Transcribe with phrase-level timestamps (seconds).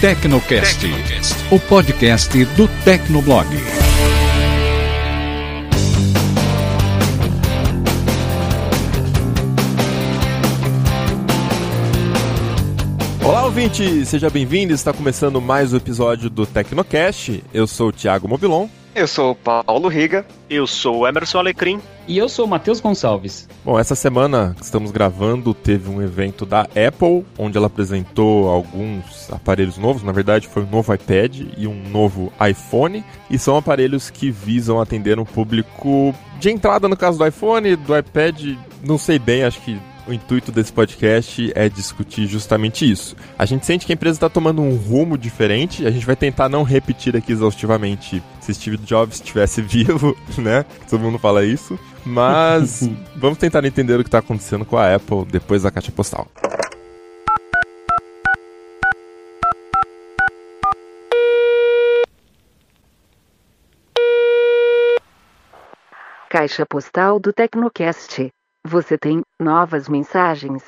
[0.00, 0.86] Tecnocast,
[1.50, 3.46] o podcast do Tecnoblog.
[13.22, 14.06] Olá, ouvinte!
[14.06, 14.72] Seja bem-vindo.
[14.72, 17.44] Está começando mais um episódio do Tecnocast.
[17.52, 18.68] Eu sou o Thiago Mobilon.
[18.92, 20.26] Eu sou o Paulo Riga.
[20.48, 21.80] Eu sou o Emerson Alecrim.
[22.08, 23.48] E eu sou o Matheus Gonçalves.
[23.64, 29.30] Bom, essa semana que estamos gravando teve um evento da Apple, onde ela apresentou alguns
[29.32, 30.02] aparelhos novos.
[30.02, 33.04] Na verdade, foi um novo iPad e um novo iPhone.
[33.30, 37.96] E são aparelhos que visam atender um público de entrada, no caso do iPhone, do
[37.96, 39.78] iPad, não sei bem, acho que
[40.10, 43.16] o intuito desse podcast é discutir justamente isso.
[43.38, 46.48] A gente sente que a empresa está tomando um rumo diferente, a gente vai tentar
[46.48, 50.64] não repetir aqui exaustivamente se Steve Jobs estivesse vivo, né?
[50.88, 51.78] Todo mundo fala isso.
[52.04, 56.26] Mas vamos tentar entender o que está acontecendo com a Apple depois da caixa postal.
[66.28, 68.30] Caixa postal do Tecnocast.
[68.66, 70.62] Você tem novas mensagens.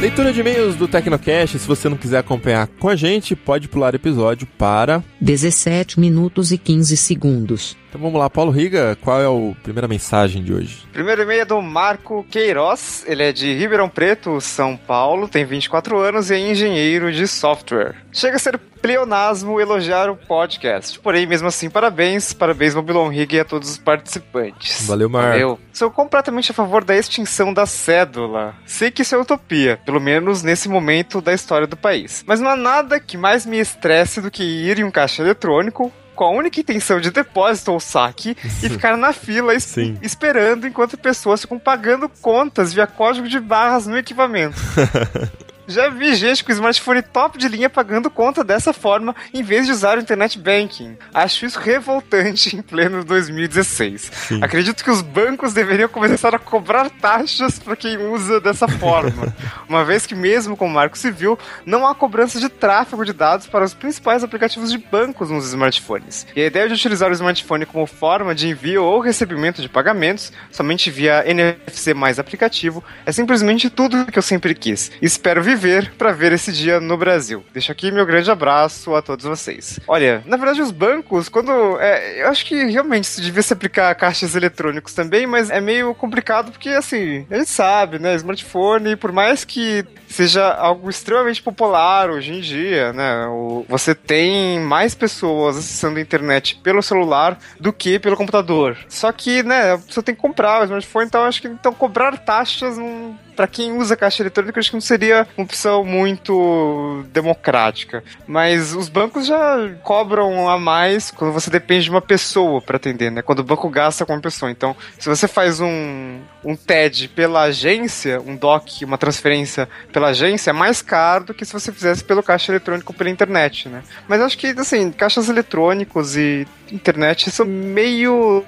[0.00, 1.58] Leitura de e-mails do Tecnocast.
[1.58, 6.58] Se você não quiser acompanhar com a gente, pode pular episódio para 17 minutos e
[6.58, 7.76] 15 segundos.
[7.92, 10.86] Então vamos lá, Paulo Riga, qual é a primeira mensagem de hoje?
[10.94, 15.98] Primeiro e-mail é do Marco Queiroz, ele é de Ribeirão Preto, São Paulo, tem 24
[15.98, 17.96] anos e é engenheiro de software.
[18.10, 20.98] Chega a ser pleonasmo elogiar o podcast.
[21.00, 24.86] Porém, mesmo assim, parabéns, parabéns Mobilon Rig e a todos os participantes.
[24.86, 25.28] Valeu, Marco.
[25.28, 25.58] Valeu.
[25.70, 28.54] Sou completamente a favor da extinção da cédula.
[28.64, 32.24] Sei que isso é utopia, pelo menos nesse momento da história do país.
[32.26, 35.92] Mas não há nada que mais me estresse do que ir em um caixa eletrônico,
[36.22, 39.98] com a única intenção de depósito ou saque e ficar na fila es Sim.
[40.00, 44.54] esperando enquanto pessoas ficam pagando contas via código de barras no equipamento.
[45.72, 49.72] Já vi gente com smartphone top de linha pagando conta dessa forma em vez de
[49.72, 50.98] usar o internet banking.
[51.14, 54.10] Acho isso revoltante em pleno 2016.
[54.12, 54.40] Sim.
[54.42, 59.34] Acredito que os bancos deveriam começar a cobrar taxas para quem usa dessa forma.
[59.66, 63.46] Uma vez que, mesmo com o Marco Civil, não há cobrança de tráfego de dados
[63.46, 66.26] para os principais aplicativos de bancos nos smartphones.
[66.36, 70.34] E a ideia de utilizar o smartphone como forma de envio ou recebimento de pagamentos,
[70.50, 74.92] somente via NFC mais aplicativo, é simplesmente tudo que eu sempre quis.
[75.00, 75.61] Espero viver
[75.98, 77.44] para ver esse dia no Brasil.
[77.52, 79.78] Deixo aqui meu grande abraço a todos vocês.
[79.86, 81.52] Olha, na verdade, os bancos, quando.
[81.80, 85.60] É, eu acho que realmente isso devia se aplicar a caixas eletrônicos também, mas é
[85.60, 88.14] meio complicado porque, assim, a gente sabe, né?
[88.14, 93.26] Smartphone, por mais que seja algo extremamente popular hoje em dia, né?
[93.68, 98.76] Você tem mais pessoas acessando a internet pelo celular do que pelo computador.
[98.88, 102.76] Só que, né, você tem que comprar o smartphone, então acho que então cobrar taxas
[102.76, 108.02] não para quem usa caixa eletrônica, acho que não seria uma opção muito democrática.
[108.26, 113.10] Mas os bancos já cobram a mais quando você depende de uma pessoa para atender,
[113.10, 113.22] né?
[113.22, 114.50] Quando o banco gasta com uma pessoa.
[114.50, 120.50] Então, se você faz um, um TED pela agência, um DOC, uma transferência pela agência,
[120.50, 123.82] é mais caro do que se você fizesse pelo caixa eletrônico pela internet, né?
[124.08, 128.42] Mas acho que, assim, caixas eletrônicos e internet são meio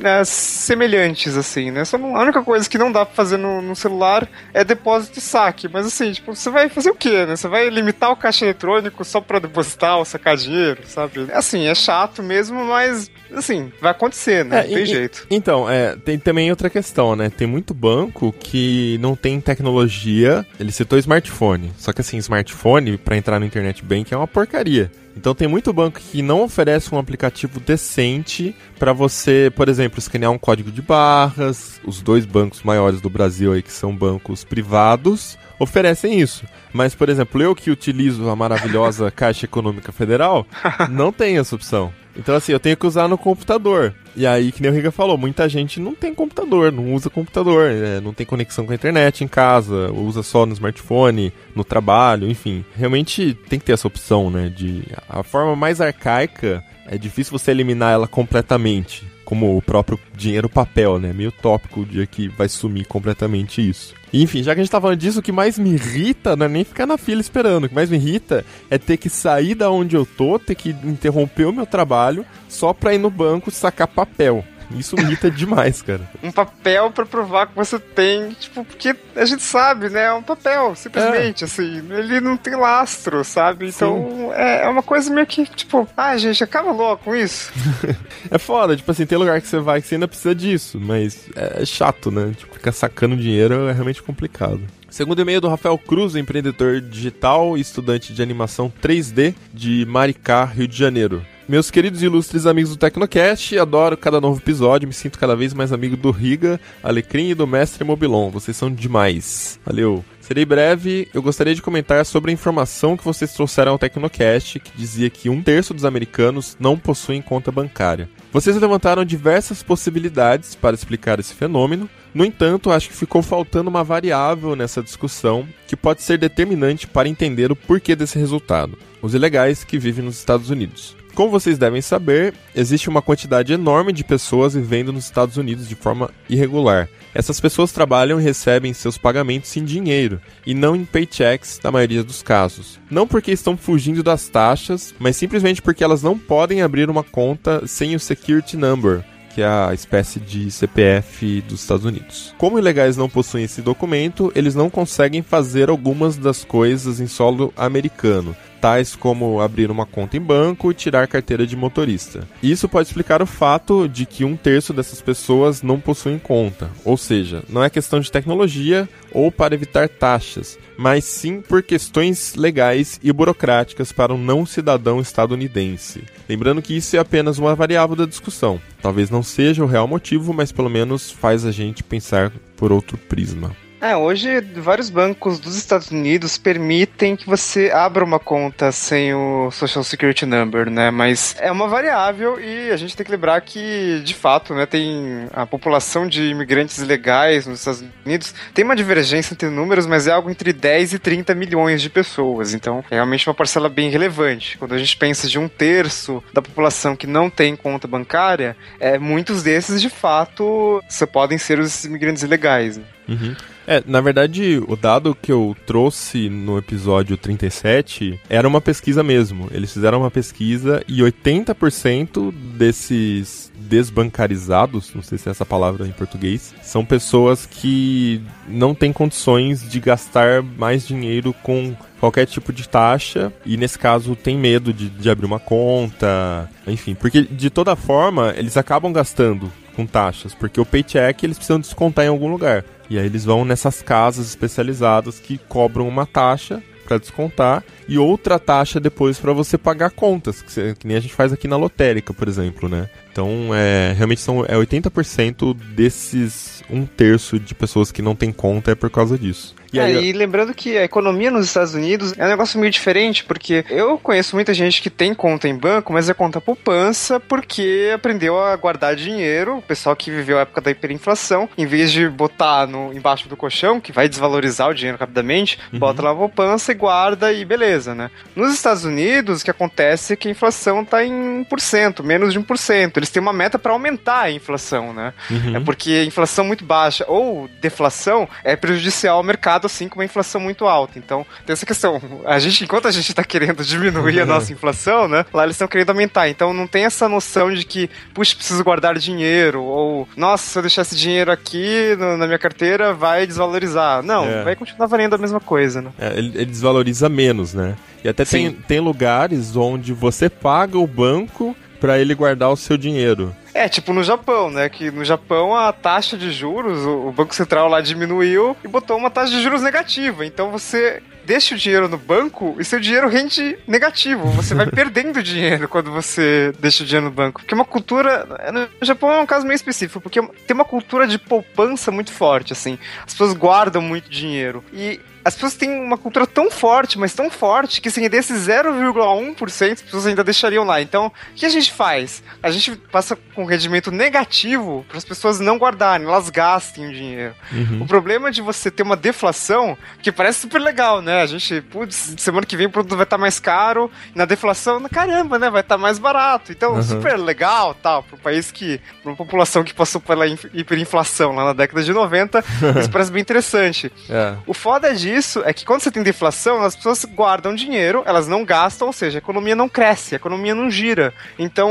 [0.00, 1.84] né, semelhantes, assim, né?
[1.84, 5.22] Só a única coisa que não dá pra fazer no, no, celular é depósito e
[5.22, 5.68] saque.
[5.68, 7.36] Mas assim, tipo, você vai fazer o quê, né?
[7.36, 11.28] Você vai limitar o caixa eletrônico só pra depositar ou sacar dinheiro, sabe?
[11.32, 14.60] Assim, é chato mesmo, mas assim, vai acontecer, né?
[14.60, 15.26] É, não tem e, jeito.
[15.30, 17.30] Então, é, tem também outra questão, né?
[17.30, 20.46] Tem muito banco que não tem tecnologia.
[20.58, 21.72] Ele citou smartphone.
[21.76, 24.90] Só que assim, smartphone, para entrar no internet bank é uma porcaria.
[25.20, 30.32] Então tem muito banco que não oferece um aplicativo decente para você, por exemplo, escanear
[30.32, 31.78] um código de barras.
[31.84, 36.46] Os dois bancos maiores do Brasil aí que são bancos privados oferecem isso.
[36.72, 40.46] Mas, por exemplo, eu que utilizo a maravilhosa Caixa Econômica Federal,
[40.88, 41.92] não tem essa opção.
[42.16, 43.94] Então, assim, eu tenho que usar no computador.
[44.16, 47.70] E aí, que nem o Riga falou, muita gente não tem computador, não usa computador,
[47.70, 48.00] né?
[48.00, 52.64] não tem conexão com a internet em casa, usa só no smartphone, no trabalho, enfim.
[52.76, 54.48] Realmente tem que ter essa opção, né?
[54.48, 60.48] De a forma mais arcaica é difícil você eliminar ela completamente, como o próprio dinheiro
[60.48, 61.12] papel, né?
[61.12, 63.94] Meio tópico o dia que vai sumir completamente isso.
[64.12, 66.46] E, enfim, já que a gente tá falando disso, o que mais me irrita não
[66.46, 67.64] é nem ficar na fila esperando.
[67.64, 70.70] O que mais me irrita é ter que sair da onde eu tô, ter que
[70.82, 74.44] interromper o meu trabalho só pra ir no banco sacar papel.
[74.76, 76.08] Isso irrita demais, cara.
[76.22, 80.04] Um papel pra provar que você tem, tipo, porque a gente sabe, né?
[80.04, 81.46] É um papel, simplesmente, é.
[81.46, 81.82] assim.
[81.90, 83.68] Ele não tem lastro, sabe?
[83.68, 87.52] Então é, é, uma coisa meio que, tipo, ah, gente, acaba logo com isso.
[88.30, 91.28] é foda, tipo assim, tem lugar que você vai que você ainda precisa disso, mas
[91.34, 92.32] é chato, né?
[92.36, 94.60] Tipo, ficar sacando dinheiro é realmente complicado.
[94.90, 100.66] Segundo e-mail do Rafael Cruz, empreendedor digital e estudante de animação 3D de Maricá, Rio
[100.66, 101.24] de Janeiro.
[101.50, 105.52] Meus queridos e ilustres amigos do Tecnocast, adoro cada novo episódio, me sinto cada vez
[105.52, 108.30] mais amigo do Riga, Alecrim e do Mestre Mobilon.
[108.30, 109.58] Vocês são demais.
[109.66, 110.04] Valeu.
[110.20, 114.70] Serei breve, eu gostaria de comentar sobre a informação que vocês trouxeram ao Tecnocast, que
[114.76, 118.08] dizia que um terço dos americanos não possuem conta bancária.
[118.32, 123.82] Vocês levantaram diversas possibilidades para explicar esse fenômeno, no entanto, acho que ficou faltando uma
[123.82, 129.64] variável nessa discussão que pode ser determinante para entender o porquê desse resultado: os ilegais
[129.64, 130.99] que vivem nos Estados Unidos.
[131.14, 135.74] Como vocês devem saber, existe uma quantidade enorme de pessoas vivendo nos Estados Unidos de
[135.74, 136.88] forma irregular.
[137.14, 142.04] Essas pessoas trabalham e recebem seus pagamentos em dinheiro, e não em paychecks na maioria
[142.04, 142.78] dos casos.
[142.90, 147.66] Não porque estão fugindo das taxas, mas simplesmente porque elas não podem abrir uma conta
[147.66, 149.04] sem o security number,
[149.34, 152.34] que é a espécie de CPF dos Estados Unidos.
[152.38, 157.52] Como ilegais não possuem esse documento, eles não conseguem fazer algumas das coisas em solo
[157.56, 162.28] americano, tais como abrir uma conta em banco e tirar carteira de motorista.
[162.42, 166.96] Isso pode explicar o fato de que um terço dessas pessoas não possuem conta, ou
[166.96, 173.00] seja, não é questão de tecnologia ou para evitar taxas, mas sim por questões legais
[173.02, 176.04] e burocráticas para um não cidadão estadunidense.
[176.28, 178.60] Lembrando que isso é apenas uma variável da discussão.
[178.80, 182.96] Talvez não seja o real motivo, mas pelo menos faz a gente pensar por outro
[182.96, 183.54] prisma.
[183.80, 189.50] É, hoje vários bancos dos Estados Unidos permitem que você abra uma conta sem o
[189.50, 190.90] Social Security Number, né?
[190.90, 195.26] Mas é uma variável e a gente tem que lembrar que, de fato, né, tem
[195.32, 200.12] a população de imigrantes legais nos Estados Unidos tem uma divergência entre números, mas é
[200.12, 202.52] algo entre 10 e 30 milhões de pessoas.
[202.52, 204.58] Então, é realmente uma parcela bem relevante.
[204.58, 208.98] Quando a gente pensa de um terço da população que não tem conta bancária, é,
[208.98, 212.76] muitos desses, de fato, só podem ser os imigrantes ilegais.
[212.76, 212.84] Né?
[213.08, 213.36] Uhum.
[213.70, 219.46] É, na verdade, o dado que eu trouxe no episódio 37 era uma pesquisa mesmo.
[219.52, 225.92] Eles fizeram uma pesquisa e 80% desses desbancarizados, não sei se é essa palavra em
[225.92, 232.68] português, são pessoas que não têm condições de gastar mais dinheiro com qualquer tipo de
[232.68, 237.76] taxa e nesse caso tem medo de, de abrir uma conta, enfim, porque de toda
[237.76, 242.64] forma eles acabam gastando com taxas, porque o paycheck eles precisam descontar em algum lugar.
[242.90, 248.36] E aí eles vão nessas casas especializadas que cobram uma taxa para descontar e outra
[248.36, 251.56] taxa depois para você pagar contas, que, você, que, nem a gente faz aqui na
[251.56, 252.90] lotérica, por exemplo, né?
[253.12, 258.72] Então, é, realmente são é 80% desses um terço de pessoas que não tem conta
[258.72, 259.54] é por causa disso.
[259.72, 260.10] E, é, aí...
[260.10, 263.98] e lembrando que a economia nos Estados Unidos é um negócio meio diferente, porque eu
[263.98, 268.54] conheço muita gente que tem conta em banco, mas é conta poupança porque aprendeu a
[268.56, 269.58] guardar dinheiro.
[269.58, 273.36] O pessoal que viveu a época da hiperinflação, em vez de botar no, embaixo do
[273.36, 275.78] colchão, que vai desvalorizar o dinheiro rapidamente, uhum.
[275.78, 278.10] bota lá a poupança e guarda e beleza, né?
[278.34, 282.40] Nos Estados Unidos, o que acontece é que a inflação tá em 1%, menos de
[282.40, 282.96] 1%.
[282.96, 285.12] Eles têm uma meta para aumentar a inflação, né?
[285.30, 285.56] Uhum.
[285.56, 290.40] É porque inflação muito baixa ou deflação é prejudicial ao mercado assim com uma inflação
[290.40, 290.98] muito alta.
[290.98, 292.00] Então, tem essa questão.
[292.24, 295.24] A gente, enquanto a gente está querendo diminuir a nossa inflação, né?
[295.32, 296.28] Lá eles estão querendo aumentar.
[296.28, 300.62] Então, não tem essa noção de que, puxa, preciso guardar dinheiro, ou, nossa, se eu
[300.62, 304.02] deixar esse dinheiro aqui no, na minha carteira, vai desvalorizar.
[304.02, 304.44] Não, é.
[304.44, 305.90] vai continuar valendo a mesma coisa, né?
[305.98, 307.76] É, ele, ele desvaloriza menos, né?
[308.02, 312.76] E até tem, tem lugares onde você paga o banco para ele guardar o seu
[312.76, 313.34] dinheiro.
[313.52, 314.68] É, tipo no Japão, né?
[314.68, 319.10] Que no Japão a taxa de juros, o Banco Central lá diminuiu e botou uma
[319.10, 320.24] taxa de juros negativa.
[320.24, 324.28] Então você deixa o dinheiro no banco e seu dinheiro rende negativo.
[324.30, 327.40] Você vai perdendo dinheiro quando você deixa o dinheiro no banco.
[327.40, 328.26] Porque uma cultura.
[328.52, 332.52] No Japão é um caso meio específico, porque tem uma cultura de poupança muito forte,
[332.52, 332.78] assim.
[333.06, 334.64] As pessoas guardam muito dinheiro.
[334.72, 339.72] E as pessoas têm uma cultura tão forte, mas tão forte, que assim, desses 0,1%
[339.72, 340.80] as pessoas ainda deixariam lá.
[340.80, 342.22] Então, o que a gente faz?
[342.42, 347.34] A gente passa com rendimento negativo para as pessoas não guardarem, elas gastem o dinheiro.
[347.52, 347.82] Uhum.
[347.82, 351.22] O problema de você ter uma deflação, que parece super legal, né?
[351.22, 354.24] A gente, putz, semana que vem o produto vai estar tá mais caro, e na
[354.24, 355.50] deflação, caramba, né?
[355.50, 356.52] Vai estar tá mais barato.
[356.52, 356.82] Então, uhum.
[356.82, 361.44] super legal, tal, para um país que, para uma população que passou pela hiperinflação lá
[361.44, 362.42] na década de 90,
[362.80, 363.92] isso parece bem interessante.
[364.08, 364.34] É.
[364.46, 368.28] O foda disso disso é que quando você tem deflação, as pessoas guardam dinheiro, elas
[368.28, 371.12] não gastam, ou seja, a economia não cresce, a economia não gira.
[371.38, 371.70] Então,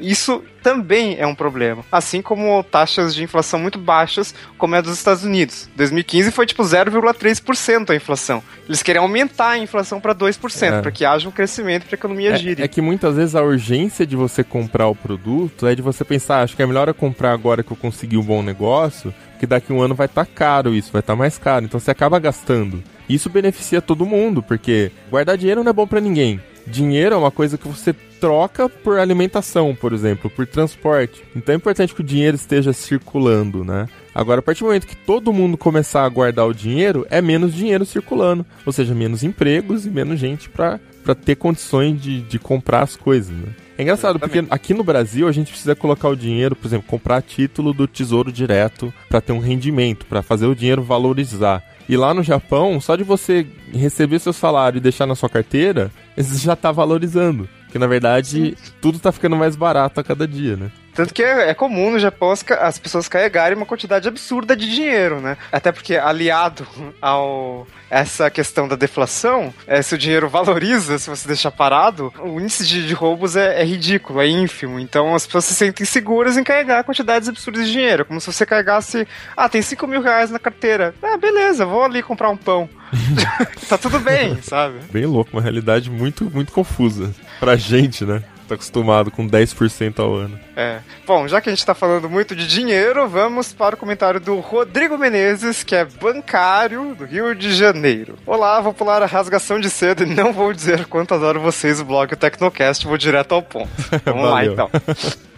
[0.00, 1.82] isso também é um problema.
[1.90, 5.68] Assim como taxas de inflação muito baixas, como é a dos Estados Unidos.
[5.74, 8.42] 2015 foi tipo 0,3% a inflação.
[8.68, 10.80] Eles querem aumentar a inflação para 2%, É.
[10.82, 12.62] para que haja um crescimento para a economia gire.
[12.62, 16.04] É, é que muitas vezes a urgência de você comprar o produto é de você
[16.04, 19.14] pensar, "Ah, acho que é melhor eu comprar agora que eu consegui um bom negócio,
[19.40, 21.64] porque daqui um ano vai estar caro isso, vai estar mais caro.
[21.64, 22.82] Então você acaba gastando.
[23.08, 26.38] Isso beneficia todo mundo, porque guardar dinheiro não é bom pra ninguém.
[26.66, 31.24] Dinheiro é uma coisa que você troca por alimentação, por exemplo, por transporte.
[31.34, 33.86] Então é importante que o dinheiro esteja circulando, né?
[34.14, 37.54] Agora, a partir do momento que todo mundo começar a guardar o dinheiro, é menos
[37.54, 38.44] dinheiro circulando.
[38.66, 40.78] Ou seja, menos empregos e menos gente pra
[41.24, 43.48] ter condições de, de comprar as coisas, né?
[43.80, 47.22] É engraçado, porque aqui no Brasil a gente precisa colocar o dinheiro, por exemplo, comprar
[47.22, 51.64] título do Tesouro Direto pra ter um rendimento, pra fazer o dinheiro valorizar.
[51.88, 55.90] E lá no Japão, só de você receber seu salário e deixar na sua carteira,
[56.14, 57.48] isso já tá valorizando.
[57.64, 60.70] Porque na verdade, tudo tá ficando mais barato a cada dia, né?
[60.94, 64.68] Tanto que é, é comum no Japão as, as pessoas carregarem uma quantidade absurda de
[64.68, 65.36] dinheiro, né?
[65.52, 66.66] Até porque, aliado
[67.00, 72.40] ao essa questão da deflação, é, se o dinheiro valoriza, se você deixar parado, o
[72.40, 74.78] índice de, de roubos é, é ridículo, é ínfimo.
[74.78, 78.04] Então as pessoas se sentem seguras em carregar quantidades absurdas de dinheiro.
[78.04, 80.94] Como se você carregasse, ah, tem 5 mil reais na carteira.
[81.02, 82.68] Ah, beleza, vou ali comprar um pão.
[83.68, 84.78] tá tudo bem, sabe?
[84.92, 87.12] Bem louco, uma realidade muito, muito confusa.
[87.40, 88.22] Pra gente, né?
[88.50, 90.36] Tá acostumado com 10% ao ano.
[90.56, 90.80] É.
[91.06, 94.40] Bom, já que a gente tá falando muito de dinheiro, vamos para o comentário do
[94.40, 98.18] Rodrigo Menezes, que é bancário do Rio de Janeiro.
[98.26, 101.84] Olá, vou pular a rasgação de cedo e não vou dizer quanto adoro vocês, o
[101.84, 103.70] blog Tecnocast, vou direto ao ponto.
[104.04, 104.68] Vamos lá então.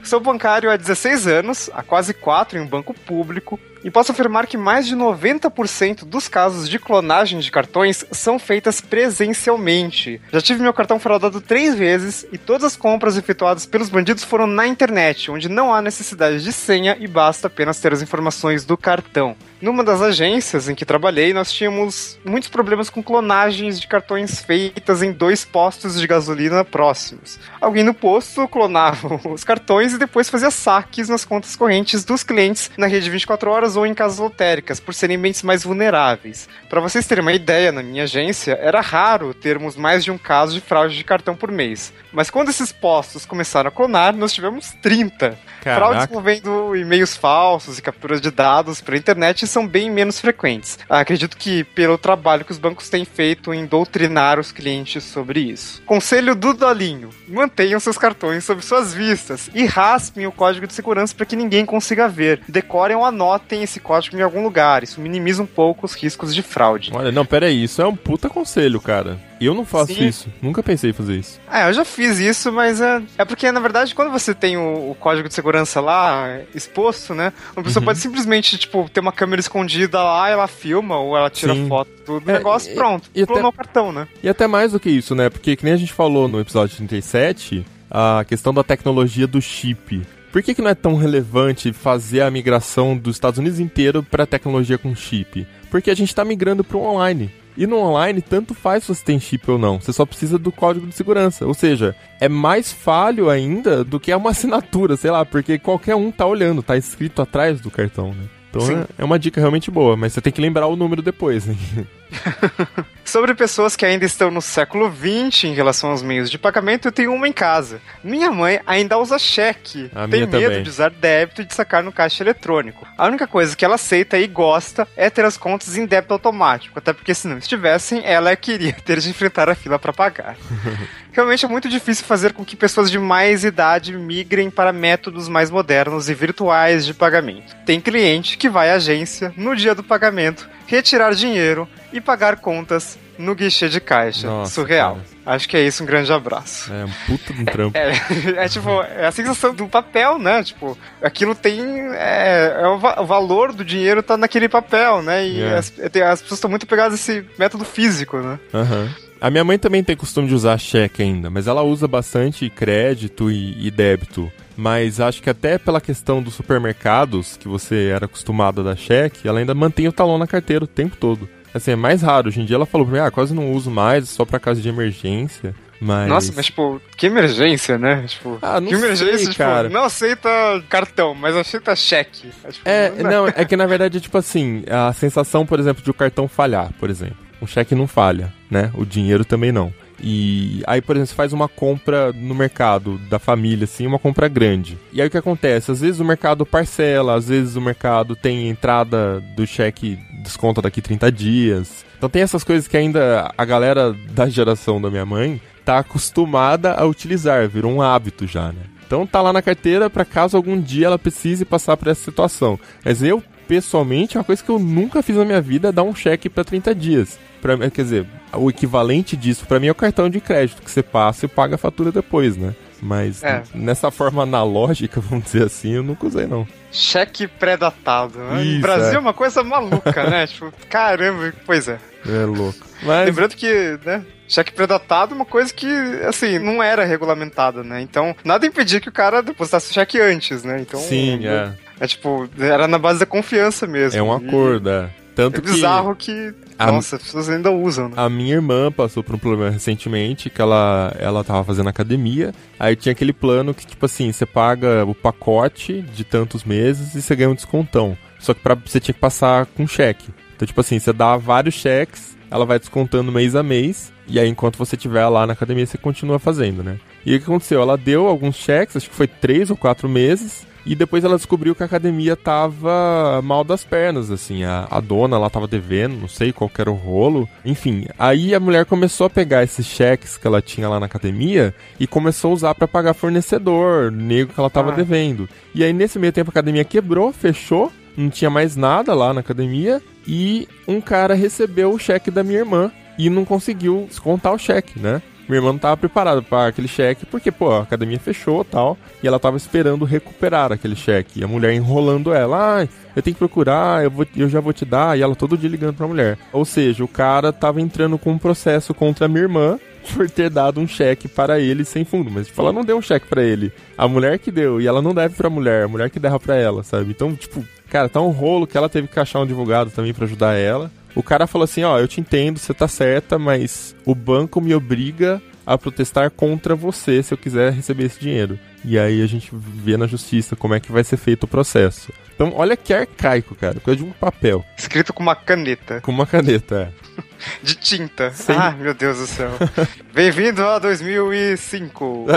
[0.02, 4.46] Sou bancário há 16 anos, há quase 4 em um banco público, e posso afirmar
[4.46, 10.20] que mais de 90% dos casos de clonagem de cartões são feitas presencialmente.
[10.32, 14.46] Já tive meu cartão fraudado três vezes e todas as compras efetuadas pelos bandidos foram
[14.46, 18.76] na internet, onde não há necessidade de senha e basta apenas ter as informações do
[18.76, 19.36] cartão.
[19.62, 25.04] Numa das agências em que trabalhei, nós tínhamos muitos problemas com clonagens de cartões feitas
[25.04, 27.38] em dois postos de gasolina próximos.
[27.60, 32.72] Alguém no posto clonava os cartões e depois fazia saques nas contas correntes dos clientes
[32.76, 36.48] na rede 24 horas ou em casas lotéricas, por serem mentes mais vulneráveis.
[36.68, 40.54] Para vocês terem uma ideia, na minha agência, era raro termos mais de um caso
[40.54, 41.92] de fraude de cartão por mês.
[42.12, 45.38] Mas quando esses postos começaram a clonar, nós tivemos 30.
[45.62, 46.12] Fraudes Caraca.
[46.12, 50.78] envolvendo e-mails falsos e capturas de dados pela internet são bem menos frequentes.
[50.88, 55.82] Acredito que pelo trabalho que os bancos têm feito em doutrinar os clientes sobre isso.
[55.86, 61.14] Conselho do Dolinho: mantenham seus cartões sob suas vistas e raspem o código de segurança
[61.14, 62.40] para que ninguém consiga ver.
[62.48, 64.82] Decorem ou anotem esse código em algum lugar.
[64.82, 66.90] Isso minimiza um pouco os riscos de fraude.
[66.94, 69.18] Olha, não, pera aí, isso é um puta conselho, cara.
[69.46, 70.06] Eu não faço Sim.
[70.06, 70.28] isso.
[70.40, 71.40] Nunca pensei em fazer isso.
[71.50, 74.90] É, eu já fiz isso, mas é, é porque, na verdade, quando você tem o,
[74.90, 77.32] o código de segurança lá exposto, né?
[77.56, 81.54] Uma pessoa pode simplesmente, tipo, ter uma câmera escondida lá, ela filma ou ela tira
[81.54, 81.68] Sim.
[81.68, 83.10] foto do É, negócio, e- pronto.
[83.14, 84.06] e até- o cartão, né?
[84.22, 85.28] E até mais do que isso, né?
[85.30, 90.02] Porque, que nem a gente falou no episódio 37, a questão da tecnologia do chip.
[90.32, 94.24] Por que, que não é tão relevante fazer a migração dos Estados Unidos inteiro para
[94.26, 95.46] tecnologia com chip?
[95.70, 97.30] Porque a gente está migrando para o online.
[97.56, 99.80] E no online, tanto faz se você tem chip ou não.
[99.80, 101.46] Você só precisa do código de segurança.
[101.46, 106.10] Ou seja, é mais falho ainda do que uma assinatura, sei lá, porque qualquer um
[106.10, 108.24] tá olhando, tá escrito atrás do cartão, né?
[108.50, 108.80] Então Sim.
[108.80, 111.56] é, é uma dica realmente boa, mas você tem que lembrar o número depois, né?
[113.04, 116.92] Sobre pessoas que ainda estão no século XX em relação aos meios de pagamento, eu
[116.92, 117.80] tenho uma em casa.
[118.02, 119.90] Minha mãe ainda usa cheque.
[119.94, 120.62] A Tem medo também.
[120.62, 122.86] de usar débito e de sacar no caixa eletrônico.
[122.96, 126.78] A única coisa que ela aceita e gosta é ter as contas em débito automático,
[126.78, 130.36] até porque se não estivessem, ela queria ter de enfrentar a fila para pagar.
[131.12, 135.50] Realmente é muito difícil fazer com que pessoas de mais idade migrem para métodos mais
[135.50, 137.54] modernos e virtuais de pagamento.
[137.66, 142.98] Tem cliente que vai à agência no dia do pagamento, retirar dinheiro e pagar contas
[143.18, 144.26] no guichê de caixa.
[144.26, 144.94] Nossa, Surreal.
[144.96, 145.36] cara.
[145.36, 146.72] Acho que é isso, um grande abraço.
[146.72, 147.78] É um puta de um trampo.
[147.78, 147.92] É,
[148.44, 150.42] é tipo, é a sensação do papel, né?
[150.42, 151.60] Tipo, aquilo tem.
[151.94, 155.24] É, é o, va- o valor do dinheiro tá naquele papel, né?
[155.28, 155.58] E É.
[155.58, 158.38] as, tem- as pessoas estão muito pegadas a esse método físico, né?
[158.52, 158.88] Aham.
[159.20, 163.30] A minha mãe também tem costume de usar cheque ainda, mas ela usa bastante crédito
[163.30, 164.32] e, e débito.
[164.56, 169.26] Mas acho que até pela questão dos supermercados, que você era acostumado a dar cheque,
[169.26, 171.28] ela ainda mantém o talão na carteira o tempo todo.
[171.54, 172.28] Assim, é mais raro.
[172.28, 174.60] Hoje em dia ela falou pra mim, ah, quase não uso mais, só pra caso
[174.60, 175.54] de emergência.
[175.80, 176.08] Mas...
[176.08, 178.04] Nossa, mas tipo, que emergência, né?
[178.06, 179.68] Tipo, Ah, não que emergência, sei, tipo, cara.
[179.68, 180.28] não aceita
[180.68, 182.28] cartão, mas aceita cheque.
[182.50, 185.82] tipo, É, não- não, é que na verdade é tipo assim, a sensação, por exemplo,
[185.82, 187.16] de o cartão falhar, por exemplo.
[187.40, 188.70] O cheque não falha, né?
[188.74, 189.74] O dinheiro também não.
[190.02, 194.26] E aí, por exemplo, você faz uma compra no mercado da família, assim, uma compra
[194.26, 194.76] grande.
[194.92, 195.70] E aí o que acontece?
[195.70, 200.80] Às vezes o mercado parcela, às vezes o mercado tem entrada do cheque desconta daqui
[200.80, 201.84] 30 dias.
[201.96, 206.74] Então tem essas coisas que ainda a galera da geração da minha mãe tá acostumada
[206.74, 208.62] a utilizar, virou um hábito já, né?
[208.86, 212.58] Então tá lá na carteira para caso algum dia ela precise passar por essa situação.
[212.84, 215.82] Mas eu, pessoalmente, é uma coisa que eu nunca fiz na minha vida é dar
[215.82, 217.18] um cheque para 30 dias.
[217.42, 220.82] Pra, quer dizer, o equivalente disso para mim é o cartão de crédito que você
[220.82, 222.54] passa e paga a fatura depois, né?
[222.80, 223.42] Mas É.
[223.54, 226.46] nessa forma analógica, vamos dizer assim, eu nunca usei não.
[226.70, 228.18] Cheque pré-datado.
[228.18, 228.42] né?
[228.42, 228.94] Isso, no Brasil é.
[228.94, 230.26] é uma coisa maluca, né?
[230.30, 231.78] Tipo, caramba, pois é.
[232.08, 232.58] É louco.
[232.82, 234.04] Mas Lembrando que, né?
[234.28, 235.66] Cheque pré-datado é uma coisa que,
[236.08, 237.82] assim, não era regulamentada, né?
[237.82, 240.60] Então, nada impedia que o cara depositasse o cheque antes, né?
[240.60, 241.52] Então, sim, é.
[241.78, 243.98] É tipo, era na base da confiança mesmo.
[243.98, 244.88] É um E acordo, é.
[245.14, 246.34] Tanto É que bizarro que.
[246.58, 247.94] A- Nossa, as pessoas ainda usam, né?
[247.96, 252.32] A minha irmã passou por um problema recentemente que ela, ela tava fazendo academia.
[252.58, 257.02] Aí tinha aquele plano que, tipo assim, você paga o pacote de tantos meses e
[257.02, 257.96] você ganha um descontão.
[258.18, 260.10] Só que pra, você tinha que passar com cheque.
[260.36, 263.92] Então, tipo assim, você dá vários cheques, ela vai descontando mês a mês.
[264.06, 266.78] E aí, enquanto você estiver lá na academia, você continua fazendo, né?
[267.04, 267.60] E o que aconteceu?
[267.60, 270.46] Ela deu alguns cheques, acho que foi três ou quatro meses.
[270.64, 274.44] E depois ela descobriu que a academia tava mal das pernas, assim.
[274.44, 277.28] A, a dona lá tava devendo, não sei qual era o rolo.
[277.44, 281.52] Enfim, aí a mulher começou a pegar esses cheques que ela tinha lá na academia
[281.80, 284.76] e começou a usar pra pagar fornecedor, nego que ela tava Ah.
[284.76, 285.28] devendo.
[285.54, 289.20] E aí nesse meio tempo a academia quebrou, fechou, não tinha mais nada lá na
[289.20, 289.82] academia.
[290.06, 294.78] E um cara recebeu o cheque da minha irmã e não conseguiu descontar o cheque,
[294.78, 295.00] né?
[295.32, 299.08] Minha irmã não tava preparada para aquele cheque, porque, pô, a academia fechou tal, e
[299.08, 301.20] ela tava esperando recuperar aquele cheque.
[301.20, 304.52] E a mulher enrolando ela, ah, eu tenho que procurar, eu, vou, eu já vou
[304.52, 306.18] te dar, e ela todo dia ligando pra mulher.
[306.34, 309.58] Ou seja, o cara tava entrando com um processo contra a minha irmã
[309.96, 312.10] por ter dado um cheque para ele sem fundo.
[312.10, 313.50] Mas, tipo, ela não deu um cheque para ele.
[313.78, 316.36] A mulher que deu, e ela não deve pra mulher, a mulher que derra pra
[316.36, 316.90] ela, sabe?
[316.90, 320.04] Então, tipo, cara, tá um rolo que ela teve que achar um advogado também pra
[320.04, 320.70] ajudar ela.
[320.94, 324.54] O cara falou assim, ó, eu te entendo, você tá certa, mas o banco me
[324.54, 328.38] obriga a protestar contra você se eu quiser receber esse dinheiro.
[328.64, 331.92] E aí a gente vê na justiça como é que vai ser feito o processo.
[332.14, 335.80] Então, olha que arcaico, cara, coisa de um papel, Escrito com uma caneta.
[335.80, 336.72] com uma caneta.
[336.78, 337.02] é.
[337.42, 338.10] De tinta.
[338.12, 338.32] Sim.
[338.36, 339.30] Ah, meu Deus do céu.
[339.94, 342.06] Bem-vindo a 2005.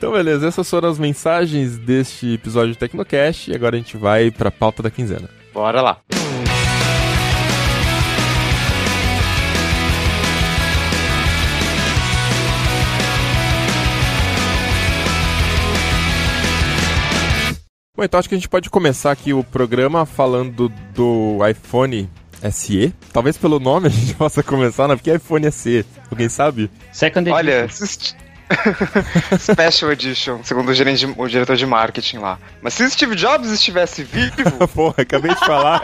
[0.00, 4.30] Então, beleza, essas foram as mensagens deste episódio do Tecnocast e agora a gente vai
[4.30, 5.28] pra pauta da quinzena.
[5.52, 6.00] Bora lá.
[18.00, 22.08] Bom, então acho que a gente pode começar aqui o programa falando do iPhone
[22.50, 22.94] SE.
[23.12, 24.96] Talvez pelo nome a gente possa começar, né?
[24.96, 26.70] Porque iPhone SE, alguém sabe?
[26.94, 27.36] Second Edition.
[27.36, 27.68] Olha,
[29.38, 32.38] Special Edition, segundo o, gerente o diretor de marketing lá.
[32.62, 35.82] Mas se Steve Jobs estivesse vivo, Porra, acabei de falar.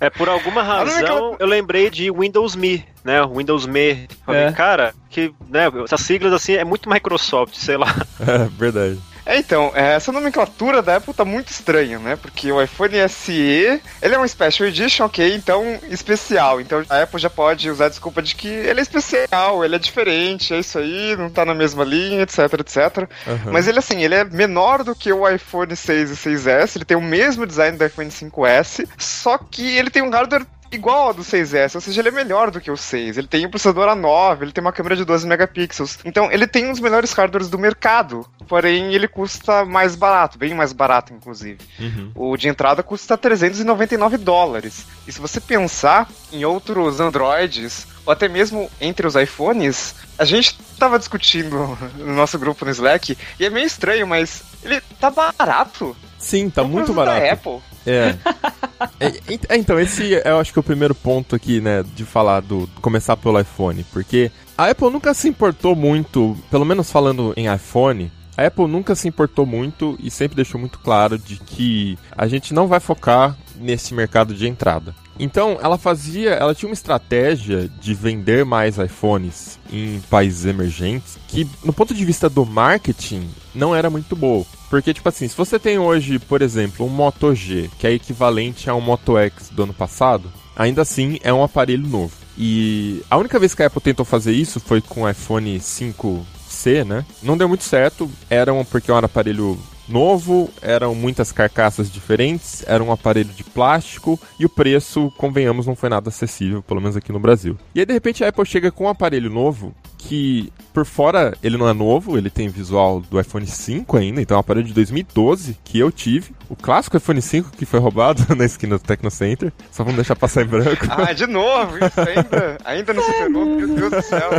[0.00, 3.20] é, É, por alguma razão, eu lembrei de Windows Me, né?
[3.26, 4.08] Windows Me.
[4.24, 4.52] Falei, É.
[4.52, 7.94] cara, que, né, essas siglas assim é muito Microsoft, sei lá.
[8.20, 8.98] É, verdade.
[9.26, 12.14] É, então, é, essa nomenclatura da Apple tá muito estranha, né?
[12.14, 16.60] Porque o iPhone SE, ele é um Special Edition, ok, então especial.
[16.60, 19.78] Então a Apple já pode usar a desculpa de que ele é especial, ele é
[19.78, 23.08] diferente, é isso aí, não tá na mesma linha, etc, etc.
[23.26, 23.50] Aham.
[23.50, 26.96] Mas ele, assim, ele é menor do que o iPhone 6 e 6S, ele tem
[26.96, 31.22] o mesmo design do iPhone 5S, só que ele tem um hardware igual ao do
[31.22, 33.18] 6S, ou seja, ele é melhor do que o 6.
[33.18, 35.98] Ele tem um processador A9, ele tem uma câmera de 12 megapixels.
[36.04, 40.54] Então, ele tem um dos melhores hardwares do mercado, porém ele custa mais barato, bem
[40.54, 41.58] mais barato, inclusive.
[41.78, 42.12] Uhum.
[42.14, 44.86] O de entrada custa 399 dólares.
[45.06, 50.58] E se você pensar em outros Androids, ou até mesmo entre os iPhones, a gente
[50.78, 55.96] tava discutindo no nosso grupo no Slack, e é meio estranho, mas ele tá barato.
[56.18, 57.20] Sim, tá muito barato.
[57.20, 57.60] Da Apple.
[57.86, 58.16] É.
[59.00, 59.06] É,
[59.48, 62.40] é, Então, esse é, eu acho que é o primeiro ponto aqui, né, de falar
[62.40, 62.68] do.
[62.80, 68.10] começar pelo iPhone, porque a Apple nunca se importou muito, pelo menos falando em iPhone.
[68.36, 72.52] A Apple nunca se importou muito e sempre deixou muito claro de que a gente
[72.52, 74.94] não vai focar nesse mercado de entrada.
[75.18, 81.48] Então, ela fazia, ela tinha uma estratégia de vender mais iPhones em países emergentes que,
[81.64, 84.44] no ponto de vista do marketing, não era muito boa.
[84.68, 88.68] Porque, tipo assim, se você tem hoje, por exemplo, um Moto G, que é equivalente
[88.68, 92.12] a um Moto X do ano passado, ainda assim é um aparelho novo.
[92.36, 96.84] E a única vez que a Apple tentou fazer isso foi com o iPhone 5C,
[96.84, 97.04] né?
[97.22, 102.64] Não deu muito certo, era um, porque era um aparelho novo, eram muitas carcaças diferentes,
[102.66, 106.96] era um aparelho de plástico e o preço, convenhamos, não foi nada acessível, pelo menos
[106.96, 107.56] aqui no Brasil.
[107.74, 111.56] E aí de repente a Apple chega com um aparelho novo que por fora ele
[111.56, 114.72] não é novo, ele tem visual do iPhone 5 ainda, então é um aparelho de
[114.72, 116.32] 2012 que eu tive.
[116.48, 119.52] O clássico iPhone 5 que foi roubado na esquina do Tecno Center.
[119.72, 120.86] Só vamos deixar passar em branco.
[120.96, 124.30] Ah, de novo, isso ainda, ainda não superou, meu Deus do céu.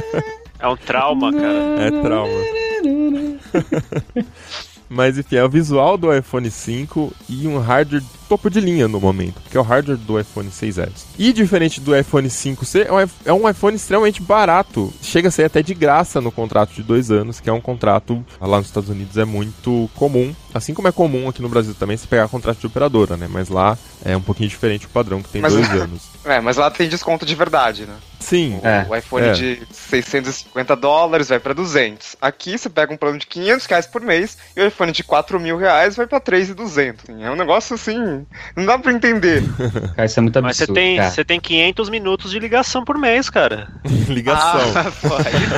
[0.59, 1.75] É um trauma, cara.
[1.79, 2.33] É trauma.
[4.89, 8.99] Mas enfim, é o visual do iPhone 5 e um hardware topo de linha no
[8.99, 11.05] momento, que é o hardware do iPhone 6S.
[11.17, 14.93] E diferente do iPhone 5C, é um- é um iPhone extremamente barato.
[15.01, 18.23] Chega a ser até de graça no contrato de dois anos, que é um contrato
[18.39, 20.33] lá nos Estados Unidos é muito comum.
[20.53, 23.27] Assim como é comum aqui no Brasil também se pegar contrato de operadora, né?
[23.29, 26.01] Mas lá é um pouquinho diferente o padrão, que tem Mas- dois anos.
[26.27, 27.93] É, mas lá tem desconto de verdade, né?
[28.19, 28.85] Sim, O, É.
[28.89, 29.31] o iPhone É.
[29.31, 32.17] de 650 dólares vai pra 200.
[32.21, 35.39] Aqui você pega um plano de 500 reais por mês e o iPhone de 4
[35.39, 37.05] mil reais vai pra 3,200.
[37.21, 38.16] É um negócio assim,
[38.55, 39.43] não dá pra entender.
[39.95, 41.11] Cara, isso é muito Mas você absurdo, tem, cara.
[41.11, 43.67] você tem 500 minutos de ligação por mês, cara.
[44.07, 44.61] ligação.
[44.75, 44.91] Ah,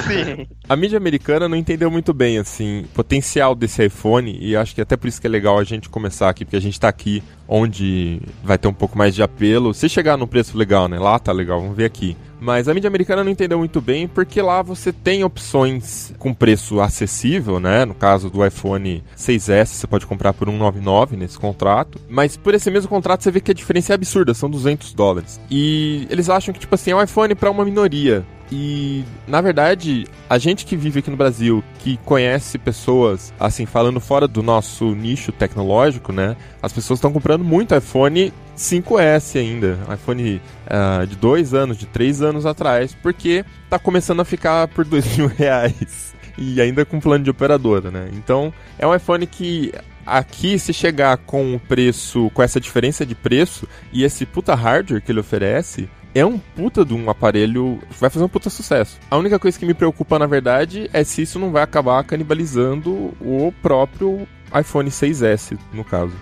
[0.07, 0.47] sim.
[0.67, 4.81] A mídia americana não entendeu muito bem, assim, o potencial desse iPhone, e acho que
[4.81, 7.23] até por isso que é legal a gente começar aqui, porque a gente tá aqui
[7.47, 9.73] onde vai ter um pouco mais de apelo.
[9.73, 10.99] Se chegar no preço legal, né?
[10.99, 12.15] Lá tá legal, vamos ver aqui.
[12.39, 16.79] Mas a mídia americana não entendeu muito bem, porque lá você tem opções com preço
[16.79, 17.85] acessível, né?
[17.85, 21.99] No caso do iPhone 6S, você pode comprar por 199 nesse contrato.
[22.09, 25.39] Mas por esse mesmo contrato você vê que a diferença é absurda, são 200 dólares.
[25.49, 28.25] E eles acham que, tipo assim, é um iPhone para uma minoria.
[28.51, 33.99] E, na verdade, a gente que vive aqui no Brasil, que conhece pessoas, assim, falando
[33.99, 36.35] fora do nosso nicho tecnológico, né?
[36.61, 42.21] As pessoas estão comprando muito iPhone 5S ainda, iPhone ah, de dois anos, de três
[42.21, 46.15] anos atrás, porque tá começando a ficar por dois mil reais.
[46.37, 48.09] E ainda com plano de operadora, né?
[48.13, 49.73] Então, é um iPhone que
[50.05, 55.01] aqui, se chegar com o preço, com essa diferença de preço e esse puta hardware
[55.01, 57.79] que ele oferece, é um puta de um aparelho.
[57.99, 58.99] Vai fazer um puta sucesso.
[59.09, 63.13] A única coisa que me preocupa, na verdade, é se isso não vai acabar canibalizando
[63.21, 66.13] o próprio iPhone 6S, no caso.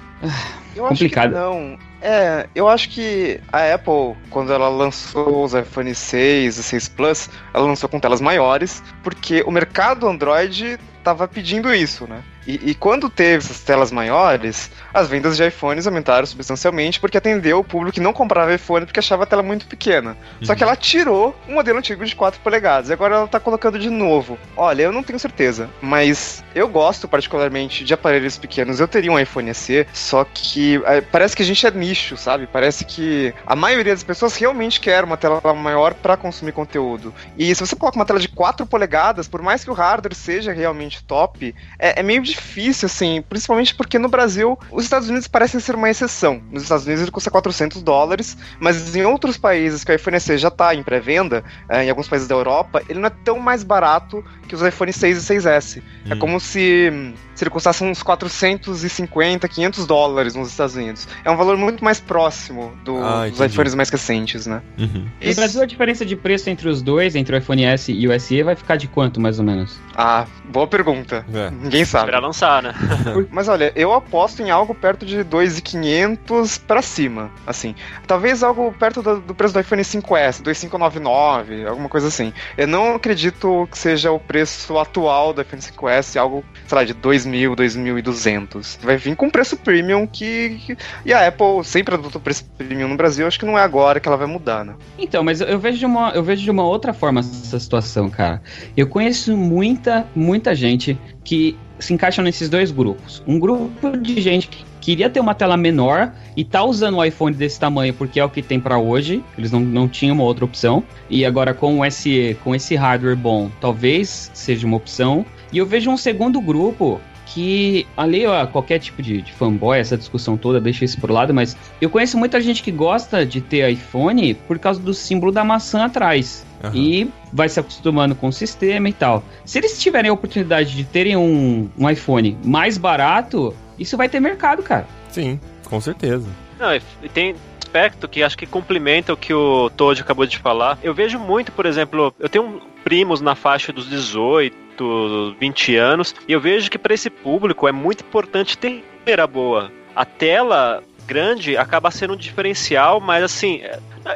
[0.76, 1.30] Eu acho Complicado.
[1.30, 1.80] que não.
[2.02, 7.30] É, eu acho que a Apple, quando ela lançou os iPhone 6 e 6 Plus,
[7.54, 12.24] ela lançou com telas maiores, porque o mercado Android estava pedindo isso, né?
[12.48, 17.60] E, e quando teve essas telas maiores, as vendas de iPhones aumentaram substancialmente porque atendeu
[17.60, 20.18] o público que não comprava iPhone porque achava a tela muito pequena.
[20.42, 23.78] Só que ela tirou um modelo antigo de 4 polegadas e agora ela tá colocando
[23.78, 24.40] de novo.
[24.56, 28.80] Olha, eu não tenho certeza, mas eu gosto particularmente de aparelhos pequenos.
[28.80, 32.48] Eu teria um iPhone SE, só que é, parece que a gente é nicho, sabe?
[32.48, 37.14] Parece que a maioria das pessoas realmente quer uma tela maior para consumir conteúdo.
[37.38, 40.54] E se você coloca uma tela de 4 polegadas, por mais que o hardware seja
[40.54, 42.37] realmente top, é, é meio difícil,
[42.84, 46.42] assim, principalmente porque no Brasil os Estados Unidos parecem ser uma exceção.
[46.52, 50.38] Nos Estados Unidos ele custa 400 dólares, mas em outros países que o iPhone SE
[50.38, 53.64] já está em pré-venda, eh, em alguns países da Europa, ele não é tão mais
[53.64, 55.82] barato que os iPhone 6 e 6S.
[56.10, 56.20] É Hum.
[56.20, 61.08] como se, se ele custasse uns 450, 500 dólares nos Estados Unidos.
[61.24, 64.62] É um valor muito mais próximo do- Ah, dos iPhones mais recentes, né?
[64.78, 65.06] Uhum.
[65.22, 68.20] No Brasil, a diferença de preço entre os dois, entre o iPhone S e o
[68.20, 69.78] SE, vai ficar de quanto, mais ou menos?
[69.96, 71.26] Ah, boa pergunta.
[71.34, 71.50] É.
[71.50, 72.12] Ninguém sabe.
[72.28, 72.74] Lançar, né?
[73.32, 77.76] Mas olha, eu aposto em algo perto de 2.500 pra cima, assim.
[78.06, 82.34] Talvez algo perto do, do preço do iPhone 5S, 2.599, alguma coisa assim.
[82.58, 86.94] Eu não acredito que seja o preço atual do iPhone 5S, algo, sei lá, de
[86.94, 88.78] 2.000, 2.200.
[88.82, 92.98] Vai vir com preço premium que, que- E a Apple sempre adotou preço premium no
[92.98, 94.76] Brasil, acho que não é agora que ela vai mudar, né?
[94.98, 98.10] Então, mas eu- eu vejo de uma, eu vejo de uma outra forma essa situação,
[98.10, 98.42] cara.
[98.76, 103.24] Eu conheço muita, muita gente que se encaixa nesses dois grupos.
[103.28, 107.36] Um grupo de gente que queria ter uma tela menor e tá usando um iPhone
[107.36, 109.24] desse tamanho porque é o que tem pra hoje.
[109.38, 110.84] Eles não, não tinham uma outra opção.
[111.10, 115.26] E agora com o SE, com esse hardware bom, talvez seja uma opção.
[115.52, 119.98] E eu vejo um segundo grupo que, ali, ó, qualquer tipo de, de fanboy, essa
[119.98, 123.70] discussão toda, deixa isso pro lado, mas eu conheço muita gente que gosta de ter
[123.70, 126.47] iPhone por causa do símbolo da maçã atrás.
[126.64, 126.76] Aham.
[126.76, 129.24] E vai se acostumando com o sistema e tal.
[129.46, 134.20] Se eles tiverem a oportunidade de terem um, um iPhone mais barato, isso vai ter
[134.20, 134.88] mercado, cara.
[135.10, 136.28] Sim, com certeza.
[136.60, 140.80] Não, e tem aspecto que acho que complementa o que o Todd acabou de falar.
[140.82, 146.32] Eu vejo muito, por exemplo, eu tenho primos na faixa dos 18, 20 anos, e
[146.32, 148.84] eu vejo que para esse público é muito importante ter
[149.20, 149.72] a boa.
[149.96, 153.62] A tela grande acaba sendo um diferencial, mas assim,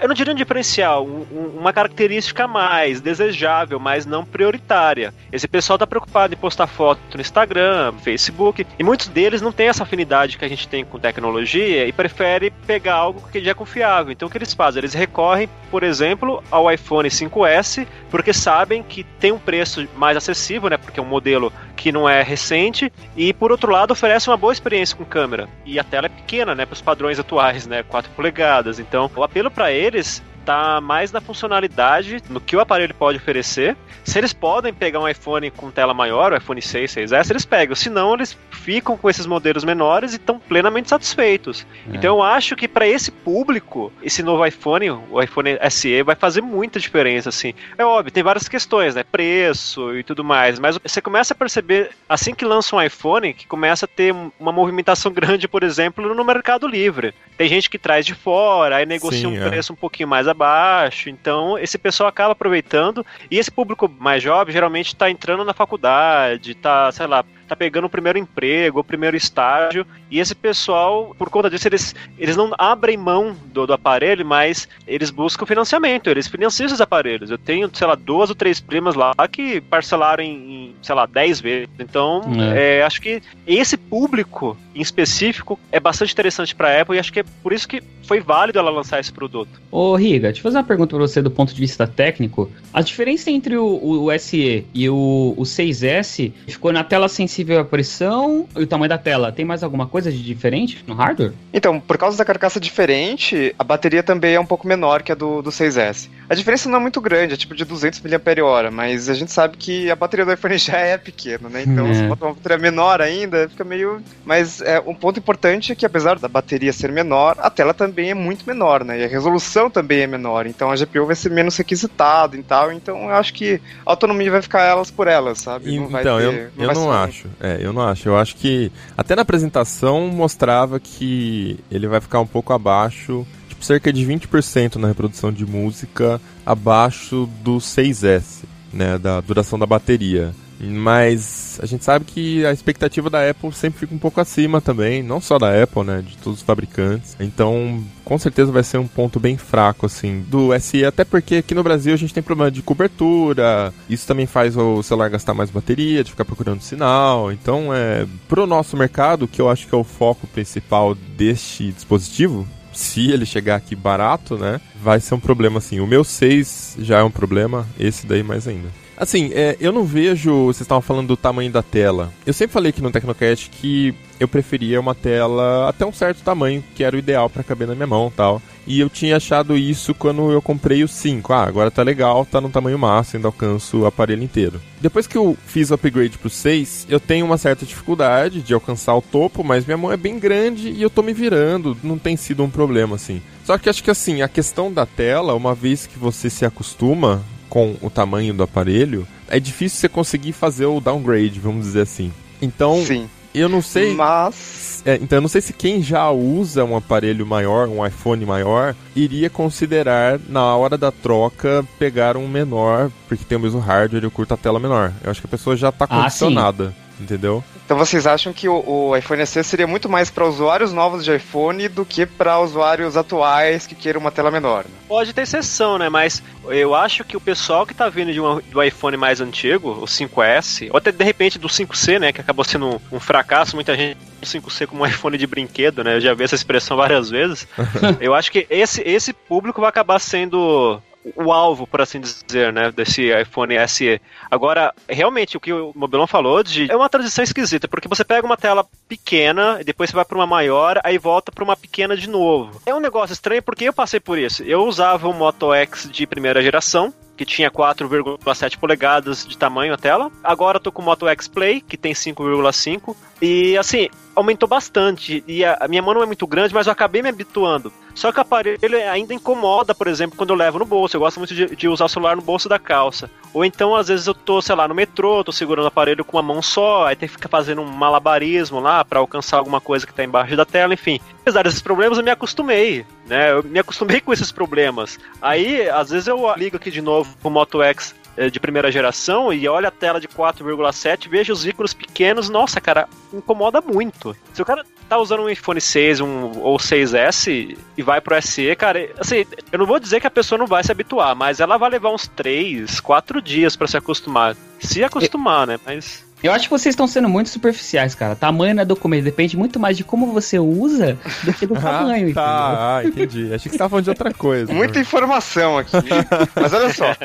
[0.02, 5.14] eu não diria um diferencial, um, um, uma característica mais desejável, mas não prioritária.
[5.32, 9.68] Esse pessoal está preocupado em postar foto no Instagram, Facebook, e muitos deles não têm
[9.68, 13.54] essa afinidade que a gente tem com tecnologia e prefere pegar algo que já é
[13.54, 14.12] confiável.
[14.12, 14.80] Então o que eles fazem?
[14.80, 20.70] Eles recorrem, por exemplo, ao iPhone 5S, porque sabem que tem um preço mais acessível,
[20.70, 20.78] né?
[20.78, 24.54] Porque é um modelo que não é recente, e por outro lado oferece uma boa
[24.54, 25.50] experiência com câmera.
[25.66, 26.64] E a tela é pequena, né?
[26.64, 27.82] Para os padrões atuais, né?
[27.82, 28.80] 4 polegadas.
[28.80, 33.76] Então o apelo para eles tá mais na funcionalidade, no que o aparelho pode oferecer.
[34.04, 37.76] Se eles podem pegar um iPhone com tela maior, o iPhone 6, 6S, eles pegam.
[37.76, 41.66] Se não, eles ficam com esses modelos menores e estão plenamente satisfeitos.
[41.88, 41.96] É.
[41.96, 46.42] Então eu acho que para esse público, esse novo iPhone, o iPhone SE, vai fazer
[46.42, 47.54] muita diferença, assim.
[47.78, 49.04] É óbvio, tem várias questões, né?
[49.04, 53.48] Preço e tudo mais, mas você começa a perceber, assim que lança um iPhone, que
[53.48, 57.14] começa a ter uma movimentação grande, por exemplo, no Mercado Livre.
[57.38, 59.50] Tem gente que traz de fora, aí negocia Sim, um é.
[59.50, 61.10] preço um pouquinho mais abaixo.
[61.10, 63.06] Então, esse pessoal acaba aproveitando.
[63.30, 67.86] E esse público mais jovem geralmente está entrando na faculdade, está, sei lá, tá pegando
[67.86, 72.52] o primeiro emprego, o primeiro estágio, e esse pessoal, por conta disso, eles, eles não
[72.58, 77.30] abrem mão do, do aparelho, mas eles buscam financiamento, eles financiam esses aparelhos.
[77.30, 81.06] Eu tenho, sei lá, duas ou três primas lá que parcelaram em, em sei lá,
[81.06, 81.70] dez vezes.
[81.78, 82.22] Então,
[82.56, 82.80] é.
[82.80, 87.12] É, acho que esse público em específico é bastante interessante para a Apple e acho
[87.12, 89.62] que é por isso que foi válido ela lançar esse produto.
[89.72, 92.52] Ô, Riga, deixa eu fazer uma pergunta para você do ponto de vista técnico.
[92.74, 97.60] A diferença entre o, o SE e o, o 6S ficou na tela sensível sensível
[97.60, 99.32] à pressão e o tamanho da tela.
[99.32, 101.34] Tem mais alguma coisa de diferente no hardware?
[101.54, 105.16] Então, por causa da carcaça diferente, a bateria também é um pouco menor que a
[105.16, 106.10] do, do 6S.
[106.30, 109.58] A diferença não é muito grande, é tipo de 200 mAh, mas a gente sabe
[109.58, 111.64] que a bateria do iPhone já é pequena, né?
[111.66, 111.94] Então, é.
[111.94, 114.02] se botar uma bateria menor ainda, fica meio...
[114.26, 118.12] Mas é, um ponto importante é que, apesar da bateria ser menor, a tela também
[118.12, 119.00] é muito menor, né?
[119.00, 122.72] E a resolução também é menor, então a GPU vai ser menos requisitada e tal,
[122.72, 125.78] então eu acho que a autonomia vai ficar elas por elas, sabe?
[125.78, 127.28] Não então, ter, eu, não, eu não acho.
[127.40, 128.10] É, eu não acho.
[128.10, 133.64] Eu acho que até na apresentação mostrava que ele vai ficar um pouco abaixo, tipo
[133.64, 140.34] cerca de 20% na reprodução de música abaixo do 6S, né, da duração da bateria.
[140.64, 145.02] Mas a gente sabe que a expectativa da Apple sempre fica um pouco acima também,
[145.02, 147.16] não só da Apple, né, de todos os fabricantes.
[147.20, 151.56] Então, com certeza vai ser um ponto bem fraco assim do SE, até porque aqui
[151.56, 153.74] no Brasil a gente tem problema de cobertura.
[153.90, 157.32] Isso também faz o celular gastar mais bateria, de ficar procurando sinal.
[157.32, 162.48] Então, é pro nosso mercado, que eu acho que é o foco principal deste dispositivo,
[162.74, 165.80] se ele chegar aqui barato, né, vai ser um problema assim.
[165.80, 168.81] O meu 6 já é um problema, esse daí mais ainda.
[169.02, 170.46] Assim, é, eu não vejo.
[170.46, 172.14] Vocês estavam falando do tamanho da tela.
[172.24, 176.64] Eu sempre falei aqui no Tecnocast que eu preferia uma tela até um certo tamanho,
[176.76, 178.40] que era o ideal para caber na minha mão tal.
[178.68, 181.34] E eu tinha achado isso quando eu comprei o 5.
[181.34, 184.62] Ah, agora tá legal, tá no tamanho máximo, ainda alcanço o aparelho inteiro.
[184.80, 188.96] Depois que eu fiz o upgrade pro 6, eu tenho uma certa dificuldade de alcançar
[188.96, 192.16] o topo, mas minha mão é bem grande e eu tô me virando, não tem
[192.16, 193.20] sido um problema assim.
[193.44, 197.24] Só que acho que assim, a questão da tela, uma vez que você se acostuma,
[197.52, 202.10] com o tamanho do aparelho, é difícil você conseguir fazer o downgrade, vamos dizer assim.
[202.42, 203.10] Então, Sim.
[203.36, 203.94] eu não sei.
[203.94, 204.82] Mas.
[204.86, 208.74] É, então, eu não sei se quem já usa um aparelho maior, um iPhone maior,
[208.96, 214.08] iria considerar, na hora da troca, pegar um menor, porque tem o mesmo hardware e
[214.08, 214.94] o curta tela menor.
[215.04, 216.74] Eu acho que a pessoa já está condicionada.
[216.78, 217.44] Ah, entendeu?
[217.66, 221.16] Então vocês acham que o, o iPhone SE seria muito mais para usuários novos de
[221.16, 224.66] iPhone do que para usuários atuais que queiram uma tela menor?
[224.66, 224.72] Né?
[224.88, 225.90] Pode ter exceção, né?
[225.90, 229.70] Mas eu acho que o pessoal que tá vindo de um, do iPhone mais antigo,
[229.72, 233.56] o 5S, ou até de repente do 5C, né, que acabou sendo um, um fracasso,
[233.56, 235.96] muita gente 5C como um iPhone de brinquedo, né?
[235.96, 237.48] Eu já vi essa expressão várias vezes.
[238.00, 240.82] eu acho que esse, esse público vai acabar sendo
[241.16, 244.02] o alvo, por assim dizer, né, desse iPhone SE.
[244.30, 248.26] Agora, realmente, o que o Mobilon falou de, é uma transição esquisita, porque você pega
[248.26, 251.96] uma tela pequena, e depois você vai para uma maior, aí volta para uma pequena
[251.98, 252.62] de novo.
[252.66, 254.44] É um negócio estranho porque eu passei por isso.
[254.44, 259.78] Eu usava o Moto X de primeira geração, que tinha 4,7 polegadas de tamanho a
[259.78, 260.12] tela.
[260.24, 262.96] Agora eu tô com o Moto X Play, que tem 5,5.
[263.22, 265.24] E assim, aumentou bastante.
[265.28, 267.72] E a, minha mão não é muito grande, mas eu acabei me habituando.
[267.94, 270.96] Só que o aparelho ainda incomoda, por exemplo, quando eu levo no bolso.
[270.96, 273.10] Eu gosto muito de, de, usar o celular no bolso da calça.
[273.34, 276.18] Ou então, às vezes, eu tô, sei lá, no metrô, tô segurando o aparelho com
[276.18, 279.86] uma mão só, aí tem que ficar fazendo um malabarismo lá para alcançar alguma coisa
[279.86, 281.00] que tá embaixo da tela, enfim.
[281.22, 283.32] Apesar desses problemas, eu me acostumei, né?
[283.32, 285.00] Eu me acostumei com esses problemas.
[285.22, 287.96] Aí, às vezes, eu ligo aqui de novo o Moto X
[288.32, 292.88] de primeira geração e olha a tela de 4,7, veja os ícones pequenos, nossa, cara,
[293.14, 294.16] incomoda muito.
[294.34, 298.54] Se o cara tá usando um iPhone 6 um, ou 6S e vai pro SE,
[298.58, 301.58] cara, assim, eu não vou dizer que a pessoa não vai se habituar, mas ela
[301.58, 304.36] vai levar uns 3, 4 dias para se acostumar.
[304.60, 305.60] Se acostumar, né?
[305.66, 306.06] Mas.
[306.22, 308.16] Eu acho que vocês estão sendo muito superficiais, cara.
[308.16, 312.12] Tamanho não é documento, depende muito mais de como você usa do que do tamanho.
[312.12, 313.34] ah, tá, ah, entendi.
[313.34, 314.54] Achei que você tava falando de outra coisa.
[314.54, 314.82] Muita né?
[314.82, 315.72] informação aqui.
[316.36, 316.96] Mas olha só.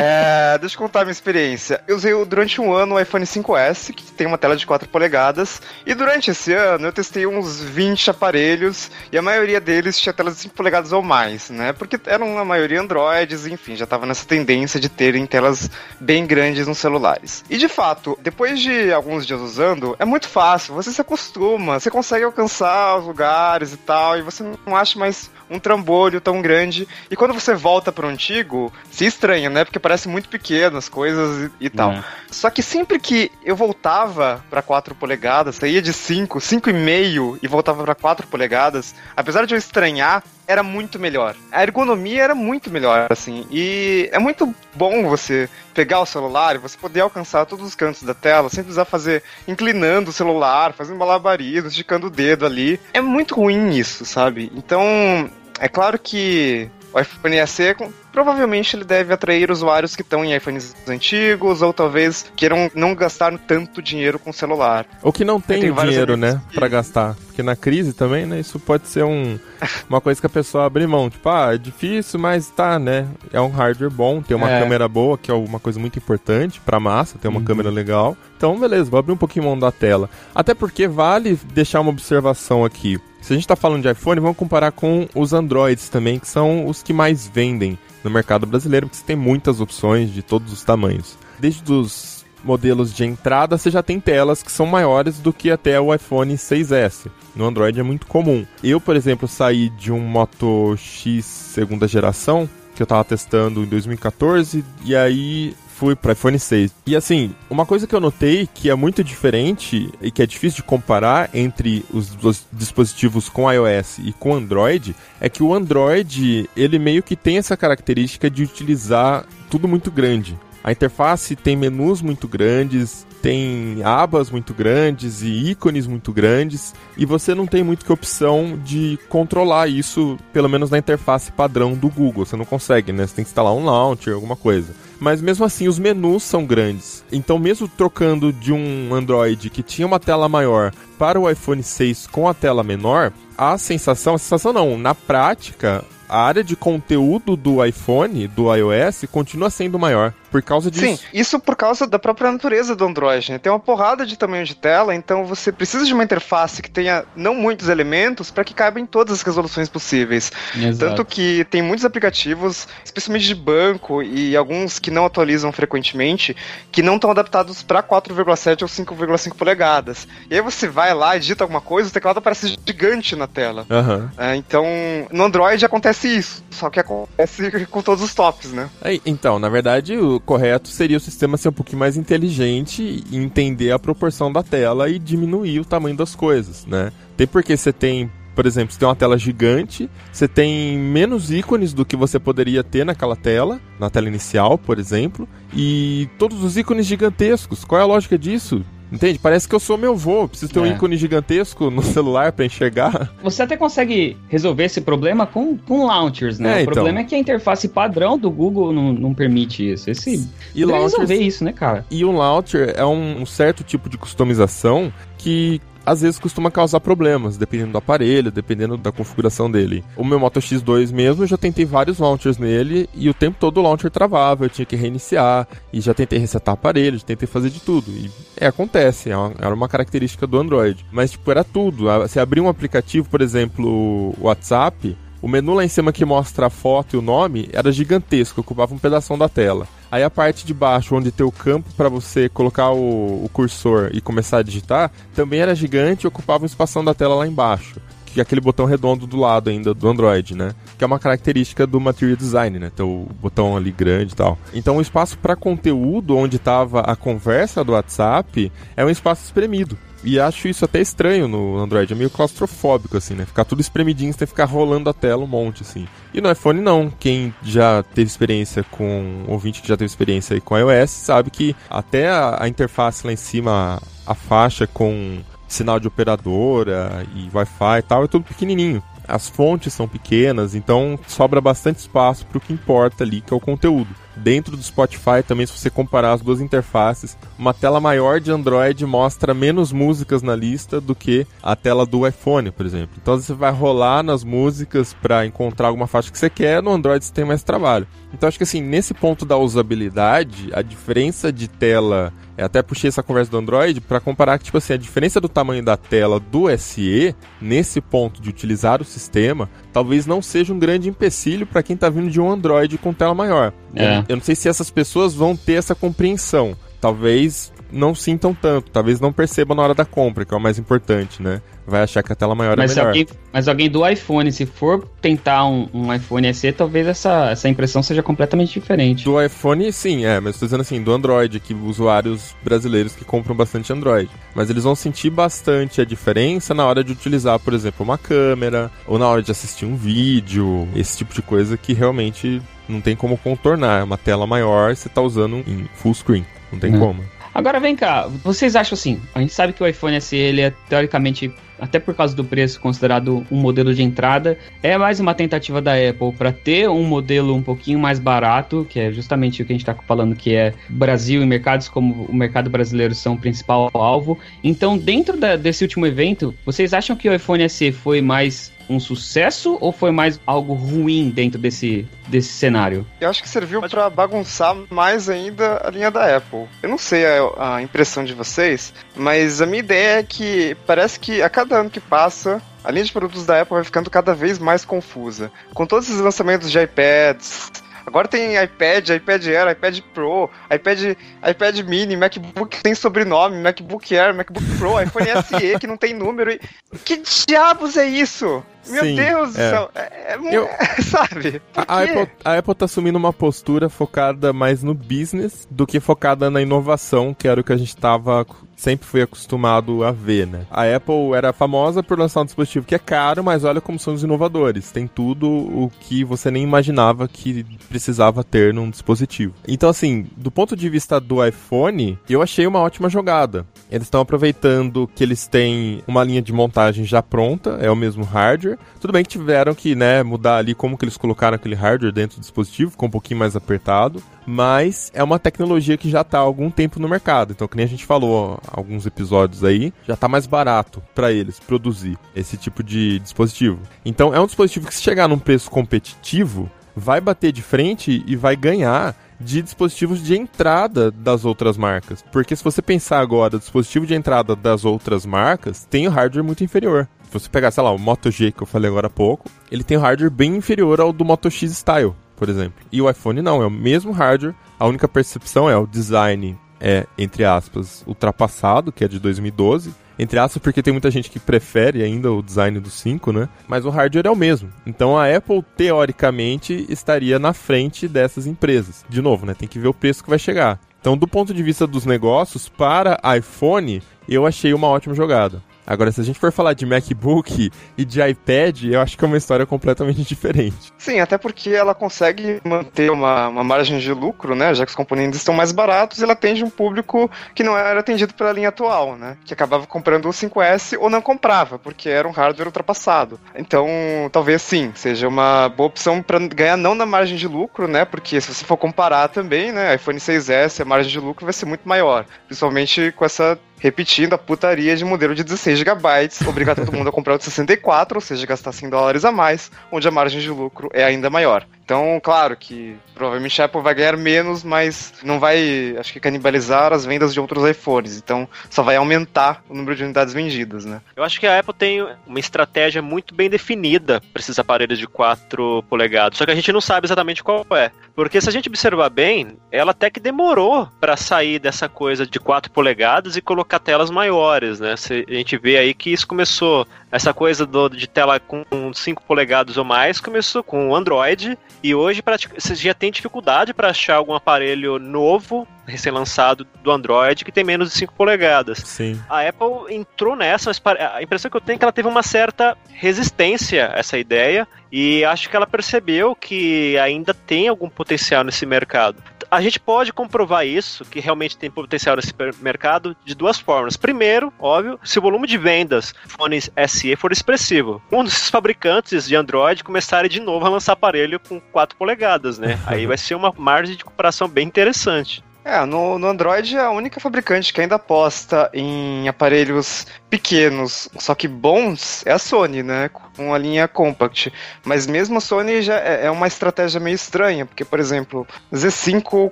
[0.00, 1.82] É, deixa eu contar a minha experiência.
[1.88, 5.60] Eu usei durante um ano o iPhone 5S, que tem uma tela de 4 polegadas,
[5.84, 10.36] e durante esse ano eu testei uns 20 aparelhos, e a maioria deles tinha telas
[10.36, 11.72] de 5 polegadas ou mais, né?
[11.72, 16.68] Porque eram a maioria Androids, enfim, já tava nessa tendência de terem telas bem grandes
[16.68, 17.44] nos celulares.
[17.50, 21.90] E de fato, depois de alguns dias usando, é muito fácil, você se acostuma, você
[21.90, 26.86] consegue alcançar os lugares e tal, e você não acha mais um trambolho tão grande.
[27.10, 29.64] E quando você volta pro antigo, se estranha, né?
[29.64, 31.92] Porque parece muito pequeno as coisas e, e tal.
[31.92, 32.04] É.
[32.30, 37.82] Só que sempre que eu voltava para 4 polegadas, saía de 5, 5,5 e voltava
[37.82, 41.36] para 4 polegadas, apesar de eu estranhar, era muito melhor.
[41.52, 43.46] A ergonomia era muito melhor, assim.
[43.50, 48.02] E é muito bom você pegar o celular e você poder alcançar todos os cantos
[48.02, 52.80] da tela sem precisar fazer inclinando o celular, fazendo malabarismo, esticando o dedo ali.
[52.94, 54.50] É muito ruim isso, sabe?
[54.56, 55.30] Então,
[55.60, 57.76] é claro que o iPhone SE
[58.10, 63.36] provavelmente ele deve atrair usuários que estão em iPhones antigos ou talvez queiram não gastar
[63.38, 64.86] tanto dinheiro com o celular.
[65.02, 67.14] Ou que não tem, Tem dinheiro, né, que- pra gastar.
[67.26, 69.38] Porque na crise também, né, isso pode ser um,
[69.88, 71.08] uma coisa que a pessoa abre mão.
[71.10, 73.06] Tipo, ah, é difícil, mas tá, né?
[73.32, 74.60] É um hardware bom, tem uma É.
[74.60, 78.16] câmera boa, que é uma coisa muito importante pra massa, ter uma câmera legal.
[78.36, 80.08] Então, beleza, vou abrir um pouquinho mão da tela.
[80.34, 82.98] Até porque vale deixar uma observação aqui.
[83.28, 86.66] Se a gente tá falando de iPhone, vamos comparar com os Androids também, que são
[86.66, 90.64] os que mais vendem no mercado brasileiro, porque você tem muitas opções de todos os
[90.64, 91.18] tamanhos.
[91.38, 95.78] Desde os modelos de entrada, você já tem telas que são maiores do que até
[95.78, 97.10] o iPhone 6S.
[97.36, 98.46] No Android é muito comum.
[98.64, 103.66] Eu, por exemplo, saí de um Moto X segunda geração, que eu tava testando em
[103.66, 106.74] 2014, e aí fui para iPhone 6.
[106.86, 110.56] E assim, uma coisa que eu notei que é muito diferente e que é difícil
[110.56, 112.16] de comparar entre os
[112.52, 117.56] dispositivos com iOS e com Android é que o Android, ele meio que tem essa
[117.56, 120.36] característica de utilizar tudo muito grande.
[120.64, 127.06] A interface tem menus muito grandes, tem abas muito grandes e ícones muito grandes, e
[127.06, 131.88] você não tem muito que opção de controlar isso, pelo menos na interface padrão do
[131.88, 132.26] Google.
[132.26, 133.06] Você não consegue, né?
[133.06, 134.74] Você tem que instalar um launcher, alguma coisa.
[135.00, 137.04] Mas mesmo assim, os menus são grandes.
[137.12, 142.08] Então, mesmo trocando de um Android que tinha uma tela maior para o iPhone 6
[142.08, 147.36] com a tela menor, a sensação, a sensação não, na prática, a área de conteúdo
[147.36, 150.12] do iPhone, do iOS, continua sendo maior.
[150.30, 150.84] Por causa disso.
[150.84, 153.38] Sim, isso por causa da própria natureza do Android, né?
[153.38, 157.04] Tem uma porrada de tamanho de tela, então você precisa de uma interface que tenha
[157.16, 160.30] não muitos elementos para que caiba em todas as resoluções possíveis.
[160.54, 160.78] Exato.
[160.78, 166.36] Tanto que tem muitos aplicativos, especialmente de banco e alguns que não atualizam frequentemente,
[166.70, 170.06] que não estão adaptados para 4,7 ou 5,5 polegadas.
[170.30, 173.66] E aí você vai lá e digita alguma coisa, o teclado aparece gigante na tela.
[173.70, 174.10] Aham.
[174.18, 174.66] É, então,
[175.10, 178.68] no Android acontece isso, só que acontece com todos os tops, né?
[178.82, 183.16] Aí, Então, na verdade, o correto seria o sistema ser um pouquinho mais inteligente e
[183.16, 186.92] entender a proporção da tela e diminuir o tamanho das coisas, né?
[187.16, 191.72] Tem porque você tem, por exemplo, você tem uma tela gigante, você tem menos ícones
[191.72, 196.56] do que você poderia ter naquela tela, na tela inicial, por exemplo, e todos os
[196.56, 197.64] ícones gigantescos.
[197.64, 198.64] Qual é a lógica disso?
[198.90, 199.18] Entende?
[199.18, 200.70] Parece que eu sou meu vô, preciso ter um É.
[200.70, 203.12] ícone gigantesco no celular pra enxergar.
[203.22, 206.50] Você até consegue resolver esse problema com, com launchers, né?
[206.50, 206.72] É, o então.
[206.74, 209.90] problema é que a interface padrão do Google não, não permite isso.
[209.90, 211.84] Esse E launchers- resolver isso, né, cara?
[211.90, 216.80] E o launcher é um, um certo tipo de customização que às vezes costuma causar
[216.80, 219.82] problemas, dependendo do aparelho, dependendo da configuração dele.
[219.96, 223.58] O meu Moto X2 mesmo, eu já tentei vários launchers nele e o tempo todo
[223.58, 227.50] o launcher travava, eu tinha que reiniciar e já tentei resetar aparelho, já tentei fazer
[227.50, 227.90] de tudo.
[227.90, 230.84] E é, acontece, é uma- era uma característica do Android.
[230.92, 231.84] Mas, tipo, era tudo.
[232.00, 236.46] Você abrir um aplicativo, por exemplo, o WhatsApp, o menu lá em cima que mostra
[236.46, 239.66] a foto e o nome era gigantesco, ocupava um pedaço da tela.
[239.90, 243.90] Aí a parte de baixo, onde tem o campo para você colocar o, o cursor
[243.92, 247.80] e começar a digitar, também era gigante e ocupava um espação da tela lá embaixo.
[248.06, 250.54] Que é aquele botão redondo do lado ainda do Android, né?
[250.76, 252.70] Que é uma característica do Material Design, né?
[252.74, 254.38] Ter o botão ali grande e tal.
[254.52, 259.76] Então o espaço para conteúdo, onde estava a conversa do WhatsApp, é um espaço espremido.
[260.04, 263.26] E acho isso até estranho no Android, é meio claustrofóbico, assim, né?
[263.26, 265.86] Ficar tudo espremidinho, você tem que ficar rolando a tela um monte, assim.
[266.14, 266.90] E no iPhone não.
[266.90, 269.24] Quem já teve experiência com.
[269.26, 273.12] ouvinte que já teve experiência aí com iOS, sabe que até a, a interface lá
[273.12, 275.18] em cima, a faixa com
[275.48, 278.82] sinal de operadora e Wi-Fi e tal, é tudo pequenininho.
[279.06, 283.36] As fontes são pequenas, então sobra bastante espaço para o que importa ali, que é
[283.36, 283.88] o conteúdo.
[284.22, 288.84] Dentro do Spotify também, se você comparar as duas interfaces, uma tela maior de Android
[288.84, 292.96] mostra menos músicas na lista do que a tela do iPhone, por exemplo.
[293.00, 297.04] Então você vai rolar nas músicas para encontrar alguma faixa que você quer, no Android
[297.04, 297.86] você tem mais trabalho.
[298.12, 302.12] Então acho que assim, nesse ponto da usabilidade, a diferença de tela
[302.42, 305.62] até puxei essa conversa do Android para comparar que, tipo assim, a diferença do tamanho
[305.62, 310.88] da tela do SE, nesse ponto de utilizar o sistema, talvez não seja um grande
[310.88, 313.52] empecilho para quem está vindo de um Android com tela maior.
[313.74, 314.04] É.
[314.08, 316.56] Eu não sei se essas pessoas vão ter essa compreensão.
[316.80, 320.58] Talvez não sintam tanto, talvez não percebam na hora da compra, que é o mais
[320.58, 321.42] importante, né?
[321.66, 322.88] Vai achar que a tela maior Mas, é melhor.
[322.88, 327.48] alguém, mas alguém do iPhone, se for tentar um, um iPhone SE, talvez essa, essa
[327.48, 329.04] impressão seja completamente diferente.
[329.04, 333.36] Do iPhone, sim, é, mas tô dizendo assim, do Android, que usuários brasileiros que compram
[333.36, 334.08] bastante Android.
[334.34, 338.70] Mas eles vão sentir bastante a diferença na hora de utilizar, por exemplo, uma câmera,
[338.86, 342.94] ou na hora de assistir um vídeo, esse tipo de coisa que realmente não tem
[342.96, 343.80] como contornar.
[343.80, 346.24] É uma tela maior, você tá usando em full screen.
[346.52, 346.78] Não tem É.
[346.78, 347.02] como.
[347.34, 349.00] Agora vem cá, vocês acham assim?
[349.14, 352.58] A gente sabe que o iPhone SE ele é teoricamente, até por causa do preço,
[352.58, 354.36] considerado um modelo de entrada.
[354.60, 358.80] É mais uma tentativa da Apple para ter um modelo um pouquinho mais barato, que
[358.80, 362.14] é justamente o que a gente está falando, que é Brasil e mercados como o
[362.14, 364.18] mercado brasileiro são o principal alvo.
[364.42, 368.78] Então, dentro da- desse último evento, vocês acham que o iPhone SE foi mais um
[368.78, 372.86] sucesso ou foi mais algo ruim dentro desse, desse cenário?
[373.00, 376.46] Eu acho que serviu pra bagunçar mais ainda a linha da Apple.
[376.62, 380.98] Eu não sei a, a impressão de vocês, mas a minha ideia é que parece
[381.00, 384.14] que a cada ano que passa, a linha de produtos da Apple vai ficando cada
[384.14, 385.30] vez mais confusa.
[385.54, 387.50] Com todos esses lançamentos de iPads.
[387.88, 390.94] Agora tem iPad, iPad Air, iPad Pro, iPad,
[391.26, 396.30] iPad Mini, MacBook tem sobrenome, MacBook Air, MacBook Pro, iPhone SE que não tem número.
[396.30, 396.40] E...
[396.84, 398.44] Que diabos é isso?
[398.68, 399.50] Meu Sim, Deus do é.
[399.50, 399.70] céu.
[399.74, 400.48] É, é Eu-
[400.84, 401.40] sabe?
[401.56, 401.82] A?
[401.82, 406.42] Apple, a Apple tá assumindo uma postura focada mais no business do que focada na
[406.42, 408.26] inovação, que era o que a gente tava
[408.58, 410.44] sempre foi acostumado a ver, né?
[410.50, 413.94] A Apple era famosa por lançar um dispositivo que é caro, mas olha como são
[413.94, 414.72] os inovadores.
[414.72, 419.32] Tem tudo o que você nem imaginava que precisava ter num dispositivo.
[419.46, 423.46] Então, assim, do ponto de vista do iPhone, eu achei uma ótima jogada.
[423.70, 428.02] Eles estão aproveitando que eles têm uma linha de montagem já pronta, é o mesmo
[428.02, 428.58] hardware.
[428.80, 432.18] Tudo bem que tiveram que, né, mudar ali como que eles colocaram aquele hardware dentro
[432.18, 436.20] do dispositivo, ficou um pouquinho mais apertado, mas é uma tecnologia que já está há
[436.20, 437.32] algum tempo no mercado.
[437.32, 441.10] Então, que nem a gente falou há alguns episódios aí, já está mais barato para
[441.10, 443.58] eles produzir esse tipo de dispositivo.
[443.86, 448.14] Então, é um dispositivo que se chegar num preço competitivo, vai bater de frente e
[448.16, 452.04] vai ganhar de dispositivos de entrada das outras marcas.
[452.12, 456.44] Porque se você pensar agora, dispositivo de entrada das outras marcas tem o hardware muito
[456.44, 456.86] inferior.
[457.04, 459.64] Se você pegar, sei lá, o Moto G que eu falei agora há pouco, ele
[459.64, 462.64] tem um hardware bem inferior ao do Moto X Style, por exemplo.
[462.70, 466.86] E o iPhone não, é o mesmo hardware, a única percepção é o design é,
[466.96, 469.72] entre aspas, ultrapassado, que é de 2012.
[469.98, 473.28] Entre aspas, porque tem muita gente que prefere ainda o design do 5, né?
[473.48, 474.52] Mas o hardware é o mesmo.
[474.64, 478.84] Então a Apple, teoricamente, estaria na frente dessas empresas.
[478.88, 479.34] De novo, né?
[479.34, 480.60] Tem que ver o preço que vai chegar.
[480.80, 485.42] Então, do ponto de vista dos negócios, para iPhone, eu achei uma ótima jogada.
[485.68, 489.06] Agora, se a gente for falar de MacBook e de iPad, eu acho que é
[489.06, 490.72] uma história completamente diferente.
[490.78, 494.54] Sim, até porque ela consegue manter uma, uma margem de lucro, né?
[494.54, 498.14] Já que os componentes estão mais baratos, ela atende um público que não era atendido
[498.14, 499.18] pela linha atual, né?
[499.26, 503.20] Que acabava comprando o 5S ou não comprava, porque era um hardware ultrapassado.
[503.34, 503.68] Então,
[504.10, 507.84] talvez sim, seja uma boa opção para ganhar não na margem de lucro, né?
[507.84, 509.74] Porque se você for comparar também, né?
[509.74, 512.06] iPhone 6S, a margem de lucro vai ser muito maior.
[512.26, 516.92] Principalmente com essa repetindo a putaria de modelo de 16 GB, obrigar todo mundo a
[516.92, 520.30] comprar o de 64, ou seja, gastar 100 dólares a mais, onde a margem de
[520.30, 521.46] lucro é ainda maior.
[521.68, 526.72] Então, claro que provavelmente a Apple vai ganhar menos, mas não vai, acho que, canibalizar
[526.72, 527.98] as vendas de outros iPhones.
[527.98, 530.80] Então, só vai aumentar o número de unidades vendidas, né?
[530.96, 534.86] Eu acho que a Apple tem uma estratégia muito bem definida para esses aparelhos de
[534.86, 537.70] 4 polegadas, só que a gente não sabe exatamente qual é.
[537.94, 542.18] Porque se a gente observar bem, ela até que demorou para sair dessa coisa de
[542.18, 544.72] 4 polegadas e colocar telas maiores, né?
[544.72, 548.42] A gente vê aí que isso começou, essa coisa do, de tela com
[548.72, 552.02] 5 polegadas ou mais, começou com o Android e hoje
[552.36, 557.70] você já tem dificuldade para achar algum aparelho novo, recém-lançado do Android, que tem menos
[557.70, 558.58] de 5 polegadas.
[558.58, 559.00] Sim.
[559.08, 562.02] A Apple entrou nessa, mas a impressão que eu tenho é que ela teve uma
[562.02, 568.22] certa resistência a essa ideia e acho que ela percebeu que ainda tem algum potencial
[568.22, 569.02] nesse mercado.
[569.30, 573.76] A gente pode comprovar isso, que realmente tem potencial nesse mercado, de duas formas.
[573.76, 577.82] Primeiro, óbvio, se o volume de vendas fones SE for expressivo.
[577.92, 582.58] Um desses fabricantes de Android começarem de novo a lançar aparelho com 4 polegadas, né?
[582.66, 585.22] Aí vai ser uma margem de comparação bem interessante.
[585.48, 591.26] É, no, no Android a única fabricante que ainda aposta em aparelhos pequenos, só que
[591.26, 592.90] bons, é a Sony, né?
[593.16, 594.32] Com a linha Compact.
[594.64, 599.30] Mas mesmo a Sony já é, é uma estratégia meio estranha, porque, por exemplo, Z5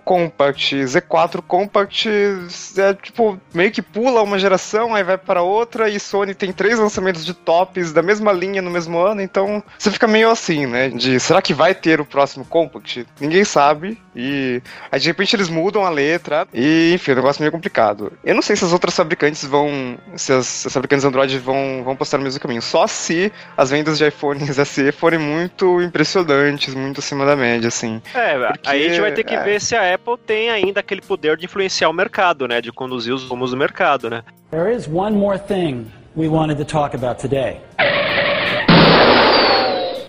[0.05, 2.09] Compact, Z4 Compact,
[2.79, 6.79] é tipo, meio que pula uma geração, aí vai para outra, e Sony tem três
[6.79, 10.89] lançamentos de tops da mesma linha no mesmo ano, então você fica meio assim, né?
[10.89, 13.07] De será que vai ter o próximo Compact?
[13.21, 17.43] Ninguém sabe, e aí de repente eles mudam a letra, e enfim, o negócio é
[17.43, 18.13] meio complicado.
[18.25, 19.99] Eu não sei se as outras fabricantes vão.
[20.17, 22.63] Se as, as fabricantes Android vão, vão postar no mesmo caminho.
[22.63, 28.01] Só se as vendas de iPhones SE forem muito impressionantes, muito acima da média, assim.
[28.15, 29.43] É, Porque, aí a gente vai ter que é.
[29.43, 32.61] ver se a Apple tem ainda aquele poder de influenciar o mercado, né?
[32.61, 34.23] De conduzir os rumos do mercado, né?
[34.51, 35.87] There is one more thing
[36.17, 37.61] we wanted to talk about today.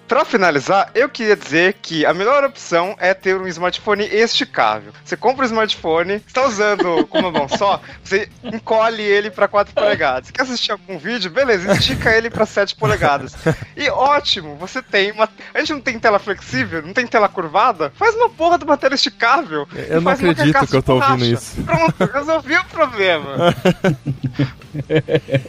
[0.07, 4.93] Para finalizar, eu queria dizer que a melhor opção é ter um smartphone esticável.
[5.03, 9.73] Você compra um smartphone, está usando com uma mão só, você encolhe ele para 4
[9.73, 10.31] polegadas.
[10.31, 11.29] Quer assistir algum vídeo?
[11.29, 13.35] Beleza, estica ele para 7 polegadas.
[13.75, 15.29] E ótimo, você tem uma.
[15.53, 17.91] A gente não tem tela flexível, não tem tela curvada?
[17.95, 19.67] Faz uma porra de uma tela esticável.
[19.89, 21.61] Eu não acredito que eu tô ouvindo isso.
[21.63, 23.53] Pronto, resolvi o problema.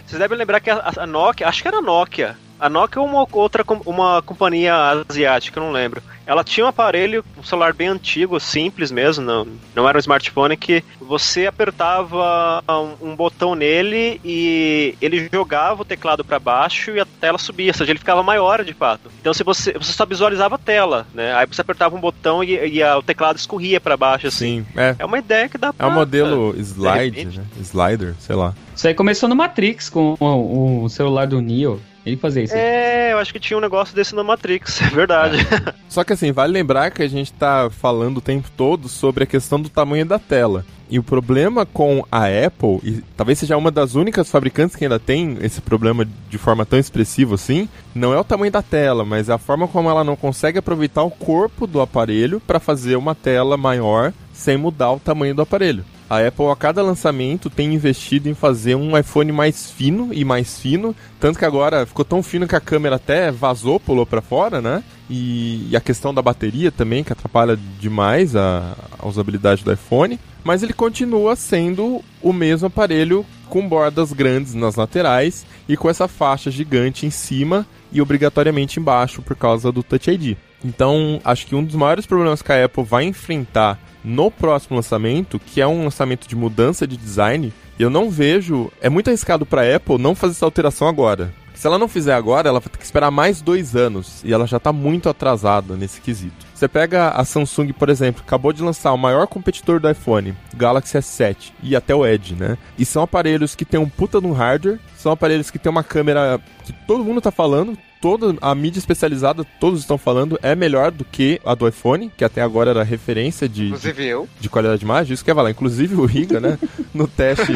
[0.05, 3.09] Vocês devem lembrar que a, a Nokia, acho que era a Nokia, a Nokia ou
[3.09, 6.03] uma outra uma companhia asiática, eu não lembro.
[6.27, 10.59] Ela tinha um aparelho, um celular bem antigo, simples mesmo, não, não era um smartphone,
[10.59, 17.01] que você apertava um, um botão nele e ele jogava o teclado para baixo e
[17.01, 19.11] a tela subia, ou seja, ele ficava maior de fato.
[19.21, 21.35] Então se você, você só visualizava a tela, né?
[21.35, 24.39] Aí você apertava um botão e, e a, o teclado escorria para baixo, assim.
[24.39, 24.97] Sim, é.
[24.99, 25.87] É uma ideia que dá pra...
[25.87, 27.45] É o modelo slide, né?
[27.59, 28.55] Slider, sei lá.
[28.77, 31.81] Isso aí começou no Matrix com o, o celular do Neo.
[32.09, 32.55] Ele fazia isso.
[32.55, 35.37] É, eu acho que tinha um negócio desse no Matrix, é verdade.
[35.39, 35.75] É.
[35.89, 39.27] Só que assim, vale lembrar que a gente tá falando o tempo todo sobre a
[39.27, 40.65] questão do tamanho da tela.
[40.91, 44.99] E o problema com a Apple, e talvez seja uma das únicas fabricantes que ainda
[44.99, 49.29] tem esse problema de forma tão expressiva assim, não é o tamanho da tela, mas
[49.29, 53.15] é a forma como ela não consegue aproveitar o corpo do aparelho para fazer uma
[53.15, 55.85] tela maior sem mudar o tamanho do aparelho.
[56.09, 60.59] A Apple, a cada lançamento, tem investido em fazer um iPhone mais fino e mais
[60.59, 60.97] fino.
[61.21, 64.83] Tanto que agora ficou tão fino que a câmera até vazou, pulou para fora, né?
[65.11, 70.19] E, e, a questão da bateria também, que atrapalha demais a, a usabilidade do iPhone.
[70.43, 76.09] Mas ele continua sendo o mesmo aparelho com bordas grandes nas laterais e com essa
[76.09, 80.37] faixa gigante em cima e obrigatoriamente embaixo por causa do Touch ID.
[80.65, 83.79] Então, acho que um dos maiores problemas que a Apple vai enfrentar
[84.09, 88.73] no próximo lançamento, que é um lançamento de mudança de design, eu não vejo.
[88.81, 91.33] É muito arriscado para a Apple não fazer essa alteração agora.
[91.55, 94.23] Se ela não fizer agora, ela vai ter que esperar mais dois anos.
[94.25, 96.47] E ela já está muito atrasada nesse quesito.
[96.55, 100.97] Você pega a Samsung, por exemplo, acabou de lançar o maior competidor do iPhone, Galaxy
[100.97, 102.57] S7 e até o Edge, né?
[102.79, 106.41] E são aparelhos que tem um puta no hardware, são aparelhos que tem uma câmera
[106.65, 111.05] que todo mundo tá falando, toda a mídia especializada, todos estão falando, é melhor do
[111.05, 114.29] que a do iPhone, que até agora era referência de, Inclusive eu.
[114.41, 115.15] de qualidade de imagem.
[115.15, 115.51] Isso que é falar.
[115.51, 116.59] Inclusive o Riga, né?
[116.95, 117.53] No teste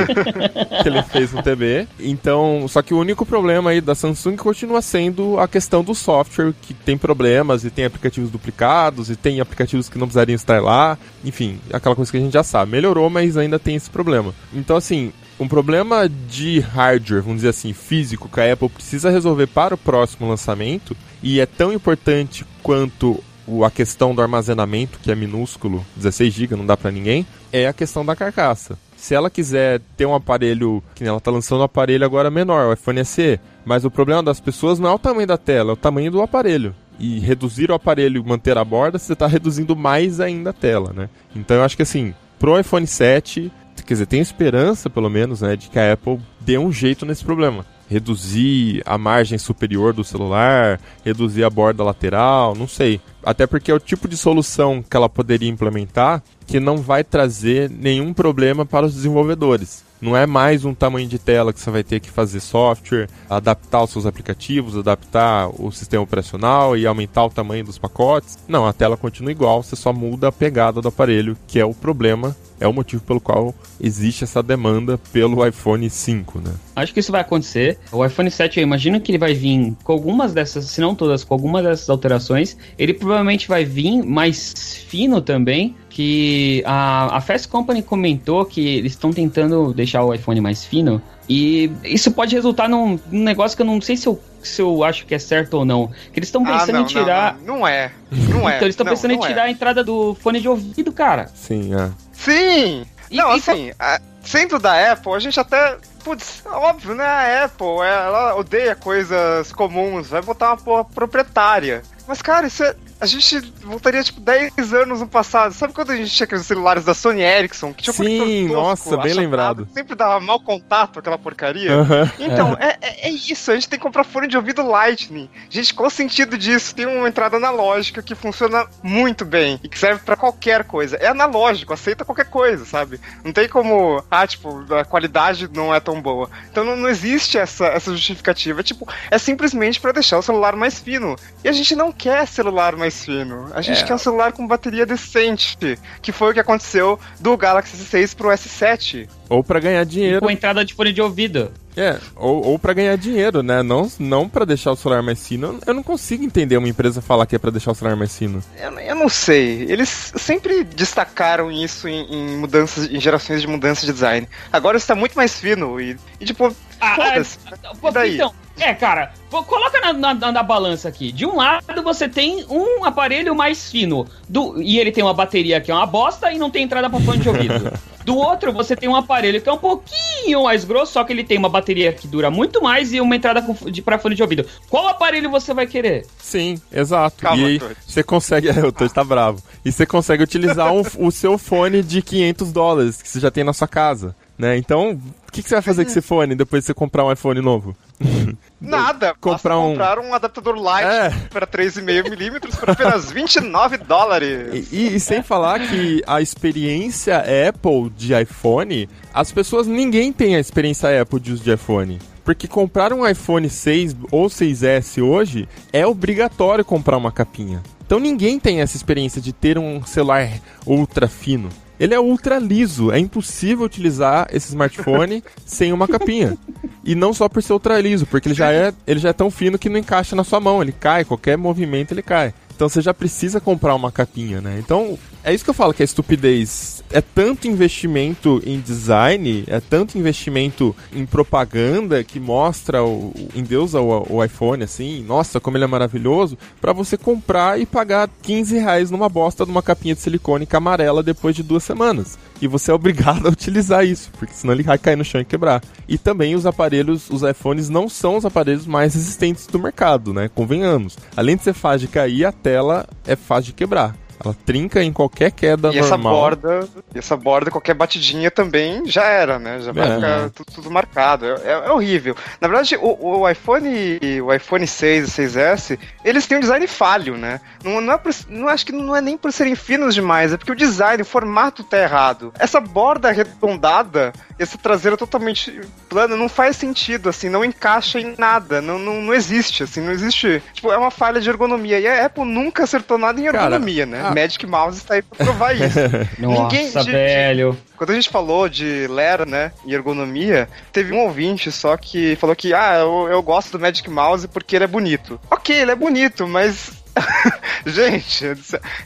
[0.82, 1.86] que ele fez no TB.
[2.00, 6.52] Então, só que o único problema aí da Samsung continua sendo a questão do software,
[6.62, 10.98] que tem problemas e tem aplicativos duplicados e tem aplicativos que não precisariam estar lá.
[11.24, 12.72] Enfim, aquela coisa que a gente já sabe.
[12.72, 14.34] Melhorou, mas ainda tem esse problema.
[14.52, 15.12] Então, assim,
[15.42, 19.78] um problema de hardware, vamos dizer assim, físico, que a Apple precisa resolver para o
[19.78, 23.22] próximo lançamento, e é tão importante quanto
[23.64, 27.72] a questão do armazenamento, que é minúsculo, 16 GB, não dá para ninguém, é a
[27.72, 28.78] questão da carcaça.
[28.96, 32.72] Se ela quiser ter um aparelho, que ela está lançando um aparelho agora menor, o
[32.72, 35.76] iPhone SE, mas o problema das pessoas não é o tamanho da tela, é o
[35.76, 36.74] tamanho do aparelho.
[37.00, 40.92] E reduzir o aparelho e manter a borda, você está reduzindo mais ainda a tela,
[40.94, 41.08] né?
[41.34, 43.50] Então eu acho que assim, pro iPhone 7,
[43.86, 47.24] quer dizer, tem esperança, pelo menos, né, de que a Apple dê um jeito nesse
[47.24, 47.64] problema.
[47.88, 53.00] Reduzir a margem superior do celular, reduzir a borda lateral, não sei.
[53.24, 57.70] Até porque é o tipo de solução que ela poderia implementar que não vai trazer
[57.70, 59.84] nenhum problema para os desenvolvedores.
[60.02, 63.84] Não é mais um tamanho de tela que você vai ter que fazer software, adaptar
[63.84, 68.36] os seus aplicativos, adaptar o sistema operacional e aumentar o tamanho dos pacotes.
[68.48, 71.72] Não, a tela continua igual, você só muda a pegada do aparelho, que é o
[71.72, 76.52] problema é o motivo pelo qual existe essa demanda pelo iPhone 5, né?
[76.76, 77.78] Acho que isso vai acontecer.
[77.90, 81.24] O iPhone 7, eu imagino que ele vai vir com algumas dessas, se não todas,
[81.24, 82.56] com algumas dessas alterações.
[82.78, 84.54] Ele provavelmente vai vir mais
[84.88, 85.74] fino também.
[85.90, 91.02] Que a, a Fast Company comentou que eles estão tentando deixar o iPhone mais fino.
[91.28, 94.82] E isso pode resultar num, num negócio que eu não sei se eu, se eu
[94.82, 95.88] acho que é certo ou não.
[96.12, 97.36] Que eles estão Ah, pensando não, em tirar.
[97.38, 97.92] Não, não, não é.
[98.10, 98.56] Não é.
[98.56, 99.26] Então eles estão pensando em é.
[99.26, 101.28] tirar a entrada do fone de ouvido, cara.
[101.34, 101.90] Sim, é.
[102.24, 102.86] Sim!
[103.10, 105.76] E- não, e assim, a- sendo da Apple, a gente até.
[106.04, 107.04] Putz, óbvio, né?
[107.04, 111.82] A Apple, ela odeia coisas comuns, vai botar uma porra proprietária.
[112.06, 112.74] Mas, cara, isso é.
[113.00, 115.52] A gente voltaria, tipo, 10 anos no passado.
[115.52, 117.72] Sabe quando a gente tinha aqueles celulares da Sony Ericsson?
[117.72, 119.66] Que tinha Sim, tosco, nossa, bem lembrado.
[119.72, 121.72] Sempre dava mau contato aquela porcaria.
[121.72, 122.10] Aham.
[122.18, 125.28] Então, é, é, é isso, a gente tem que comprar fone de ouvido Lightning.
[125.50, 126.74] Gente, qual o sentido disso?
[126.74, 130.96] Tem uma entrada analógica que funciona muito bem e que serve pra qualquer coisa.
[130.96, 133.00] É analógico, aceita qualquer coisa, sabe?
[133.24, 136.30] Não tem como, ah, tipo, a qualidade não é tão boa.
[136.50, 138.62] Então não, não existe essa, essa justificativa.
[138.62, 141.16] Tipo, é simplesmente pra deixar o celular mais fino.
[141.44, 143.50] E a gente não quer celular mais fino.
[143.54, 143.86] A gente É.
[143.86, 145.56] quer um celular com bateria decente,
[146.00, 149.08] que foi o que aconteceu do Galaxy S6 pro S7.
[149.28, 150.20] Ou pra ganhar dinheiro.
[150.20, 151.50] Com entrada de fone de ouvido.
[151.74, 153.62] É, ou, ou para ganhar dinheiro, né?
[153.62, 155.58] Não, não para deixar o celular mais fino.
[155.66, 158.42] Eu não consigo entender uma empresa falar que é pra deixar o celular mais fino.
[158.60, 159.62] Eu, eu não sei.
[159.70, 164.28] Eles sempre destacaram isso em, em mudanças, em gerações de mudança de design.
[164.52, 167.38] Agora está muito mais fino e, e tipo, Ah, foda-se.
[167.82, 168.14] E daí?
[168.16, 171.10] Então, é, cara, coloca na, na- na- balança aqui.
[171.12, 175.60] De um lado você tem um aparelho mais fino do, e ele tem uma bateria
[175.60, 177.72] que é uma bosta e não tem entrada pra fone de ouvido.
[178.02, 181.22] Do outro você tem um aparelho que é um pouquinho mais grosso, só que ele
[181.22, 184.22] tem uma bateria que dura muito mais e uma entrada com, de, pra fone de
[184.22, 184.44] ouvido.
[184.68, 186.04] Qual aparelho você vai querer?
[186.18, 187.22] Sim, exato.
[187.22, 188.48] Calma, e aí você consegue.
[188.48, 189.40] É, o Todd tá bravo.
[189.64, 193.44] E você consegue utilizar um- o seu fone de 500 dólares que você já tem
[193.44, 194.16] na sua casa.
[194.42, 194.56] Né?
[194.56, 194.90] Então,
[195.28, 197.40] o que, que você vai fazer com esse fone depois de você comprar um iPhone
[197.40, 197.76] novo?
[198.60, 199.14] Nada.
[199.20, 201.10] comprar um- comprar um adaptador light É.
[201.30, 204.68] para 3,5 milímetros por apenas 29 dólares.
[204.72, 210.34] E, e- e sem falar que a experiência Apple de iPhone, as pessoas, ninguém tem
[210.34, 212.00] a experiência Apple de uso de iPhone.
[212.24, 217.62] Porque comprar um iPhone 6 ou 6S hoje é obrigatório comprar uma capinha.
[217.86, 220.28] Então ninguém tem essa experiência de ter um celular
[220.66, 221.48] ultra fino.
[221.82, 226.38] Ele é ultra liso, é impossível utilizar esse smartphone sem uma capinha.
[226.84, 229.32] E não só por ser ultra liso, porque ele já é, ele já é tão
[229.32, 232.32] fino que não encaixa na sua mão, ele cai, qualquer movimento ele cai.
[232.54, 234.60] Então você já precisa comprar uma capinha, né?
[234.60, 236.82] Então, é isso que eu falo que é estupidez.
[236.90, 244.16] É tanto investimento em design, é tanto investimento em propaganda que mostra o, endeusa o,
[244.16, 248.90] o iPhone assim, nossa, como ele é maravilhoso, pra você comprar e pagar 15 reais
[248.90, 252.18] numa bosta de uma capinha de silicone amarela depois de duas semanas.
[252.40, 255.24] E você é obrigado a utilizar isso, porque senão ele vai cair no chão e
[255.24, 255.62] quebrar.
[255.88, 260.28] E também os aparelhos, os iPhones não são os aparelhos mais resistentes do mercado, né?
[260.34, 260.96] Convenhamos.
[261.16, 263.96] Além de ser fácil de cair, a tela é fácil de quebrar.
[264.24, 266.12] Ela trinca em qualquer queda E essa normal.
[266.14, 269.58] borda, e essa borda, qualquer batidinha também já era, né?
[269.60, 269.94] Já vai É.
[269.94, 271.26] ficar tu- tudo, marcado.
[271.26, 272.14] É, é- é horrível.
[272.40, 277.16] Na verdade, o, o iPhone, o iPhone 6 e 6S, eles têm um design falho,
[277.16, 277.40] né?
[277.64, 280.36] Não, não é por, não acho que não é nem por serem finos demais, é
[280.36, 282.32] porque o design, o formato tá errado.
[282.38, 288.60] Essa borda arredondada, essa traseira totalmente plana, não faz sentido, assim, não encaixa em nada,
[288.60, 290.42] não, não, não existe, assim, não existe.
[290.52, 291.78] Tipo, é uma falha de ergonomia.
[291.78, 294.00] E a Apple nunca acertou nada em Cara, ergonomia, né?
[294.02, 295.78] a- Magic Mouse está aí pra provar isso.
[296.18, 297.56] Nossa, Ninguém- de- velho.
[297.76, 302.36] Quando a gente falou de Lera, né, e ergonomia, teve um ouvinte só que falou
[302.36, 305.20] que, ah, eu, eu gosto do Magic Mouse porque ele é bonito.
[305.30, 306.70] Ok, ele é bonito, mas.
[307.66, 308.24] gente,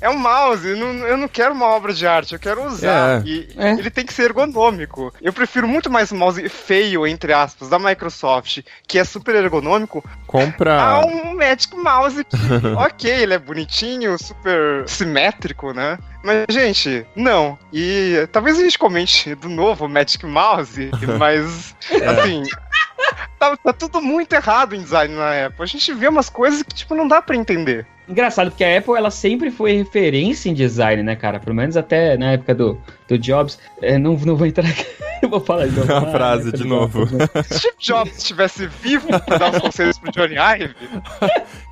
[0.01, 3.23] é um mouse, eu não, eu não quero uma obra de arte, eu quero usar.
[3.25, 3.29] É.
[3.29, 3.71] E É.
[3.73, 5.13] ele tem que ser ergonômico.
[5.21, 10.05] Eu prefiro muito mais um mouse feio, entre aspas, da Microsoft, que é super ergonômico,
[10.27, 10.81] Compra.
[10.81, 12.37] a um Magic Mouse que,
[12.77, 15.99] ok, ele é bonitinho, super simétrico, né?
[16.23, 17.57] Mas, gente, não.
[17.73, 22.43] E talvez a gente comente do novo Magic Mouse, mas, assim,
[23.39, 25.63] tá, tá tudo muito errado em design na Apple.
[25.63, 27.87] A gente vê umas coisas que, tipo, não dá pra entender.
[28.09, 31.41] Engraçado, porque a Apple ela sempre foi referência em design, né, cara?
[31.41, 33.59] Pelo menos até na época do, do Jobs.
[33.83, 34.87] É, não, não vou entrar aqui.
[35.21, 35.93] Eu vou falar de novo.
[35.93, 37.07] A frase de novo.
[37.07, 40.75] Se Steve Jobs estivesse vivo pra dar os conselhos pro Johnny Ive,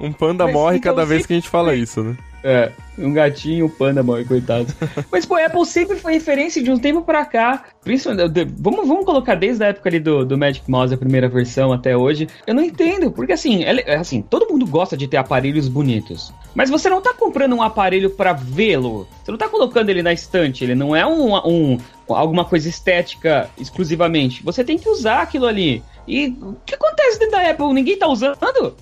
[0.01, 2.16] Um panda Mas morre então cada vez que a gente fala isso, né?
[2.47, 4.66] É, um gatinho e um panda, mano, coitado.
[5.11, 7.64] Mas, pô, a Apple sempre foi referência de um tempo pra cá.
[7.82, 11.72] Principalmente, vamos, vamos colocar desde a época ali do, do Magic Mouse, a primeira versão,
[11.72, 12.28] até hoje.
[12.47, 16.34] Eu não entendo, porque assim, ela- é assim, todo mundo gosta de ter aparelhos bonitos.
[16.55, 19.09] Mas você não tá comprando um aparelho pra vê-lo.
[19.24, 20.62] Você não tá colocando ele na estante.
[20.64, 21.78] Ele não é um, um,
[22.11, 24.42] alguma coisa estética exclusivamente.
[24.45, 25.82] Você tem que usar aquilo ali.
[26.07, 27.72] E o que acontece dentro da Apple?
[27.72, 28.36] Ninguém tá usando?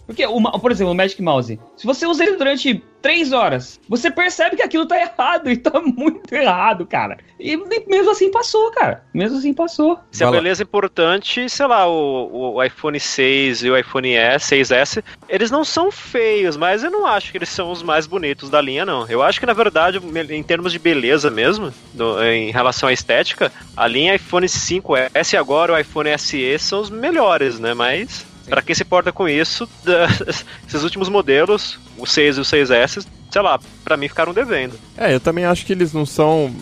[0.04, 1.60] Porque, o, ma- por exemplo, o Magic Mouse.
[1.76, 5.80] Se você usa ele durante três horas, você percebe que aquilo tá errado e tá
[5.80, 7.18] muito errado, cara.
[7.38, 7.56] E
[7.88, 9.02] mesmo assim passou, cara.
[9.12, 9.98] Mesmo assim passou.
[10.12, 14.54] Se a beleza é importante, sei lá, o, o iPhone 6 e o iPhone S,
[14.54, 18.48] 6S, eles não são feios, mas eu não acho que eles são os mais bonitos
[18.48, 19.06] da linha, não.
[19.08, 20.00] Eu acho que, na verdade,
[20.30, 25.36] em termos de beleza mesmo, do- em relação à estética, a linha iPhone 5S e
[25.36, 27.74] agora o iPhone SE são os melhores, né?
[27.74, 29.68] Mas, pra quem se importa com isso,
[30.66, 34.78] esses últimos modelos, o 6 e o 6S, sei lá, pra mim ficaram devendo.
[34.96, 36.54] É, eu também acho que eles não são.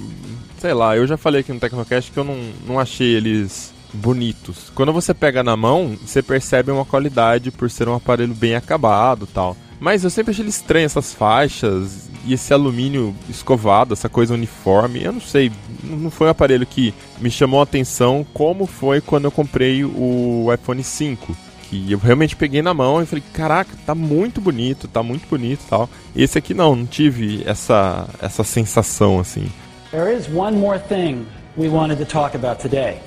[0.58, 4.70] Sei lá, eu já falei aqui no Tecnocast que eu não, não achei eles bonitos.
[4.74, 9.24] Quando você pega na mão, você percebe uma qualidade por ser um aparelho bem acabado
[9.24, 9.56] e tal.
[9.80, 15.02] Mas eu sempre achei ele estranho, essas faixas e esse alumínio escovado, essa coisa uniforme.
[15.02, 15.50] Eu não sei,
[15.82, 20.48] não foi um aparelho que me chamou a atenção como foi quando eu comprei o
[20.52, 25.04] iPhone 5 que eu realmente peguei na mão e falei, caraca, tá muito bonito, tá
[25.04, 25.88] muito bonito tal.
[26.16, 29.46] Esse aqui não, não tive essa, essa sensação assim.
[29.92, 32.98] There is one more thing we wanted to talk about today.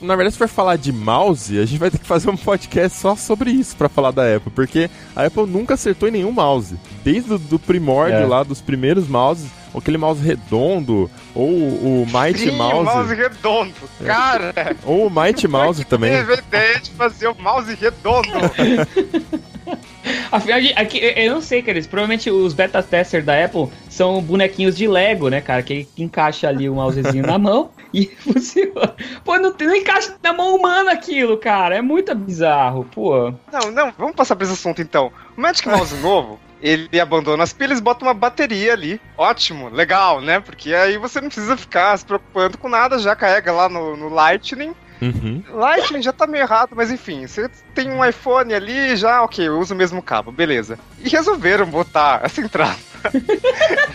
[0.00, 2.98] Na verdade, se for falar de mouse, a gente vai ter que fazer um podcast
[2.98, 6.74] só sobre isso pra falar da Apple, porque a Apple nunca acertou em nenhum mouse.
[7.04, 8.26] Desde o do primórdio É.
[8.26, 13.14] lá, dos primeiros mouses, ou aquele mouse redondo, ou o Mighty Sim, o Mouse, mouse
[13.14, 13.74] redondo.
[14.04, 16.10] Cara, ou o Mighty Mouse também.
[16.12, 18.28] teve a ideia de fazer o mouse redondo.
[20.32, 21.72] Afinal, de- aqui, eu- não sei, cara.
[21.76, 25.62] eles- Provavelmente os beta testers da Apple são bonequinhos de Lego, né, cara?
[25.62, 28.94] Que encaixa ali o mousezinho na mão e funciona.
[29.24, 31.76] Pô, não, não encaixa na mão humana aquilo, cara.
[31.76, 33.34] É muito bizarro, pô.
[33.52, 35.12] Não, não, vamos passar pra esse assunto então.
[35.36, 39.00] O Magic Mouse novo, ele abandona as pilhas e bota uma bateria ali.
[39.18, 40.38] Ótimo, legal, né?
[40.38, 44.08] Porque aí você não precisa ficar se preocupando com nada, já carrega lá no, no
[44.08, 44.72] Lightning.
[45.00, 45.42] Uhum.
[45.48, 49.58] Lightning já tá meio errado, mas enfim, você tem um iPhone ali, já, ok, eu
[49.58, 50.78] uso o mesmo cabo, beleza.
[50.98, 52.76] E resolveram botar essa entrada.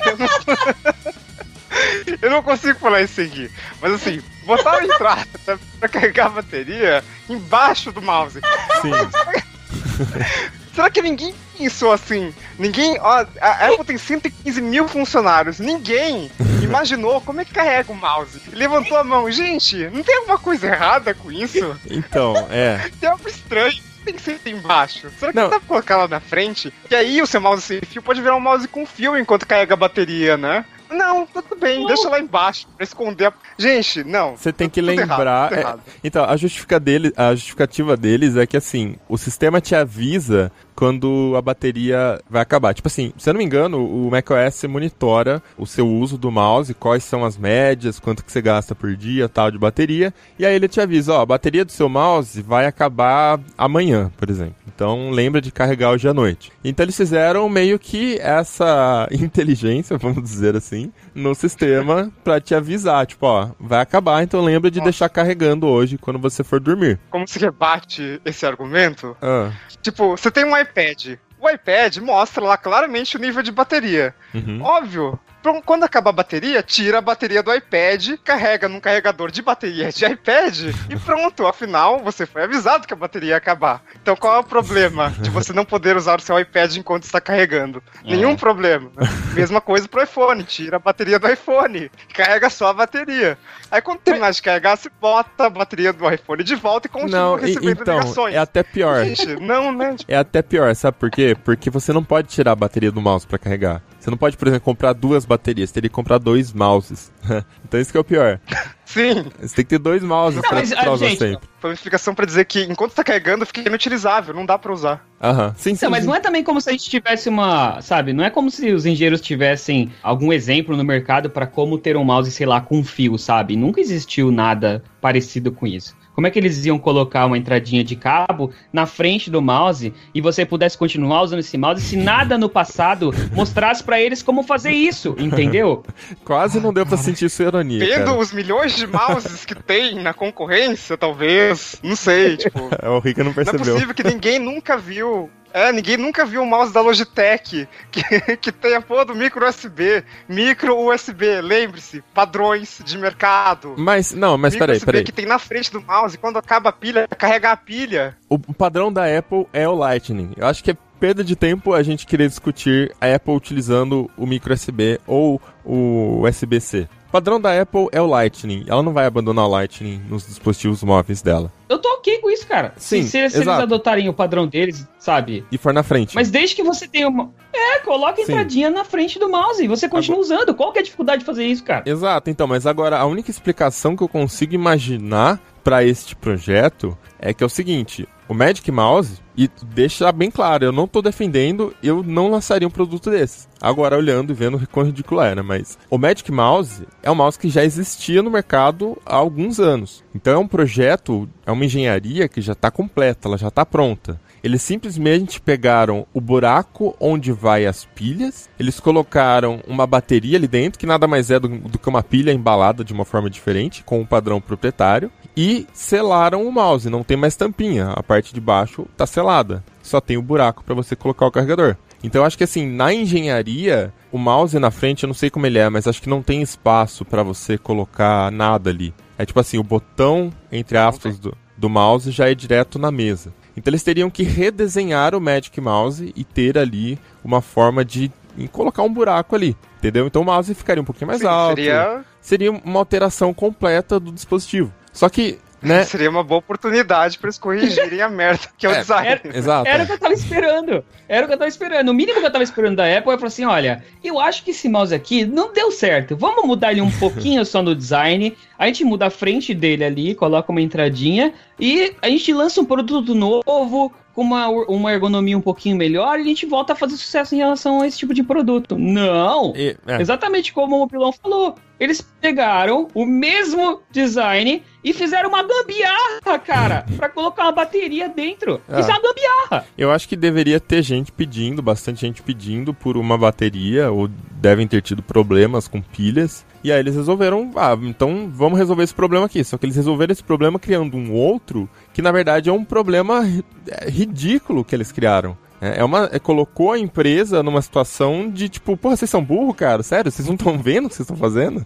[0.07, 0.27] eu, não...
[2.21, 3.51] eu não consigo falar isso aqui,
[3.81, 8.39] mas assim, botaram a entrada pra carregar a bateria embaixo do mouse.
[8.81, 8.91] Sim.
[10.75, 12.33] Será que ninguém pensou assim?
[12.59, 12.97] Ninguém.
[12.99, 15.57] Ó, a Apple tem 115 mil funcionários.
[15.57, 16.29] Ninguém
[16.61, 18.41] imaginou como é que carrega o mouse.
[18.51, 19.31] Levantou a mão.
[19.31, 21.75] Gente, não tem alguma coisa errada com isso?
[21.89, 22.89] Então, é.
[22.99, 23.81] Tem algo estranho.
[24.03, 25.09] Tem que ser embaixo.
[25.17, 25.45] Será que Não.
[25.45, 26.71] não dá pra colocar lá na frente?
[26.91, 29.73] E aí o seu mouse sem fio pode virar um mouse com fio enquanto carrega
[29.73, 30.63] a bateria, né?
[30.91, 33.25] Não, tudo bem, deixa lá embaixo pra esconder.
[33.29, 34.37] a- Gente, não.
[34.37, 35.51] Você tem que errado, lembrar.
[35.51, 35.81] é, errado.
[36.03, 41.33] então, a, justifica dele, a justificativa deles é que assim, o sistema te avisa quando
[41.37, 42.73] a bateria vai acabar.
[42.73, 46.73] Tipo assim, se eu não me engano, o macOS monitora o seu uso do mouse,
[46.73, 50.13] quais são as médias, quanto que você gasta por dia, tal, de bateria.
[50.37, 54.29] E aí ele te avisa, ó, a bateria do seu mouse vai acabar amanhã, por
[54.29, 54.55] exemplo.
[54.67, 56.51] Então lembra de carregar hoje à noite.
[56.63, 63.05] Então eles fizeram meio que essa inteligência, vamos dizer assim, no sistema pra te avisar,
[63.07, 64.91] tipo, ó, vai acabar, então lembra de Nossa.
[64.91, 66.99] deixar carregando hoje quando você for dormir.
[67.09, 69.15] Como se rebate esse argumento?
[69.21, 69.51] Ah,
[69.81, 71.15] Tipo, você tem um iPad.
[71.39, 74.13] O iPad mostra lá claramente o nível de bateria.
[74.33, 74.61] uhum.
[74.61, 75.19] Óbvio.
[75.45, 79.91] Pra- Quando acabar a bateria, tira a bateria do iPad, carrega num carregador de bateria
[79.91, 81.45] de iPad e pronto.
[81.45, 83.83] Afinal, você foi avisado que a bateria ia acabar.
[84.01, 87.21] Então qual é o problema de você não poder usar o seu iPad enquanto está
[87.21, 87.81] carregando?
[88.03, 88.89] Nenhum problema.
[89.35, 93.37] Mesma coisa pro iPhone, tira a bateria do iPhone, carrega só a bateria.
[93.69, 97.19] Aí quando terminar de carregar, você bota a bateria do iPhone de volta e continua
[97.19, 98.33] Não, recebendo então, ligações.
[98.33, 99.05] é até pior.
[99.05, 99.95] Gente, não, né?
[100.07, 101.35] É até pior, sabe por quê?
[101.43, 103.81] Porque você não pode tirar a bateria do mouse pra carregar.
[103.99, 107.11] Você não pode, por exemplo, comprar duas baterias, você teria que comprar dois mouses.
[107.63, 108.39] então isso que é o pior.
[108.85, 111.49] Sim, Você tem que ter dois mouses Não, pra, mas, pra ah, usar gente, sempre.
[111.59, 115.03] foi uma explicação pra dizer que enquanto tá carregando, fica inutilizável, não dá pra usar.
[115.19, 115.55] Aham.
[115.57, 115.85] Sim, sim.
[115.85, 116.07] Não, mas sim.
[116.07, 118.13] não é também como se a gente tivesse uma, sabe?
[118.13, 122.03] Não é como se os engenheiros tivessem algum exemplo no mercado pra como ter um
[122.03, 123.55] mouse, sei lá, com fio, sabe?
[123.55, 125.97] Nunca existiu nada parecido com isso.
[126.15, 130.21] Como é que eles iam colocar uma entradinha de cabo na frente do mouse e
[130.21, 134.71] você pudesse continuar usando esse mouse se nada no passado mostrasse pra eles como fazer
[134.71, 135.83] isso, entendeu?
[136.23, 137.79] Quase não deu pra sentir sua ironia.
[137.79, 138.17] Vendo cara.
[138.17, 141.79] os milhões de mouses que tem na concorrência, talvez.
[141.83, 142.69] Não sei, tipo.
[142.81, 143.73] É, O Rica não Não é percebeu.
[143.73, 145.29] possível que ninguém nunca viu.
[145.55, 148.03] É, ninguém nunca viu um mouse da Logitech que,
[148.35, 150.03] que tem a porra do micro USB.
[150.27, 153.73] Micro USB, lembre-se, padrões de mercado.
[153.77, 155.03] Mas, não, mas micro peraí, USB peraí.
[155.05, 158.17] que tem na frente do mouse, quando acaba a pilha, carrega a pilha.
[158.27, 160.33] O padrão da Apple é o Lightning.
[160.35, 164.25] Eu acho que é perda de tempo a gente querer discutir a Apple utilizando o
[164.27, 166.85] micro USB ou o USB-C.
[167.15, 168.65] O padrão da Apple é o Lightning.
[168.67, 171.49] Ela não vai abandonar o Lightning nos dispositivos móveis dela.
[171.69, 172.73] Eu tô ok com isso, cara.
[172.75, 175.45] Sim, se, se eles adotarem o padrão deles, sabe?
[175.49, 176.13] E for na frente.
[176.13, 177.31] Mas desde que você tenha uma.
[177.53, 178.33] É, coloca a Sim.
[178.33, 180.53] entradinha na frente do mouse e você continua usando.
[180.53, 181.83] Qual que é a dificuldade de fazer isso, cara?
[181.85, 187.33] Exato, então, mas agora a única explicação que eu consigo imaginar para este projeto é
[187.33, 191.75] que é o seguinte: o Magic Mouse, e deixa bem claro, eu não tô defendendo,
[191.83, 193.47] eu não lançaria um produto desses.
[193.61, 195.41] Agora, olhando e vendo o quão ridículo é, né?
[195.41, 200.03] Mas o Magic Mouse é um mouse que já existia no mercado há alguns anos.
[200.13, 204.19] Então é um projeto, é uma engenharia que já está completa, ela já está pronta.
[204.45, 210.77] Eles simplesmente pegaram o buraco onde vai as pilhas, eles colocaram uma bateria ali dentro,
[210.77, 213.99] que nada mais é do, do que uma pilha embalada de uma forma diferente, com
[213.99, 216.91] um padrão proprietário, e selaram o mouse.
[216.91, 219.63] Não tem mais tampinha, a parte de baixo está selada.
[219.81, 221.75] Só tem o buraco para você colocar o carregador.
[222.03, 225.57] Então acho que assim, na engenharia, o mouse na frente, eu não sei como ele
[225.57, 228.93] é, mas acho que não tem espaço para você colocar nada ali.
[229.17, 233.33] É tipo assim, o botão, entre aspas, do, do mouse já é direto na mesa.
[233.57, 238.11] Então eles teriam que redesenhar o Magic Mouse e ter ali uma forma de
[238.51, 240.05] colocar um buraco ali, entendeu?
[240.07, 241.55] Então o mouse ficaria um pouquinho mais Sim, alto.
[241.55, 244.73] seria- seria uma alteração completa do dispositivo.
[244.91, 245.83] Só que, né?
[245.85, 249.21] Seria uma boa oportunidade pra eles corrigirem a merda que é o É, design.
[249.33, 249.67] Exato.
[249.69, 250.83] Era o que eu tava esperando.
[251.07, 251.89] Era o que eu tava esperando.
[251.89, 254.51] O mínimo que eu tava esperando da Apple é falar assim: olha, eu acho que
[254.51, 256.15] esse mouse aqui não deu certo.
[256.15, 258.35] Vamos mudar ele um pouquinho só no design.
[258.57, 262.65] A gente muda a frente dele ali, coloca uma entradinha e a gente lança um
[262.65, 266.95] produto novo, com uma, uma ergonomia um pouquinho melhor, e a gente volta a fazer
[266.95, 268.77] sucesso em relação a esse tipo de produto.
[268.77, 269.53] Não!
[269.57, 269.99] E- é.
[270.01, 271.55] Exatamente como o Pilão falou.
[271.77, 278.61] Eles pegaram o mesmo design e fizeram uma gambiarra, cara, pra colocar uma bateria dentro.
[278.69, 278.79] Ah.
[278.79, 279.65] Isso é uma gambiarra.
[279.75, 284.67] Eu acho que deveria ter gente pedindo, bastante gente pedindo por uma bateria, ou devem
[284.67, 286.45] ter tido problemas com pilhas.
[286.63, 289.43] E aí eles resolveram, ah, então vamos resolver esse problema aqui.
[289.43, 293.23] Só que eles resolveram esse problema criando um outro, que na verdade é um problema
[293.67, 295.35] é, ridículo que eles criaram.
[295.61, 299.53] É é uma, é, colocou a empresa numa situação de tipo, porra, vocês são burro,
[299.53, 299.83] cara?
[299.83, 300.11] Sério?
[300.11, 301.65] Vocês não estão vendo o que vocês estão fazendo?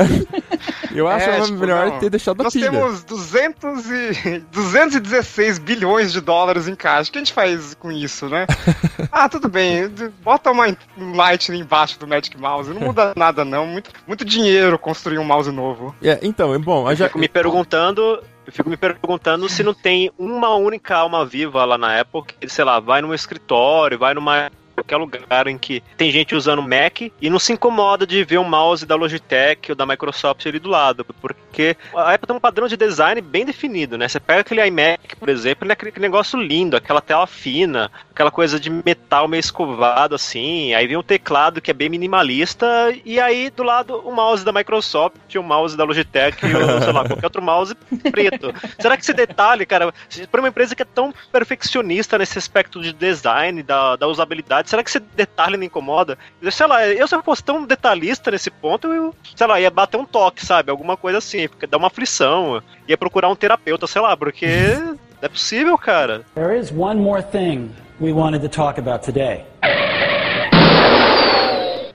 [0.94, 1.98] Eu acho É, tipo, melhor não.
[1.98, 2.70] ter deixado a Nós pilha.
[2.70, 4.42] temos 200 e...
[4.52, 7.08] 216 bilhões de dólares em caixa.
[7.08, 8.46] O que a gente faz com isso, né?
[9.10, 9.88] ah, tudo bem.
[10.22, 10.66] Bota uma,
[10.98, 12.72] um Lightning embaixo do Magic Mouse.
[12.72, 13.66] Não muda nada, não.
[13.66, 15.94] Muito, muito dinheiro construir um mouse novo.
[16.02, 18.22] É, então, é bom, a Eu já, fico me perguntando.
[18.50, 22.48] Eu fico me perguntando se não tem uma única alma viva lá na Apple que,
[22.48, 24.50] sei lá, vai num escritório, vai numa
[24.98, 28.44] qualquer lugar em que tem gente usando Mac e não se incomoda de ver um
[28.44, 32.66] mouse da Logitech ou da Microsoft ali do lado, porque a Apple tem um padrão
[32.66, 34.08] de design bem definido, né?
[34.08, 38.30] Você pega aquele iMac, por exemplo, ele é aquele negócio lindo, aquela tela fina, aquela
[38.30, 42.66] coisa de metal meio escovado assim, aí vem um teclado que é bem minimalista
[43.04, 47.06] e aí do lado o mouse da Microsoft, o mouse da Logitech ou sei lá,
[47.06, 47.74] qualquer outro mouse
[48.10, 48.52] preto.
[48.78, 49.92] Será que esse detalhe, cara,
[50.30, 54.79] para uma empresa que é tão perfeccionista nesse aspecto de design, da, da usabilidade, será
[54.82, 56.18] que esse detalhe não incomoda?
[56.40, 59.70] Eu, Sei lá, eu se eu fosse tão detalhista nesse ponto, eu, sei lá, ia
[59.70, 60.70] bater um toque, sabe?
[60.70, 64.46] Alguma coisa assim, porque dá uma aflição, ia procurar um terapeuta, sei lá, porque
[64.78, 66.22] não é possível, cara.
[66.34, 67.70] There is one more thing
[68.00, 69.44] we wanted to talk about today.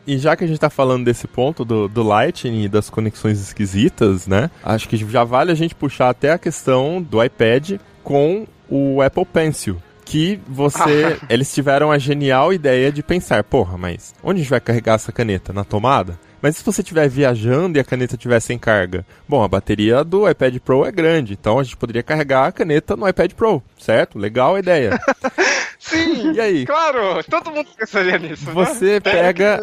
[0.08, 3.42] E já que a gente tá falando desse ponto do, do Lightning e das conexões
[3.42, 4.52] esquisitas, né?
[4.64, 9.26] Acho que já vale a gente puxar até a questão do iPad com o Apple
[9.26, 9.82] Pencil.
[10.06, 11.20] Que você.
[11.30, 15.12] eles tiveram a genial ideia de pensar, porra, mas onde a gente vai carregar essa
[15.12, 15.52] caneta?
[15.52, 16.18] Na tomada?
[16.42, 19.04] Mas se você estiver viajando e a caneta estiver sem carga?
[19.28, 22.96] Bom, a bateria do iPad Pro é grande, então a gente poderia carregar a caneta
[22.96, 24.20] no iPad Pro, certo?
[24.20, 25.00] Legal a ideia.
[25.80, 26.34] Sim!
[26.34, 26.66] E aí?
[26.66, 27.24] Claro!
[27.24, 29.00] Todo mundo pensaria nisso, Você né?
[29.00, 29.62] pega-.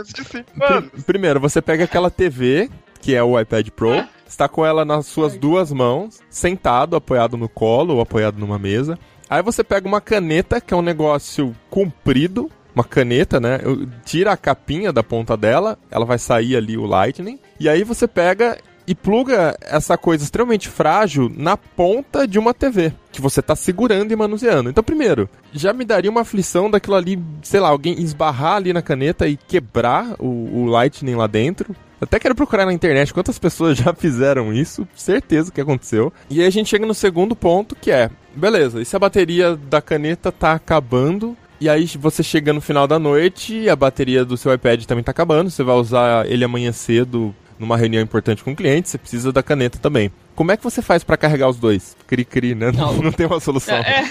[1.06, 2.68] Primeiro, você pega aquela TV,
[3.00, 7.48] que é o iPad Pro, está com ela nas suas duas mãos, sentado, apoiado no
[7.48, 8.98] colo ou apoiado numa mesa.
[9.28, 13.58] Aí você pega uma caneta, que é um negócio comprido, uma caneta, né?
[14.04, 17.38] Tira a capinha da ponta dela, ela vai sair ali o Lightning.
[17.58, 22.92] E aí você pega e pluga essa coisa extremamente frágil na ponta de uma TV,
[23.12, 24.70] que você tá segurando e manuseando.
[24.70, 28.82] Então, primeiro, já me daria uma aflição daquilo ali, sei lá, alguém esbarrar ali na
[28.82, 31.74] caneta e quebrar o, o Lightning lá dentro.
[32.02, 36.12] Até quero procurar na internet quantas pessoas já fizeram isso, certeza que aconteceu.
[36.28, 39.54] E aí a gente chega no segundo ponto, que é, beleza, e se a bateria
[39.54, 44.36] da caneta tá acabando, e aí você chega no final da noite a bateria do
[44.36, 47.32] seu iPad também tá acabando, você vai usar ele amanhã cedo
[47.62, 50.10] numa reunião importante com o cliente, você precisa da caneta também.
[50.34, 51.96] Como é que você faz para carregar os dois?
[52.08, 52.72] Cri-cri, né?
[52.72, 53.76] Não, não, tem uma solução.
[53.76, 54.02] É,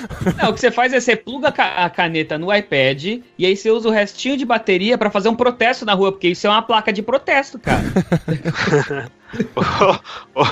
[0.42, 3.04] não, o que você faz é você pluga a caneta no iPad
[3.38, 6.30] e aí você usa o restinho de bateria para fazer um protesto na rua, porque
[6.30, 7.84] isso é uma placa de protesto, cara.
[9.54, 10.00] ou,
[10.36, 10.48] ou,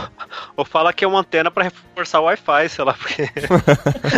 [0.57, 3.29] ou, fala que é uma antena para reforçar o Wi-Fi, sei lá, porque.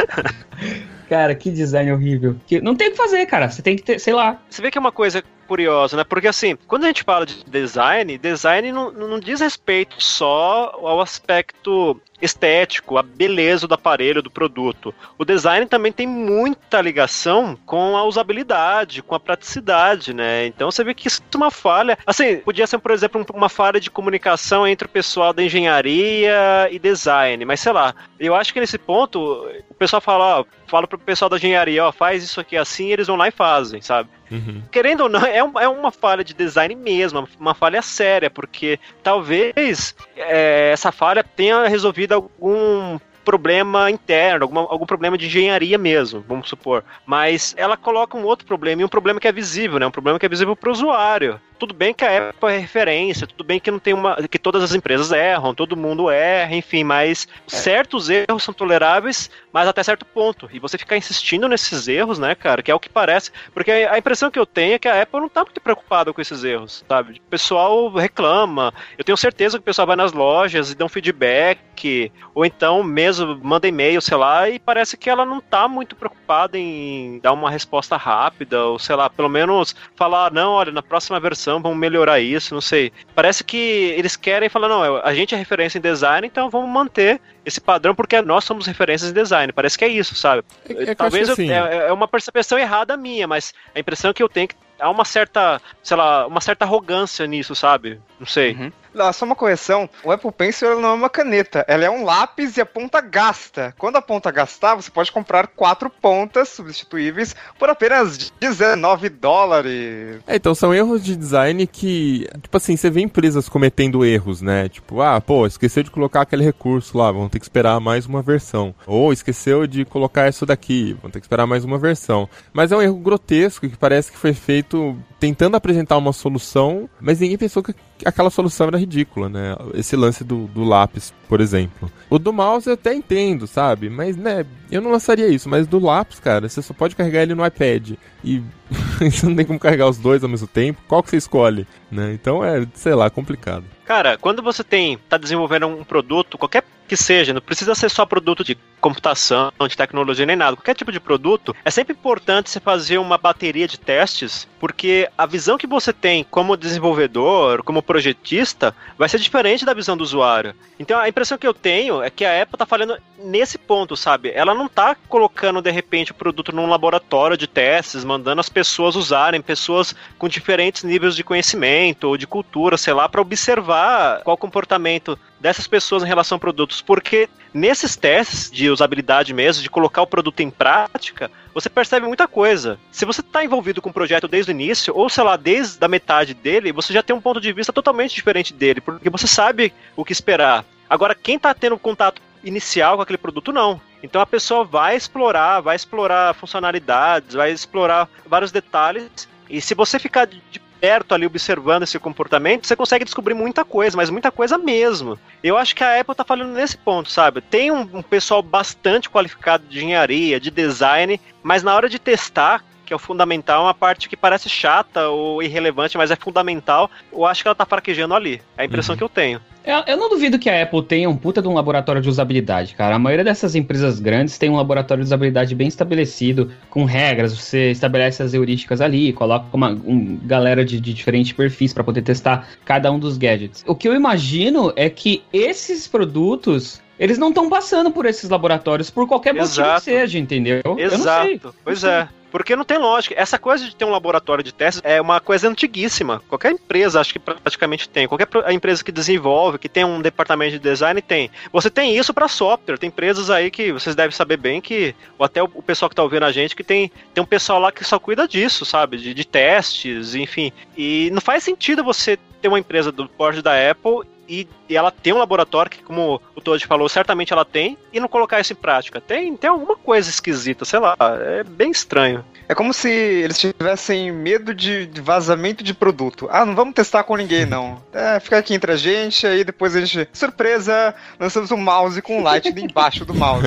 [1.07, 2.35] cara, que design horrível.
[2.47, 3.49] Que não tem o que fazer, cara.
[3.49, 4.41] Você tem que ter, sei lá.
[4.49, 6.05] Você vê que é uma coisa curiosa, né?
[6.05, 11.01] Porque assim, quando a gente fala de design, design não, não diz respeito só ao
[11.01, 14.95] aspecto estético, a beleza do aparelho, do produto.
[15.17, 20.45] O design também tem muita ligação com a usabilidade, com a praticidade, né?
[20.45, 21.97] Então você vê que isso é uma falha.
[22.05, 26.79] Assim, podia ser, por exemplo, uma falha de comunicação entre o pessoal da engenharia e
[26.79, 30.97] design, mas sei lá, eu acho que nesse ponto o pessoal fala, ó, fala pro
[30.97, 34.09] pessoal da engenharia, ó, faz isso aqui assim, eles vão lá e fazem, sabe?
[34.31, 34.61] Uhum.
[34.71, 38.79] Querendo ou não, é, um, é uma falha de design mesmo, uma falha séria, porque
[39.03, 46.23] talvez é, essa falha tenha resolvido algum problema interno, alguma, algum problema de engenharia mesmo,
[46.27, 46.83] vamos supor.
[47.05, 49.85] Mas ela coloca um outro problema, e um problema que é visível, né?
[49.85, 53.27] Um problema que é visível para o usuário tudo bem que a Apple é referência,
[53.27, 54.15] tudo bem que não tem uma.
[54.27, 57.55] que todas as empresas erram, todo mundo erra, enfim, mas é.
[57.55, 60.49] certos erros são toleráveis, mas até certo ponto.
[60.51, 63.31] E você ficar insistindo nesses erros, né, cara, que é o que parece.
[63.53, 66.19] Porque a impressão que eu tenho é que a Apple não tá muito preocupada com
[66.19, 67.19] esses erros, sabe?
[67.19, 68.73] O pessoal reclama.
[68.97, 72.83] Eu tenho certeza que o pessoal vai nas lojas e dá um feedback, ou então
[72.83, 77.33] mesmo manda e-mail, sei lá, e parece que ela não tá muito preocupada em dar
[77.33, 81.79] uma resposta rápida, ou sei lá, pelo menos falar, não, olha, na próxima versão vamos
[81.79, 82.93] melhorar isso, não sei.
[83.15, 87.19] Parece que eles querem falar, não, a gente é referência em design, então vamos manter
[87.43, 89.51] esse padrão porque nós somos referências em design.
[89.51, 90.43] Parece que é isso, sabe?
[90.69, 91.49] É, é Talvez eu, assim.
[91.49, 94.89] é, é, uma percepção errada minha, mas a impressão que eu tenho é que há
[94.89, 97.99] uma certa, sei lá, uma certa arrogância nisso, sabe?
[98.21, 98.53] Não sei.
[98.53, 98.71] Uhum.
[98.93, 99.89] Não, só uma correção.
[100.03, 101.65] O Apple Pencil não é uma caneta.
[101.67, 103.73] Ela é um lápis e a ponta gasta.
[103.79, 110.19] Quando a ponta gastar, você pode comprar quatro pontas substituíveis por apenas 19 dólares.
[110.27, 114.69] É, então são erros de design que, tipo assim, você vê empresas cometendo erros, né?
[114.69, 118.21] Tipo, ah, pô, esqueceu de colocar aquele recurso lá, vão ter que esperar mais uma
[118.21, 118.75] versão.
[118.85, 122.29] Ou esqueceu de colocar isso daqui, vão ter que esperar mais uma versão.
[122.53, 127.19] Mas é um erro grotesco que parece que foi feito tentando apresentar uma solução, mas
[127.19, 127.73] ninguém pensou que
[128.05, 129.55] aquela solução era ridícula, né?
[129.73, 131.91] Esse lance do, do lápis, por exemplo.
[132.09, 133.89] O do mouse eu até entendo, sabe?
[133.89, 135.49] Mas, né, eu não lançaria isso.
[135.49, 137.91] Mas do lápis, cara, você só pode carregar ele no iPad.
[138.23, 138.41] E
[138.99, 140.81] você não tem como carregar os dois ao mesmo tempo.
[140.87, 141.67] Qual que você escolhe?
[141.91, 142.13] Né?
[142.13, 143.65] Então é, sei lá, complicado.
[143.85, 148.05] Cara, quando você tem tá desenvolvendo um produto, qualquer que seja, não precisa ser só
[148.05, 150.57] produto de computação, de tecnologia nem nada.
[150.57, 155.25] Qualquer tipo de produto, é sempre importante você fazer uma bateria de testes, porque a
[155.25, 160.53] visão que você tem como desenvolvedor, como projetista, vai ser diferente da visão do usuário.
[160.77, 164.31] Então a impressão que eu tenho é que a Apple tá falando nesse ponto, sabe?
[164.35, 168.97] Ela não tá colocando de repente o produto num laboratório de testes, mandando as pessoas
[168.97, 174.35] usarem, pessoas com diferentes níveis de conhecimento ou de cultura, sei lá, para observar qual
[174.35, 180.03] comportamento dessas pessoas em relação a produtos, porque nesses testes de usabilidade mesmo, de colocar
[180.03, 182.79] o produto em prática, você percebe muita coisa.
[182.91, 185.87] Se você está envolvido com o projeto desde o início, ou sei lá, desde a
[185.87, 189.73] metade dele, você já tem um ponto de vista totalmente diferente dele, porque você sabe
[189.95, 190.63] o que esperar.
[190.87, 193.81] Agora, quem está tendo contato inicial com aquele produto, não.
[194.03, 199.27] Então a pessoa vai explorar, vai explorar funcionalidades, vai explorar vários detalhes.
[199.49, 200.41] E se você ficar de
[200.81, 205.17] perto ali observando esse comportamento, você consegue descobrir muita coisa, mas muita coisa mesmo.
[205.43, 207.39] Eu acho que a Apple tá falando nesse ponto, sabe?
[207.39, 212.65] Tem um, um pessoal bastante qualificado de engenharia, de design, mas na hora de testar,
[212.91, 217.25] que é o fundamental, uma parte que parece chata ou irrelevante, mas é fundamental, eu
[217.25, 218.41] acho que ela tá fraquejando ali.
[218.57, 218.97] É a impressão uhum.
[218.97, 219.39] que eu tenho.
[219.63, 222.75] Eu, eu, não duvido que a Apple tenha um puta de um laboratório de usabilidade,
[222.75, 222.95] cara.
[222.95, 227.31] A maioria dessas empresas grandes tem um laboratório de usabilidade bem estabelecido, com regras.
[227.33, 232.01] Você estabelece as heurísticas ali, coloca uma um, galera de, de diferentes perfis para poder
[232.01, 233.63] testar cada um dos gadgets.
[233.65, 238.89] O que eu imagino é que esses produtos eles não estão passando por esses laboratórios
[238.89, 239.79] por qualquer motivo Exato.
[239.79, 240.61] que seja, entendeu?
[240.77, 241.55] Exato.
[241.63, 242.09] Pois é.
[242.31, 243.13] Porque não tem lógica.
[243.17, 246.21] Essa coisa de ter um laboratório de testes é uma coisa antiguíssima.
[246.27, 248.07] Qualquer empresa, acho que praticamente tem.
[248.07, 251.29] Qualquer empresa que desenvolve, que tem um departamento de design, tem.
[251.51, 252.77] Você tem isso para software.
[252.77, 256.03] Tem empresas aí que vocês devem saber bem que, ou até o pessoal que tá
[256.03, 258.97] ouvindo a gente, que tem, tem um pessoal lá que só cuida disso, sabe?
[258.97, 260.53] De, de testes, enfim.
[260.77, 264.89] E não faz sentido você ter uma empresa do porte da Apple e e ela
[264.89, 268.53] tem um laboratório que, como o Todd falou, certamente ela tem, e não colocar isso
[268.53, 269.01] em prática.
[269.01, 272.23] Tem, tem alguma coisa esquisita, sei lá, é bem estranho.
[272.47, 276.27] É como se eles tivessem medo de vazamento de produto.
[276.31, 277.81] Ah, não vamos testar com ninguém, não.
[277.93, 280.07] É, fica aqui entre a gente, aí depois a gente.
[280.13, 280.95] Surpresa!
[281.19, 283.45] Lançamos um mouse com Lightning embaixo do mouse.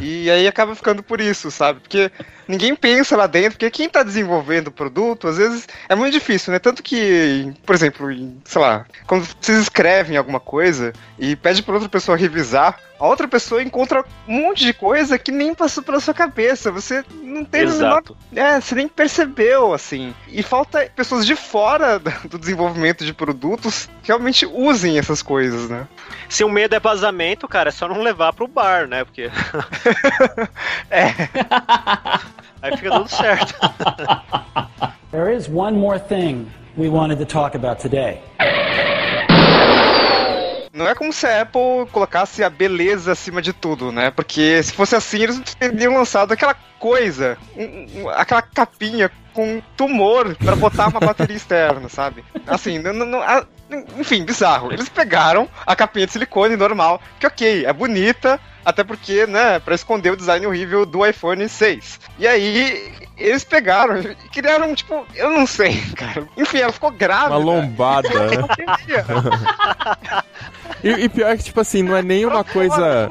[0.00, 1.80] E aí acaba ficando por isso, sabe?
[1.80, 2.10] Porque
[2.46, 6.52] ninguém pensa lá dentro, porque quem tá desenvolvendo o produto, às vezes é muito difícil,
[6.52, 6.58] né?
[6.58, 10.57] Tanto que, por exemplo, em, sei lá, quando vocês escrevem alguma coisa
[11.18, 15.30] e pede pra outra pessoa revisar, a outra pessoa encontra um monte de coisa que
[15.30, 16.72] nem passou pela sua cabeça.
[16.72, 18.16] Você não teve o menor Exato.
[18.34, 20.12] é, você nem percebeu, assim.
[20.26, 25.86] E falta pessoas de fora do desenvolvimento de produtos que realmente usem essas coisas, né?
[26.28, 29.04] Se o medo é vazamento, cara, é só não levar pro bar, né?
[29.04, 29.30] Porque.
[30.90, 31.08] É.
[32.62, 33.54] Aí fica tudo certo.
[35.10, 38.20] There is one more thing we wanted to talk about today.
[40.72, 44.10] Não é como se a Apple colocasse a beleza acima de tudo, né?
[44.10, 49.62] Porque se fosse assim, eles teriam lançado aquela coisa, um- um- aquela capinha com um
[49.76, 52.24] tumor pra botar uma bateria externa, sabe?
[52.46, 53.44] Assim, não, não- não- a-
[53.98, 54.72] enfim, bizarro.
[54.72, 59.74] Eles pegaram a capinha de silicone normal, que ok, é bonita, até porque, né, pra
[59.74, 62.00] esconder o design horrível do iPhone 6.
[62.18, 66.26] E aí, eles pegaram e criaram, tipo, eu não sei, cara.
[66.36, 67.36] Enfim, ela ficou grávida.
[67.36, 68.36] Uma lombada, né?
[70.82, 73.08] E, e pior que, tipo assim, não é nem uma coisa.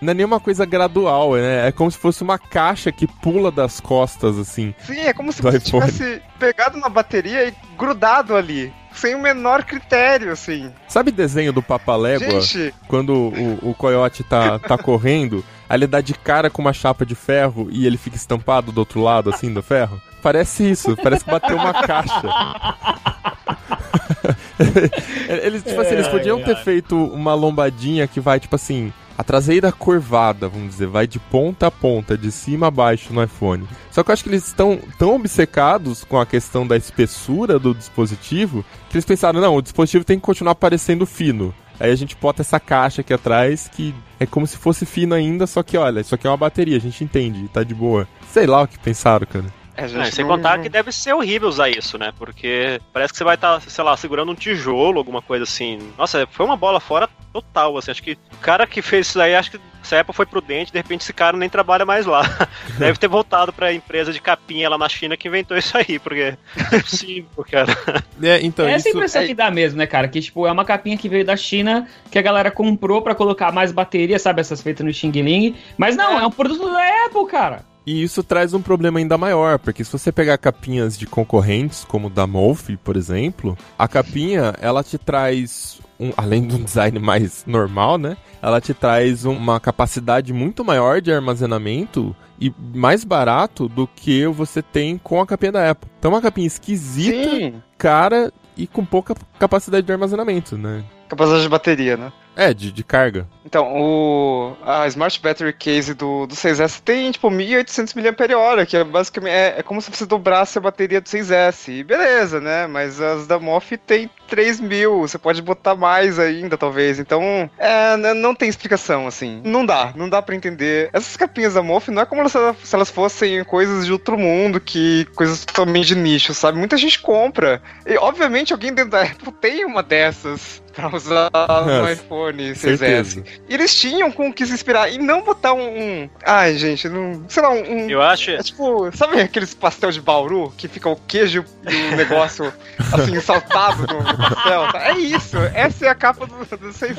[0.00, 1.68] Não é nem uma coisa gradual, né?
[1.68, 4.74] É como se fosse uma caixa que pula das costas, assim.
[4.78, 5.92] Sim, é como se você iPhone.
[5.92, 8.72] tivesse pegado uma bateria e grudado ali.
[8.92, 10.72] Sem o menor critério, assim.
[10.88, 12.40] Sabe desenho do Papalégua?
[12.40, 16.72] Gente, Quando o, o coiote tá, tá correndo, aí ele dá de cara com uma
[16.72, 20.00] chapa de ferro e ele fica estampado do outro lado, assim, do ferro?
[20.22, 22.22] Parece isso, parece que bateu uma caixa.
[25.42, 29.70] eles, tipo assim, eles podiam ter feito uma lombadinha que vai, tipo assim, a traseira
[29.70, 33.68] curvada, vamos dizer, vai de ponta a ponta, de cima a baixo no iPhone.
[33.90, 37.74] Só que eu acho que eles estão tão obcecados com a questão da espessura do
[37.74, 41.54] dispositivo que eles pensaram, não, o dispositivo tem que continuar parecendo fino.
[41.78, 45.46] Aí a gente bota essa caixa aqui atrás que é como se fosse fino ainda,
[45.46, 48.08] só que olha, isso aqui é uma bateria, a gente entende, tá de boa.
[48.28, 49.59] Sei lá o que pensaram, cara.
[49.76, 52.12] É, É, sem não- contar que deve ser horrível usar isso, né?
[52.18, 55.78] Porque parece que você vai estar, sei lá, segurando um tijolo, alguma coisa assim.
[55.96, 57.90] Nossa, foi uma bola fora total, assim.
[57.90, 60.70] Acho que o cara que fez isso aí, acho que se a Apple foi prudente,
[60.72, 62.22] de repente esse cara nem trabalha mais lá.
[62.78, 66.36] Deve ter voltado pra empresa de capinha lá na China que inventou isso aí, porque
[66.56, 67.76] não é possível, cara.
[68.22, 68.98] É, então, é essa isso...
[68.98, 70.06] impressão é- que dá mesmo, né, cara?
[70.06, 73.50] Que, tipo, é uma capinha que veio da China, que a galera comprou pra colocar
[73.50, 74.42] mais bateria, sabe?
[74.42, 75.56] Essas feitas no Xing Ling.
[75.78, 77.64] Mas não, é um produto da Apple, cara.
[77.86, 82.10] E isso traz um problema ainda maior, porque se você pegar capinhas de concorrentes, como
[82.10, 87.44] da Mofi, por exemplo, a capinha, ela te traz, um, além de um design mais
[87.46, 88.16] normal, né?
[88.42, 94.62] Ela te traz uma capacidade muito maior de armazenamento e mais barato do que você
[94.62, 95.90] tem com a capinha da Apple.
[95.98, 100.84] Então é uma capinha esquisita, Sim, cara e com pouca capacidade de armazenamento, né?
[101.10, 102.12] capacidade de bateria, né?
[102.40, 103.26] É, de, de carga.
[103.44, 108.82] Então, o, a Smart Battery Case do, do 6S tem, tipo, 1800 mAh, que é
[108.84, 111.68] basicamente, é, é como se você dobrasse a bateria do 6S.
[111.70, 112.66] E beleza, né?
[112.66, 116.98] Mas as da MOF tem 3000, você pode botar mais ainda, talvez.
[116.98, 119.42] Então, é, n- não tem explicação, assim.
[119.44, 120.88] Não dá, não dá pra entender.
[120.94, 124.60] Essas capinhas da MOF não é como se se elas fossem coisas de outro mundo,
[124.60, 126.56] que coisas totalmente de nicho, sabe?
[126.56, 127.60] Muita gente compra.
[127.84, 131.30] E, obviamente, alguém dentro da Apple tem uma dessas pra usar
[131.66, 132.56] no iPhone 6S.
[132.56, 133.24] Certeza.
[133.48, 135.60] E eles tinham com o que se inspirar e não botar um.
[136.02, 137.24] um- Ai, gente, não.
[137.28, 137.88] Sei lá, um.
[137.90, 138.30] Eu acho.
[138.30, 142.52] é tipo, sabe aqueles pastel de bauru que fica o queijo e o negócio
[142.92, 144.64] assim, saltado no, no pastel?
[144.80, 146.96] É isso, essa é a capa do, do 6S.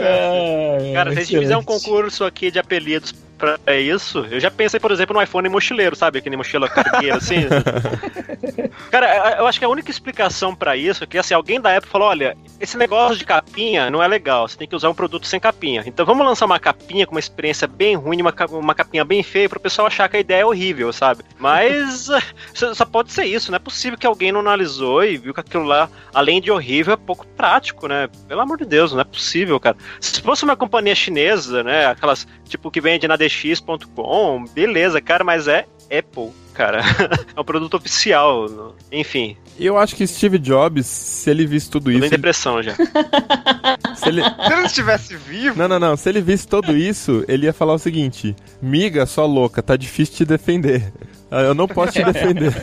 [0.94, 4.80] Cara, se a gente fizer um concurso aqui de apelidos pra isso, eu já pensei,
[4.80, 6.20] por exemplo, no iPhone mochileiro, sabe?
[6.20, 7.48] Aquele mochila cargueira, assim.
[8.92, 11.90] Cara, eu acho que a única explicação pra isso é que, assim, alguém da Apple
[11.90, 15.26] falou, olha, esse negócio de capinha não é legal, você tem que usar um produto
[15.26, 15.84] sem capinha.
[15.86, 19.50] Então vamos lançar uma capinha com uma experiência bem ruim, uma, uma capinha bem feia,
[19.50, 21.24] pro pessoal achar que a ideia é horrível, sabe?
[21.40, 22.10] Mas
[22.54, 25.64] só pode ser isso, não é possível que alguém não analisou e viu que aquilo
[25.64, 28.08] lá, além de horrível, é pouco prático, né?
[28.28, 29.78] Pelo amor de Deus, não é possível, cara.
[30.00, 35.48] Se fosse uma companhia chinesa, né, aquelas, tipo, que vende na dx.com, beleza, cara, mas
[35.48, 36.82] é Apple, cara.
[37.36, 41.90] é um produto oficial, enfim, Eu acho que Steve Jobs, se ele visse tudo tô
[41.92, 42.74] isso, em ele- depressão já.
[43.96, 45.96] se ele, Se ele estivesse vivo, Não, não, não.
[45.98, 50.16] Se ele visse tudo isso, ele ia falar o seguinte: Miga, sua louca, tá difícil
[50.16, 50.92] te defender.
[51.30, 52.54] Ah, Eu não posso te defender.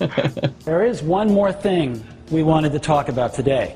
[0.64, 3.74] There is one more thing we wanted to talk about today.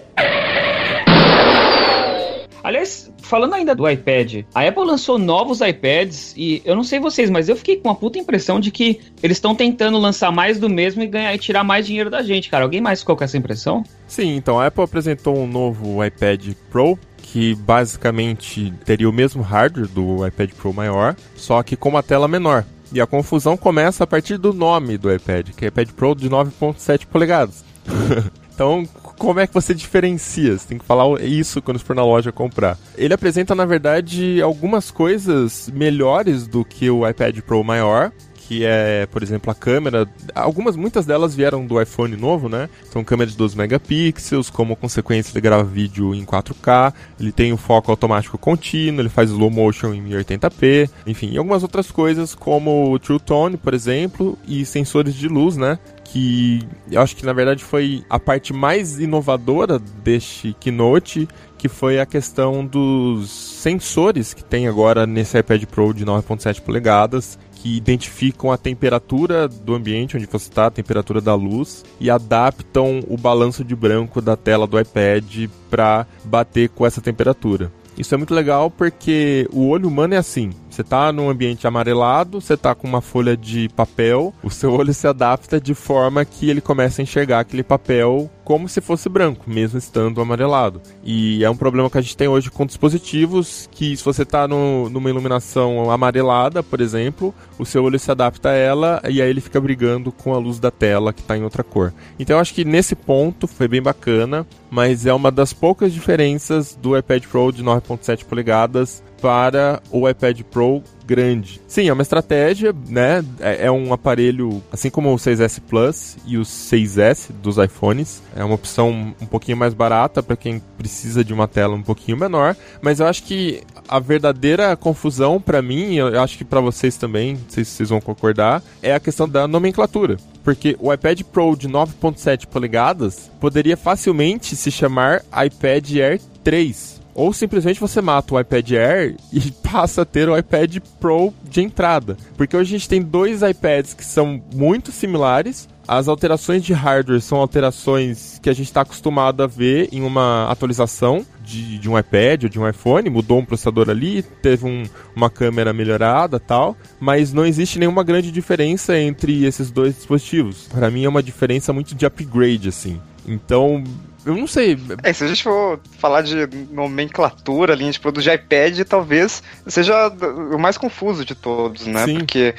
[2.66, 7.30] Aliás, falando ainda do iPad, a Apple lançou novos iPads e eu não sei vocês,
[7.30, 10.68] mas eu fiquei com uma puta impressão de que eles estão tentando lançar mais do
[10.68, 12.64] mesmo e ganhar e tirar mais dinheiro da gente, cara.
[12.64, 13.84] Alguém mais ficou com essa impressão?
[14.08, 19.86] Sim, então a Apple apresentou um novo iPad Pro que basicamente teria o mesmo hardware
[19.86, 22.64] do iPad Pro maior, só que com uma tela menor.
[22.92, 26.28] E a confusão começa a partir do nome do iPad, que é iPad Pro de
[26.28, 27.64] 9.7 polegadas.
[28.52, 28.88] então,
[29.18, 30.56] como é que você diferencia?
[30.56, 32.78] Você tem que falar isso quando for na loja comprar.
[32.96, 38.12] Ele apresenta, na verdade, algumas coisas melhores do que o iPad Pro maior,
[38.46, 40.08] que é, por exemplo, a câmera.
[40.34, 42.68] Algumas, muitas delas vieram do iPhone novo, né?
[42.90, 47.56] São câmeras de 12 megapixels, como consequência ele grava vídeo em 4K, ele tem o
[47.56, 52.92] foco automático contínuo, ele faz slow motion em 1080p, enfim, e algumas outras coisas como
[52.92, 55.78] o True Tone, por exemplo, e sensores de luz, né?
[56.16, 56.60] Que
[56.90, 61.28] eu acho que na verdade foi a parte mais inovadora deste keynote,
[61.58, 67.38] que foi a questão dos sensores que tem agora nesse iPad Pro de 9.7 polegadas,
[67.56, 73.00] que identificam a temperatura do ambiente onde você está, a temperatura da luz, e adaptam
[73.08, 77.70] o balanço de branco da tela do iPad para bater com essa temperatura.
[77.98, 80.50] Isso é muito legal porque o olho humano é assim.
[80.76, 84.92] Você está num ambiente amarelado, você está com uma folha de papel, o seu olho
[84.92, 89.48] se adapta de forma que ele começa a enxergar aquele papel como se fosse branco,
[89.48, 90.82] mesmo estando amarelado.
[91.02, 94.46] E é um problema que a gente tem hoje com dispositivos que, se você está
[94.46, 99.40] numa iluminação amarelada, por exemplo, o seu olho se adapta a ela e aí ele
[99.40, 101.92] fica brigando com a luz da tela que está em outra cor.
[102.18, 106.78] Então eu acho que nesse ponto foi bem bacana, mas é uma das poucas diferenças
[106.80, 111.60] do iPad Pro de 9.7 polegadas para o iPad Pro grande.
[111.68, 113.24] Sim, é uma estratégia, né?
[113.40, 118.42] É, é, um aparelho, assim como o 6S Plus e o 6S dos iPhones, é
[118.42, 122.56] uma opção um pouquinho mais barata para quem precisa de uma tela um pouquinho menor,
[122.82, 127.34] mas eu acho que a verdadeira confusão para mim, eu acho que para vocês também,
[127.34, 130.16] não sei se vocês vão concordar, é a questão da nomenclatura.
[130.42, 137.32] Porque o iPad Pro de 9.7 polegadas poderia facilmente se chamar iPad Air 3 ou
[137.32, 142.16] simplesmente você mata o iPad Air e passa a ter o iPad Pro de entrada.
[142.36, 145.66] Porque hoje a gente tem dois iPads que são muito similares.
[145.88, 150.50] As alterações de hardware são alterações que a gente está acostumado a ver em uma
[150.50, 154.82] atualização de, de, um iPad ou de um iPhone, mudou um processador ali, teve um,
[155.14, 160.66] uma câmera melhorada tal, mas não existe nenhuma grande diferença entre esses dois dispositivos.
[160.68, 163.00] Para mim é uma diferença muito de upgrade, assim.
[163.24, 163.82] Então,
[164.26, 164.76] eu não sei.
[165.04, 170.08] É, se a gente for falar de nomenclatura, linha de produto de iPad, talvez seja
[170.08, 172.04] o mais confuso de todos, né?
[172.04, 172.18] Sim.
[172.18, 172.54] Porque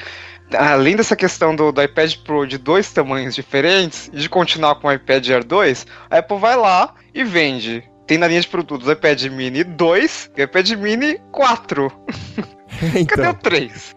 [0.56, 4.88] além dessa questão do, do, iPad Pro de dois tamanhos diferentes e de continuar com
[4.88, 7.84] o iPad Air 2, a Apple vai lá e vende.
[8.06, 11.92] Tem na linha de produtos iPad Mini 2 e o iPad Mini 4.
[12.94, 13.96] então, Cadê o 3?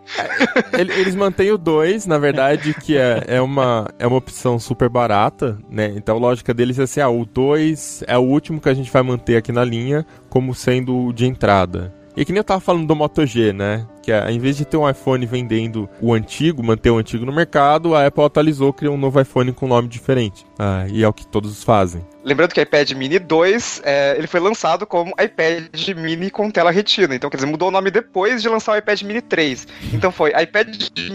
[0.74, 4.90] É, eles mantêm o 2, na verdade, que é, é, uma, é uma opção super
[4.90, 5.94] barata, né?
[5.96, 8.92] Então a lógica deles é assim, ah, o 2 é o último que a gente
[8.92, 11.94] vai manter aqui na linha como sendo o de entrada.
[12.16, 13.86] E que nem eu tava falando do Moto G, né?
[14.02, 17.32] Que é, em vez de ter um iPhone vendendo o antigo, manter o antigo no
[17.32, 20.46] mercado, a Apple atualizou, criou um novo iPhone com nome diferente.
[20.60, 22.06] Ah, e é o que todos fazem.
[22.24, 26.70] Lembrando que o iPad Mini 2, é, ele foi lançado como iPad Mini com tela
[26.70, 27.16] retina.
[27.16, 29.68] Então, quer dizer, mudou o nome depois de lançar o iPad Mini 3.
[29.94, 30.68] Então foi iPad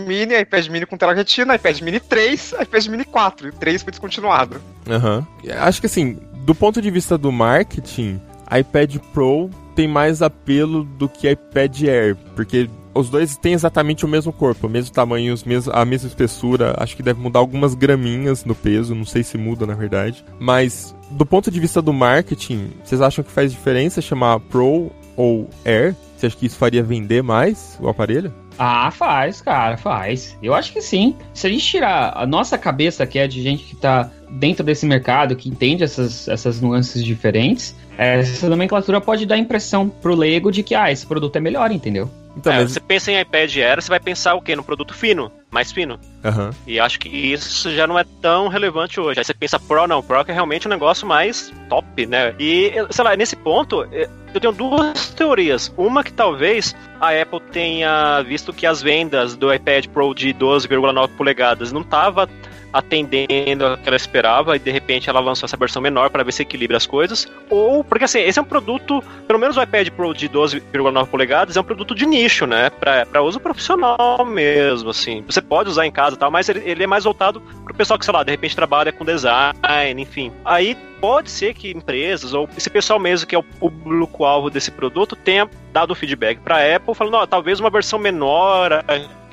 [0.06, 3.46] Mini, iPad Mini com tela retina, iPad Mini 3, iPad Mini 4.
[3.46, 4.60] E o 3 foi descontinuado.
[4.88, 5.26] Aham.
[5.44, 5.52] Uhum.
[5.60, 8.20] Acho que assim, do ponto de vista do marketing,
[8.50, 14.08] iPad Pro tem mais apelo do que iPad Air, porque os dois têm exatamente o
[14.08, 16.74] mesmo corpo, o mesmo tamanho, os mesmos, a mesma espessura.
[16.78, 20.24] Acho que deve mudar algumas graminhas no peso, não sei se muda na verdade.
[20.40, 25.48] Mas do ponto de vista do marketing, vocês acham que faz diferença chamar Pro ou
[25.64, 25.94] Air?
[26.16, 28.32] Você acha que isso faria vender mais o aparelho?
[28.58, 30.36] Ah, faz, cara, faz.
[30.42, 31.14] Eu acho que sim.
[31.34, 34.86] Se a gente tirar a nossa cabeça, que é de gente que tá dentro desse
[34.86, 40.52] mercado, que entende essas, essas nuances diferentes, essa nomenclatura pode dar a impressão pro leigo
[40.52, 42.10] de que, ah, esse produto é melhor, entendeu?
[42.36, 42.72] Então, é, mas...
[42.72, 44.54] Você pensa em iPad Air, você vai pensar o quê?
[44.54, 45.98] No produto fino, mais fino.
[46.22, 46.50] Uhum.
[46.66, 49.18] E acho que isso já não é tão relevante hoje.
[49.18, 52.34] Aí você pensa Pro, não, Pro é realmente um negócio mais top, né?
[52.38, 55.72] E, sei lá, nesse ponto, é, eu tenho duas teorias.
[55.78, 61.08] Uma que talvez a Apple tenha visto que as vendas do iPad Pro de 12,9
[61.16, 62.28] polegadas não tava
[62.72, 66.32] atendendo ao que ela esperava e de repente ela lançou essa versão menor para ver
[66.32, 67.26] se equilibra as coisas.
[67.50, 71.56] Ou, porque assim, esse é um produto, pelo menos o iPad Pro de 12,9 polegadas,
[71.56, 72.70] é um produto de nicho, né?
[72.70, 75.22] Para uso profissional mesmo, assim.
[75.26, 77.98] Você pode usar em casa e tal, mas ele, ele é mais voltado pro pessoal
[77.98, 80.32] que, sei lá, de repente trabalha com design, enfim.
[80.44, 85.14] Aí pode ser que empresas ou esse pessoal mesmo que é o público-alvo desse produto
[85.14, 88.84] tenha dado feedback para a Apple falando, ó, talvez uma versão menor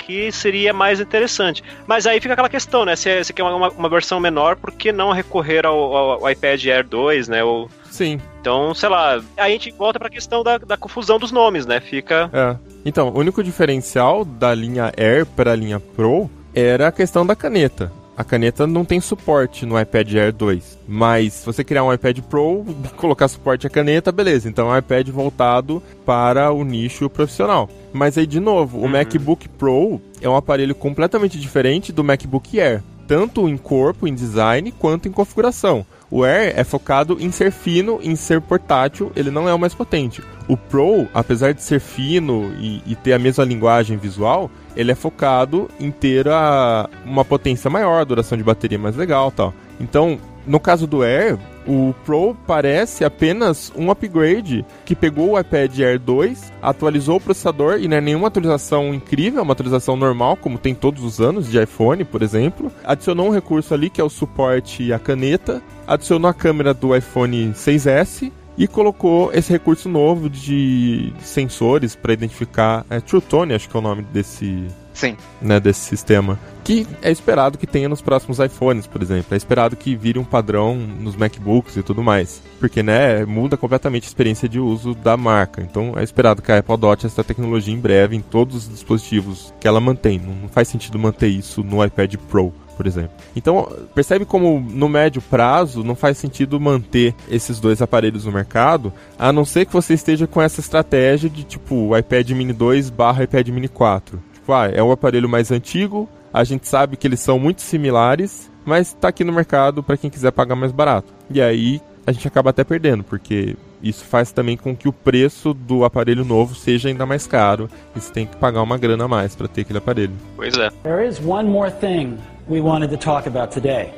[0.04, 1.64] aqui seria mais interessante.
[1.88, 2.96] Mas aí fica aquela questão, né?
[2.96, 6.66] Se você quer uma, uma, versão menor, por que não recorrer ao, ao, ao iPad
[6.66, 7.44] Air 2, né?
[7.44, 7.70] Ou...
[7.90, 8.20] Sim.
[8.42, 11.80] Então, sei lá, a gente volta para a questão da, da confusão dos nomes, né?
[11.80, 12.30] Fica.
[12.34, 12.58] É.
[12.86, 17.36] Então, o único diferencial da linha Air para a linha Pro era a questão da
[17.36, 17.92] caneta.
[18.16, 20.80] A caneta não tem suporte no iPad Air 2.
[20.88, 22.64] Mas se você criar um iPad Pro,
[22.96, 24.48] colocar suporte à caneta, beleza.
[24.48, 27.70] Então é um iPad voltado para o nicho profissional.
[27.92, 28.90] Mas aí, de novo, o uhum.
[28.90, 32.84] MacBook Pro é um aparelho completamente diferente do MacBook Air.
[33.08, 35.86] Tanto em corpo, em design, quanto em configuração.
[36.16, 39.74] O Air é focado em ser fino, em ser portátil, ele não é o mais
[39.74, 40.22] potente.
[40.48, 44.96] O Pro, apesar de ser fino e, e ter a mesma linguagem visual, ele é
[44.96, 49.56] focado em ter a, uma potência maior, duração de bateria mais legal tal.
[49.80, 55.80] Então, no caso do Air, o Pro parece apenas um upgrade que pegou o iPad
[55.80, 60.38] Air 2, atualizou o processador e não é nenhuma atualização incrível, é uma atualização normal,
[60.38, 62.72] como tem todos os anos de iPhone, por exemplo.
[62.84, 67.54] Adicionou um recurso ali que é o suporte à caneta, adicionou a câmera do iPhone
[67.54, 73.76] 6S e colocou esse recurso novo de sensores para identificar é True Tone, acho que
[73.76, 75.18] é o nome desse Sim.
[75.42, 76.40] Né, desse sistema.
[76.64, 79.34] Que é esperado que tenha nos próximos iPhones, por exemplo.
[79.34, 82.42] É esperado que vire um padrão nos MacBooks e tudo mais.
[82.60, 85.62] Porque, né, muda completamente a experiência de uso da marca.
[85.62, 89.54] Então é esperado que a Apple adote essa tecnologia em breve em todos os dispositivos
[89.60, 90.20] que ela mantém.
[90.20, 93.12] Não faz sentido manter isso no iPad Pro por exemplo.
[93.36, 98.92] Então, percebe como no médio prazo não faz sentido manter esses dois aparelhos no mercado,
[99.18, 103.24] a não ser que você esteja com essa estratégia de tipo iPad mini 2 barra
[103.24, 107.22] iPad mini 4 Tipo, ah, é um aparelho mais antigo, a gente sabe que eles
[107.22, 111.08] são muito similares, mas está aqui no mercado para quem quiser pagar mais barato.
[111.32, 115.54] E aí a gente acaba até perdendo, porque isso faz também com que o preço
[115.54, 119.08] do aparelho novo seja ainda mais caro e você tem que pagar uma grana a
[119.08, 120.12] mais para ter aquele aparelho.
[120.36, 120.70] Pois é.
[120.84, 122.18] There is one more thing
[122.50, 123.94] we wanted to talk about today.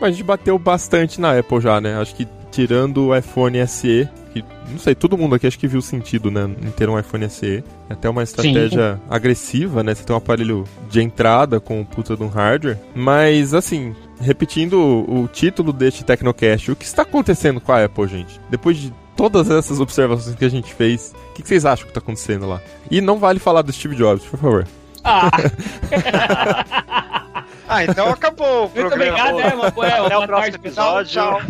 [0.00, 2.00] A gente bateu bastante na Apple já, né?
[2.00, 2.28] Acho que
[2.60, 6.44] tirando o iPhone SE, que não sei, todo mundo aqui acho que viu sentido, né,
[6.62, 7.64] em ter um iPhone SE.
[7.88, 9.00] É até uma estratégia Sim.
[9.08, 9.94] agressiva, né?
[9.94, 12.76] Você tem um aparelho de entrada com puta de um hardware.
[12.94, 18.38] Mas, assim, repetindo o título deste Tecnocast, o que está acontecendo com a Apple, gente?
[18.50, 22.00] Depois de todas essas observações que a gente fez, o que vocês acham que está
[22.00, 22.60] acontecendo lá?
[22.90, 24.68] E não vale falar do Steve Jobs, por favor.
[25.02, 25.30] Ah!
[27.70, 31.12] Ah, então acabou o Muito obrigado, é, uma, é, Até o próximo episódio.
[31.12, 31.40] Tchau,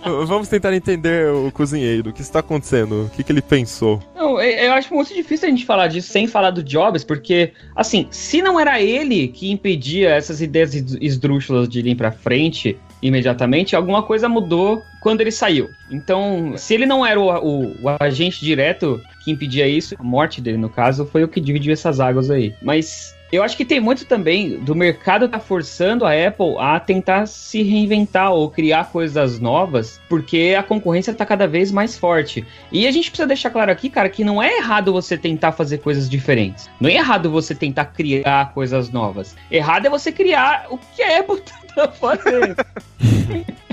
[0.26, 4.02] Vamos tentar entender o cozinheiro, o que está acontecendo, o que, que ele pensou.
[4.16, 8.08] Não, eu acho muito difícil a gente falar disso sem falar do Jobs, porque, assim,
[8.10, 14.02] se não era ele que impedia essas ideias esdrúxulas de ir pra frente imediatamente, alguma
[14.02, 15.68] coisa mudou quando ele saiu.
[15.90, 20.40] Então, se ele não era o, o, o, agente direto que impedia isso, a morte
[20.40, 22.54] dele, no caso, foi o que dividiu essas águas aí.
[22.62, 27.26] Mas eu acho que tem muito também do mercado tá forçando a Apple a tentar
[27.26, 32.46] se reinventar ou criar coisas novas, porque a concorrência tá cada vez mais forte.
[32.72, 35.78] E a gente precisa deixar claro aqui, cara, que não é errado você tentar fazer
[35.78, 36.70] coisas diferentes.
[36.80, 39.36] Não é errado você tentar criar coisas novas.
[39.50, 41.42] Errado é você criar o que a Apple
[41.74, 42.56] tá fazendo.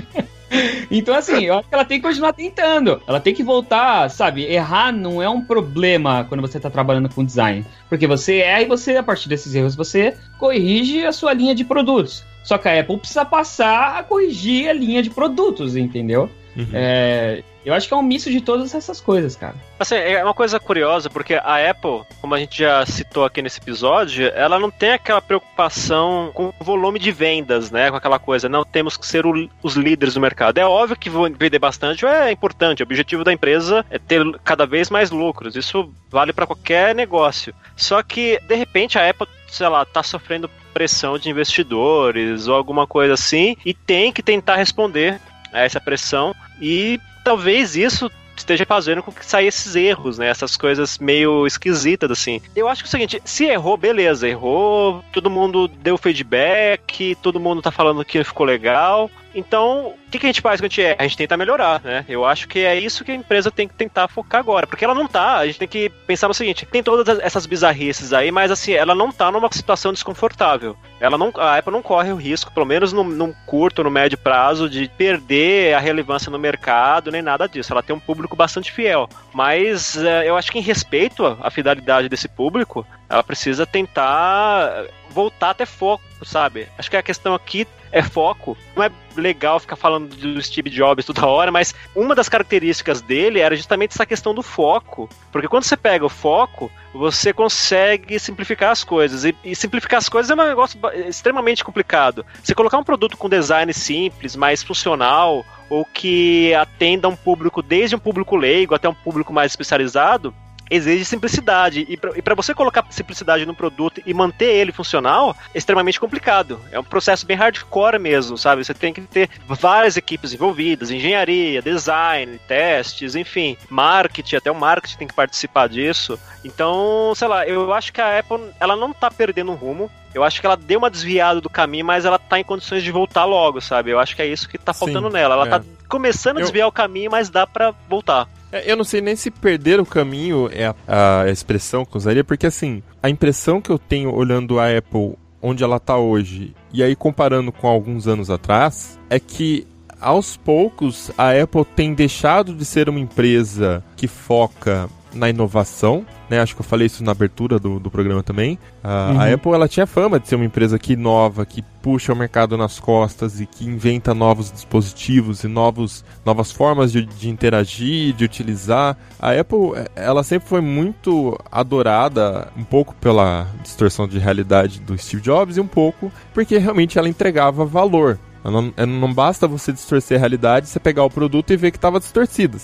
[0.90, 3.02] Então, assim, eu acho que ela tem que continuar tentando.
[3.06, 4.44] Ela tem que voltar, sabe?
[4.44, 7.64] Errar não é um problema quando você está trabalhando com design.
[7.88, 11.64] Porque você erra e você, a partir desses erros, você corrige a sua linha de
[11.64, 12.24] produtos.
[12.44, 16.30] Só que a Apple precisa passar a corrigir a linha de produtos, entendeu?
[16.56, 16.68] Uhum.
[16.72, 19.56] É, eu acho que é um misto de todas essas coisas, cara.
[19.78, 23.58] Assim, é uma coisa curiosa, porque a Apple, como a gente já citou aqui nesse
[23.58, 27.90] episódio, ela não tem aquela preocupação com o volume de vendas, né?
[27.90, 30.58] Com aquela coisa, não temos que ser o, os líderes do mercado.
[30.58, 32.84] É óbvio que vender bastante é importante.
[32.84, 35.56] O objetivo da empresa é ter cada vez mais lucros.
[35.56, 37.52] Isso vale para qualquer negócio.
[37.74, 42.86] Só que, de repente, a Apple, sei lá, tá sofrendo pressão de investidores ou alguma
[42.86, 45.18] coisa assim e tem que tentar responder
[45.52, 50.28] a essa pressão e talvez isso esteja fazendo com que saia esses erros, né?
[50.28, 52.40] Essas coisas meio esquisitas, assim.
[52.54, 57.40] Eu acho que é o seguinte, se errou, beleza, errou, todo mundo deu feedback, todo
[57.40, 59.10] mundo tá falando que ficou legal.
[59.36, 60.96] Então, o que, que a gente faz quando a gente é?
[60.98, 62.06] A gente tenta melhorar, né?
[62.08, 64.66] Eu acho que é isso que a empresa tem que tentar focar agora.
[64.66, 68.14] Porque ela não tá, a gente tem que pensar no seguinte: tem todas essas bizarrices
[68.14, 70.74] aí, mas assim, ela não tá numa situação desconfortável.
[70.98, 74.16] Ela não, a Apple não corre o risco, pelo menos no, no curto, no médio
[74.16, 77.70] prazo, de perder a relevância no mercado, nem nada disso.
[77.70, 79.06] Ela tem um público bastante fiel.
[79.34, 85.50] Mas é, eu acho que em respeito à fidelidade desse público, ela precisa tentar voltar
[85.50, 86.68] a ter foco, sabe?
[86.78, 88.56] Acho que a questão aqui é foco.
[88.74, 93.40] Não é legal ficar falando do Steve Jobs toda hora, mas uma das características dele
[93.40, 95.08] era justamente essa questão do foco.
[95.32, 99.24] Porque quando você pega o foco, você consegue simplificar as coisas.
[99.24, 102.24] E, e simplificar as coisas é um negócio extremamente complicado.
[102.42, 107.96] Você colocar um produto com design simples, mais funcional, ou que atenda um público, desde
[107.96, 110.34] um público leigo até um público mais especializado,
[110.70, 111.86] exige simplicidade.
[111.88, 116.60] E para você colocar simplicidade no produto e manter ele funcional é extremamente complicado.
[116.70, 118.64] É um processo bem hardcore mesmo, sabe?
[118.64, 124.96] Você tem que ter várias equipes envolvidas, engenharia, design, testes, enfim, marketing, até o marketing
[124.96, 126.18] tem que participar disso.
[126.44, 129.90] Então, sei lá, eu acho que a Apple ela não tá perdendo o rumo.
[130.14, 132.90] Eu acho que ela deu uma desviada do caminho, mas ela tá em condições de
[132.90, 133.90] voltar logo, sabe?
[133.90, 135.34] Eu acho que é isso que tá faltando Sim, nela.
[135.34, 135.50] Ela é.
[135.50, 138.26] tá começando a Eu- desviar o caminho, mas dá para voltar.
[138.52, 141.98] É, Eu não sei nem se perder o caminho é a, a expressão que eu
[141.98, 146.54] usaria, porque assim, a impressão que eu tenho olhando a Apple onde ela tá hoje,
[146.72, 149.66] e aí comparando com alguns anos atrás, é que
[150.00, 156.40] aos poucos a Apple tem deixado de ser uma empresa que foca na inovação, né?
[156.40, 158.58] Acho que eu falei isso na abertura do, do programa também.
[158.84, 162.16] A- A Apple ela tinha fama de ser uma empresa que inova, que puxa o
[162.16, 168.12] mercado nas costas e que inventa novos dispositivos e novos, novas formas de, de interagir,
[168.14, 168.96] de utilizar.
[169.20, 174.96] A Apple eh, ela sempre foi muito adorada, um pouco pela distorção de realidade do
[174.98, 178.18] Steve Jobs e um pouco porque realmente ela entregava valor.
[178.50, 181.98] Não, não basta você distorcer a realidade, você pegar o produto e ver que estava
[181.98, 182.58] distorcido.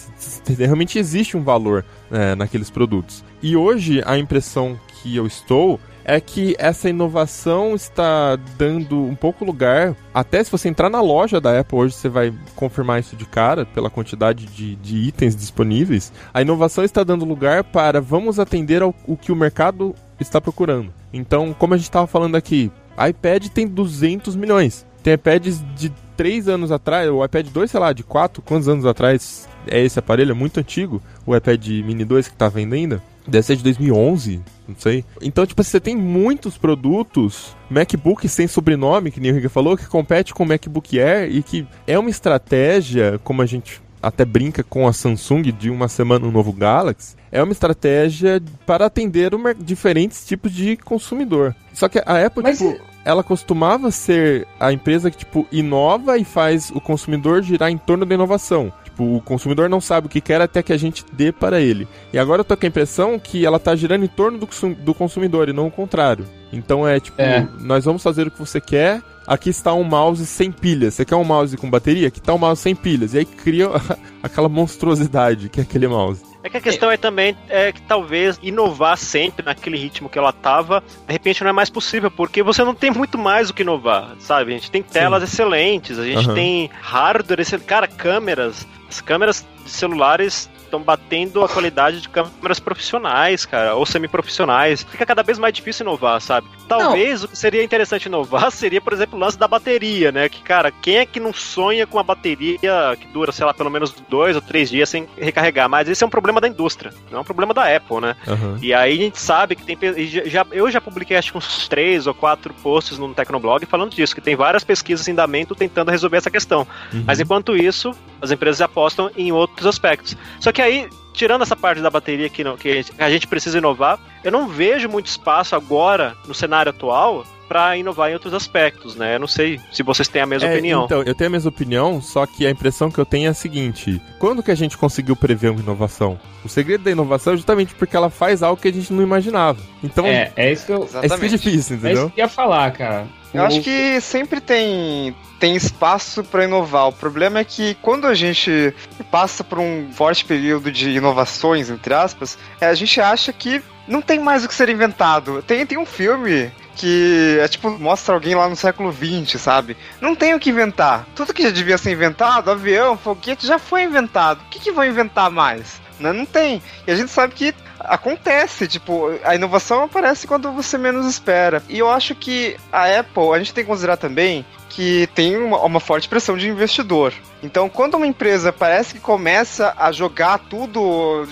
[0.59, 3.25] Realmente existe um valor é, naqueles produtos.
[3.43, 9.45] E hoje a impressão que eu estou é que essa inovação está dando um pouco
[9.45, 9.97] lugar.
[10.13, 13.65] Até se você entrar na loja da Apple hoje, você vai confirmar isso de cara
[13.65, 16.13] pela quantidade de, de itens disponíveis.
[16.33, 20.93] A inovação está dando lugar para vamos atender ao o que o mercado está procurando.
[21.13, 22.71] Então, como a gente estava falando aqui,
[23.09, 24.87] iPad tem 200 milhões.
[25.03, 28.87] Tem iPads de 3 anos atrás, o iPad 2, sei lá, de 4, quantos anos
[28.87, 30.31] atrás é esse aparelho?
[30.31, 31.03] É muito antigo.
[31.27, 33.03] O iPad Mini 2 que tá vendo ainda.
[33.27, 35.05] Deve ser de 2011, não sei.
[35.21, 39.87] Então, tipo, você tem muitos produtos, MacBook sem sobrenome, que nem o Riga falou, que
[39.87, 44.65] compete com o MacBook Air e que é uma estratégia, como a gente até brinca
[44.65, 49.55] com a Samsung de uma semana um novo Galaxy, é uma estratégia para atender uma,
[49.55, 51.55] diferentes tipos de consumidor.
[51.73, 56.25] Só que a Apple, Mas tipo, ela costumava ser a empresa que, tipo, inova e
[56.25, 58.73] faz o consumidor girar em torno da inovação.
[58.85, 61.89] Tipo, o consumidor não sabe o que quer até que a gente dê para ele.
[62.13, 64.73] E agora eu tô com a impressão que ela tá girando em torno do, consum-
[64.75, 66.27] do consumidor e não o contrário.
[66.53, 67.49] Então é tipo, É.
[67.61, 69.03] nós vamos fazer o que você quer.
[69.27, 70.95] Aqui está um mouse sem pilhas.
[70.95, 72.09] Você quer um mouse com bateria?
[72.09, 73.15] Aqui está um mouse sem pilhas.
[73.15, 73.69] E aí cria
[74.23, 76.23] aquela monstruosidade que é aquele mouse.
[76.45, 80.33] É que a questão é também é que talvez inovar sempre naquele ritmo que ela
[80.33, 83.63] tava, de repente não é mais possível, porque você não tem muito mais o que
[83.63, 84.53] inovar, sabe?
[84.53, 86.35] A gente tem telas excelentes, a gente Aham.
[86.35, 87.67] tem hardware excelente.
[87.67, 88.67] Cara, câmeras.
[88.89, 94.83] As câmeras de celulares estão batendo a qualidade de câmeras profissionais, cara, ou semiprofissionais.
[94.83, 96.49] Fica cada vez mais difícil inovar, sabe?
[96.67, 100.29] Talvez o que seria interessante inovar seria, por exemplo, o lance da bateria, né?
[100.29, 102.59] Que, cara, quem é que não sonha com uma bateria
[102.99, 105.69] que dura, sei lá, pelo menos dois ou três dias sem recarregar?
[105.69, 108.17] Mas esse é um problema da indústria, não é um problema da Apple, né?
[108.27, 108.59] Aham.
[108.63, 109.79] E aí a gente sabe que tem.
[110.27, 114.15] já, eu já publiquei acho que uns três ou quatro posts no Tecnoblog falando disso,
[114.15, 116.67] que tem várias pesquisas em andamento tentando resolver essa questão.
[116.93, 117.05] Uhum.
[117.07, 120.17] Mas enquanto isso, as empresas apostam em outros aspectos.
[120.41, 123.99] Só que aí, tirando essa parte da bateria que, não, que a gente precisa inovar,
[124.25, 129.17] eu não vejo muito espaço agora, no cenário atual, para inovar em outros aspectos, né?
[129.17, 130.87] Eu não sei se vocês têm a mesma É, opinião.
[130.87, 133.35] Então, eu tenho a mesma opinião, só que a impressão que eu tenho é a
[133.35, 136.19] seguinte: quando que a gente conseguiu prever uma inovação?
[136.43, 139.61] O segredo da inovação é justamente porque ela faz algo que a gente não imaginava.
[139.85, 142.11] Então, é, É, é isso que eu, isso que é difícil, é isso entendeu?
[142.11, 143.07] que eu ia falar, cara.
[143.35, 146.89] Eu acho que sempre tem, tem espaço para inovar.
[146.89, 148.75] O problema é que quando a gente
[149.11, 154.03] passa por um forte período de inovações, entre aspas, é, a gente acha que não
[154.03, 155.43] tem mais o que ser inventado.
[155.43, 159.77] Tem, tem um filme que é tipo, mostra alguém lá no século XX, sabe?
[160.01, 161.07] Não tem o que inventar.
[161.15, 164.41] Tudo que já devia ser inventado, avião, foguete, já foi inventado.
[164.41, 165.81] O que, que vão inventar mais?
[165.99, 166.13] Né?
[166.13, 166.63] Não tem.
[166.87, 171.63] E a gente sabe que acontece, tipo, a inovação aparece quando você menos espera.
[171.69, 175.61] E eu acho que a Apple, a gente tem que considerar também que tem uma,
[175.61, 177.13] uma, forte pressão de investidor.
[177.43, 181.27] Então, quando uma empresa parece que começa a jogar tudo,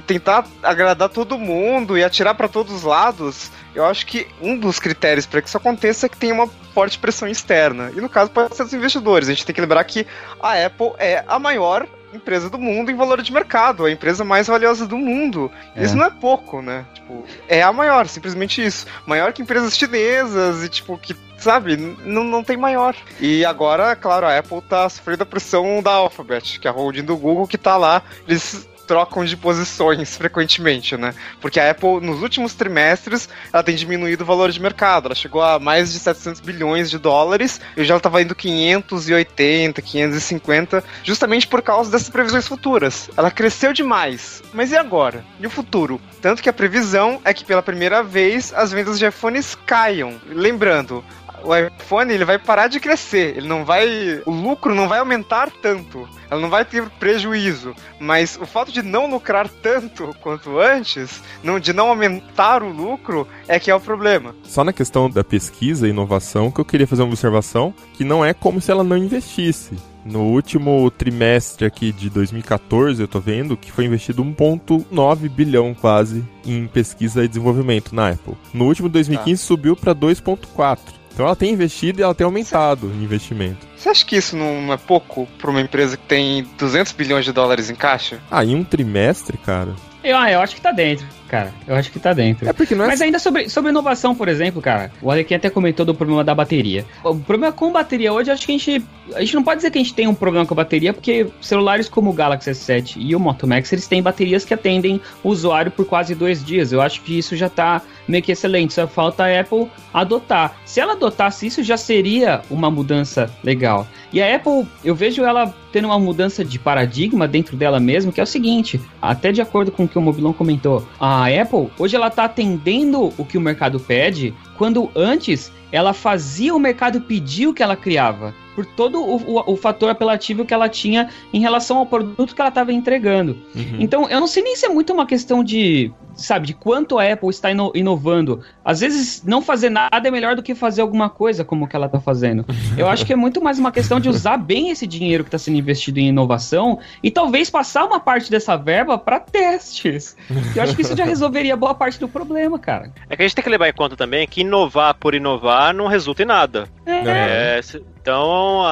[0.00, 4.78] tentar agradar todo mundo e atirar para todos os lados, eu acho que um dos
[4.78, 7.92] critérios para que isso aconteça é que tem uma forte pressão externa.
[7.94, 9.28] E no caso pode ser dos investidores.
[9.28, 10.06] A gente tem que lembrar que
[10.40, 14.46] a Apple é a maior empresa do mundo em valor de mercado, a empresa mais
[14.46, 15.50] valiosa do mundo.
[15.74, 15.84] É.
[15.84, 16.84] Isso não é pouco, né?
[16.94, 18.86] Tipo, é a maior, simplesmente isso.
[19.06, 22.94] Maior que empresas chinesas e, tipo, que, sabe, não, não tem maior.
[23.20, 27.04] E agora, claro, a Apple tá sofrendo a pressão da Alphabet, que é a holding
[27.04, 28.02] do Google, que tá lá.
[28.28, 31.14] Eles trocam de posições frequentemente, né?
[31.40, 35.06] Porque a Apple, nos últimos trimestres, ela tem diminuído o valor de mercado.
[35.06, 40.84] Ela chegou a mais de 700 bilhões de dólares e já estava indo 580, 550,
[41.02, 43.08] justamente por causa dessas previsões futuras.
[43.16, 44.42] Ela cresceu demais.
[44.52, 45.24] Mas e agora?
[45.40, 45.98] E o futuro?
[46.20, 50.20] Tanto que a previsão é que pela primeira vez as vendas de iPhones caiam.
[50.26, 51.02] Lembrando,
[51.44, 55.50] o iPhone ele vai parar de crescer, ele não vai, o lucro não vai aumentar
[55.62, 61.22] tanto, ela não vai ter prejuízo, mas o fato de não lucrar tanto quanto antes,
[61.42, 64.34] não, de não aumentar o lucro, é que é o problema.
[64.44, 68.24] Só na questão da pesquisa e inovação que eu queria fazer uma observação que não
[68.24, 69.76] é como se ela não investisse.
[70.04, 76.24] No último trimestre aqui de 2014, eu tô vendo que foi investido 1.9 bilhão quase
[76.44, 78.34] em pesquisa e desenvolvimento na Apple.
[78.52, 79.46] No último 2015 tá.
[79.46, 81.01] subiu para 2.4.
[81.12, 83.66] Então ela tem investido e ela tem aumentado o investimento.
[83.76, 87.32] Você acha que isso não é pouco para uma empresa que tem 200 bilhões de
[87.32, 88.20] dólares em caixa?
[88.30, 89.74] Ah, em um trimestre, cara?
[90.04, 91.52] Eu, ah, eu acho que tá dentro, cara.
[91.66, 92.48] Eu acho que tá dentro.
[92.48, 92.88] É porque não é...
[92.88, 96.34] Mas ainda sobre, sobre inovação, por exemplo, cara, o Alequim até comentou do problema da
[96.34, 96.84] bateria.
[97.04, 98.84] O problema com bateria hoje, acho que a gente.
[99.14, 101.28] A gente não pode dizer que a gente tem um problema com a bateria, porque
[101.40, 105.28] celulares como o Galaxy S7 e o Moto Max, eles têm baterias que atendem o
[105.28, 106.72] usuário por quase dois dias.
[106.72, 108.74] Eu acho que isso já tá meio que excelente.
[108.74, 110.56] Só falta a Apple adotar.
[110.64, 113.86] Se ela adotasse isso, já seria uma mudança legal.
[114.12, 118.20] E a Apple, eu vejo ela tendo uma mudança de paradigma dentro dela mesmo, que
[118.20, 121.96] é o seguinte, até de acordo com o que o Mobilon comentou, a Apple, hoje
[121.96, 127.46] ela está atendendo o que o mercado pede, quando antes ela fazia o mercado pedir
[127.46, 131.40] o que ela criava por todo o, o, o, fator apelativo que ela tinha em
[131.40, 133.36] relação ao produto que ela estava entregando.
[133.54, 133.76] Uhum.
[133.78, 137.10] Então, eu não sei nem se é muito uma questão de, sabe, de quanto a
[137.10, 138.42] Apple está ino inovando.
[138.64, 141.86] Às vezes, não fazer nada é melhor do que fazer alguma coisa como que ela
[141.86, 142.44] está fazendo.
[142.76, 145.38] Eu acho que é muito mais uma questão de usar bem esse dinheiro que está
[145.38, 150.16] sendo investido em inovação e talvez passar uma parte dessa verba para testes.
[150.54, 152.90] Eu acho que isso já resolveria boa parte do problema, cara.
[153.08, 155.86] É que a gente tem que levar em conta também que inovar por inovar não
[155.86, 156.68] resulta em nada.
[156.86, 157.58] É.
[157.58, 157.62] é
[158.02, 158.64] então,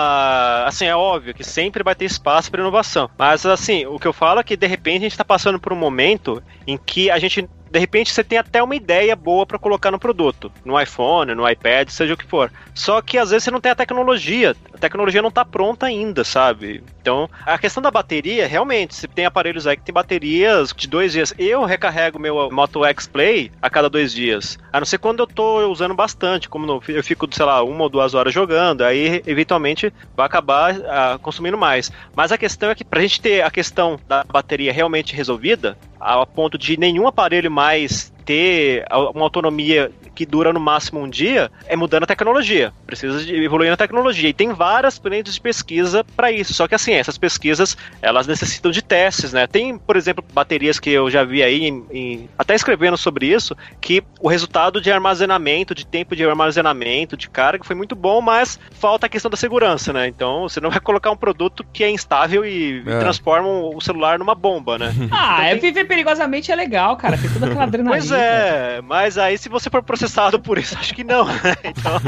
[0.67, 3.09] assim, é óbvio que sempre vai ter espaço para inovação.
[3.17, 5.73] Mas, assim, o que eu falo é que, de repente, a gente está passando por
[5.73, 9.59] um momento em que a gente de repente você tem até uma ideia boa para
[9.59, 12.51] colocar no produto, no iPhone, no iPad, seja o que for.
[12.75, 16.25] Só que às vezes você não tem a tecnologia, a tecnologia não está pronta ainda,
[16.25, 16.83] sabe?
[17.01, 21.13] Então, a questão da bateria, realmente, você tem aparelhos aí que tem baterias de dois
[21.13, 21.33] dias.
[21.39, 24.59] Eu recarrego meu Moto X Play a cada dois dias.
[24.73, 27.89] A não ser quando eu tô usando bastante, como eu fico, sei lá, uma ou
[27.89, 31.91] duas horas jogando, aí eventualmente vai acabar uh, consumindo mais.
[32.15, 36.25] Mas a questão é que pra gente ter a questão da bateria realmente resolvida, a
[36.25, 41.75] ponto de nenhum aparelho mais ter uma autonomia que dura no máximo um dia, é
[41.75, 42.75] mudando a tecnologia.
[42.87, 44.29] Precisa de evoluir na tecnologia.
[44.29, 46.53] E tem várias frentes de pesquisa para isso.
[46.53, 49.47] Só que assim, essas pesquisas, elas necessitam de testes, né?
[49.47, 53.57] Tem, por exemplo, baterias que eu já vi aí, em, em, até escrevendo sobre isso,
[53.81, 58.61] que o resultado de armazenamento, de tempo de armazenamento, de carga, foi muito bom, mas
[58.73, 60.07] falta a questão da segurança, né?
[60.07, 62.91] Então, você não vai colocar um produto que é instável e, é.
[62.91, 64.93] e transforma o celular numa bomba, né?
[65.13, 65.61] Ah, então, é tem...
[65.61, 67.17] viver perigosamente é legal, cara.
[67.17, 67.99] Tem toda aquela adrenalina.
[67.99, 71.25] Pois é, mas aí se você for processado por isso, acho que não.
[71.25, 71.41] Né?
[71.71, 72.01] Então,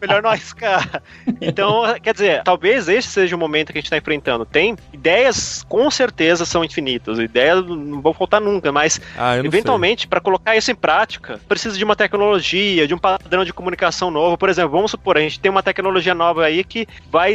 [0.00, 1.02] melhor não arriscar.
[1.40, 4.44] Então, quer dizer, talvez este seja o momento que a gente está enfrentando.
[4.44, 7.18] Tem ideias, com certeza, são infinitas.
[7.18, 11.84] Ideias não vão faltar nunca, mas ah, eventualmente, para colocar isso em prática, precisa de
[11.84, 14.36] uma tecnologia, de um padrão de comunicação novo.
[14.36, 17.34] Por exemplo, vamos supor, a gente tem uma tecnologia nova aí que vai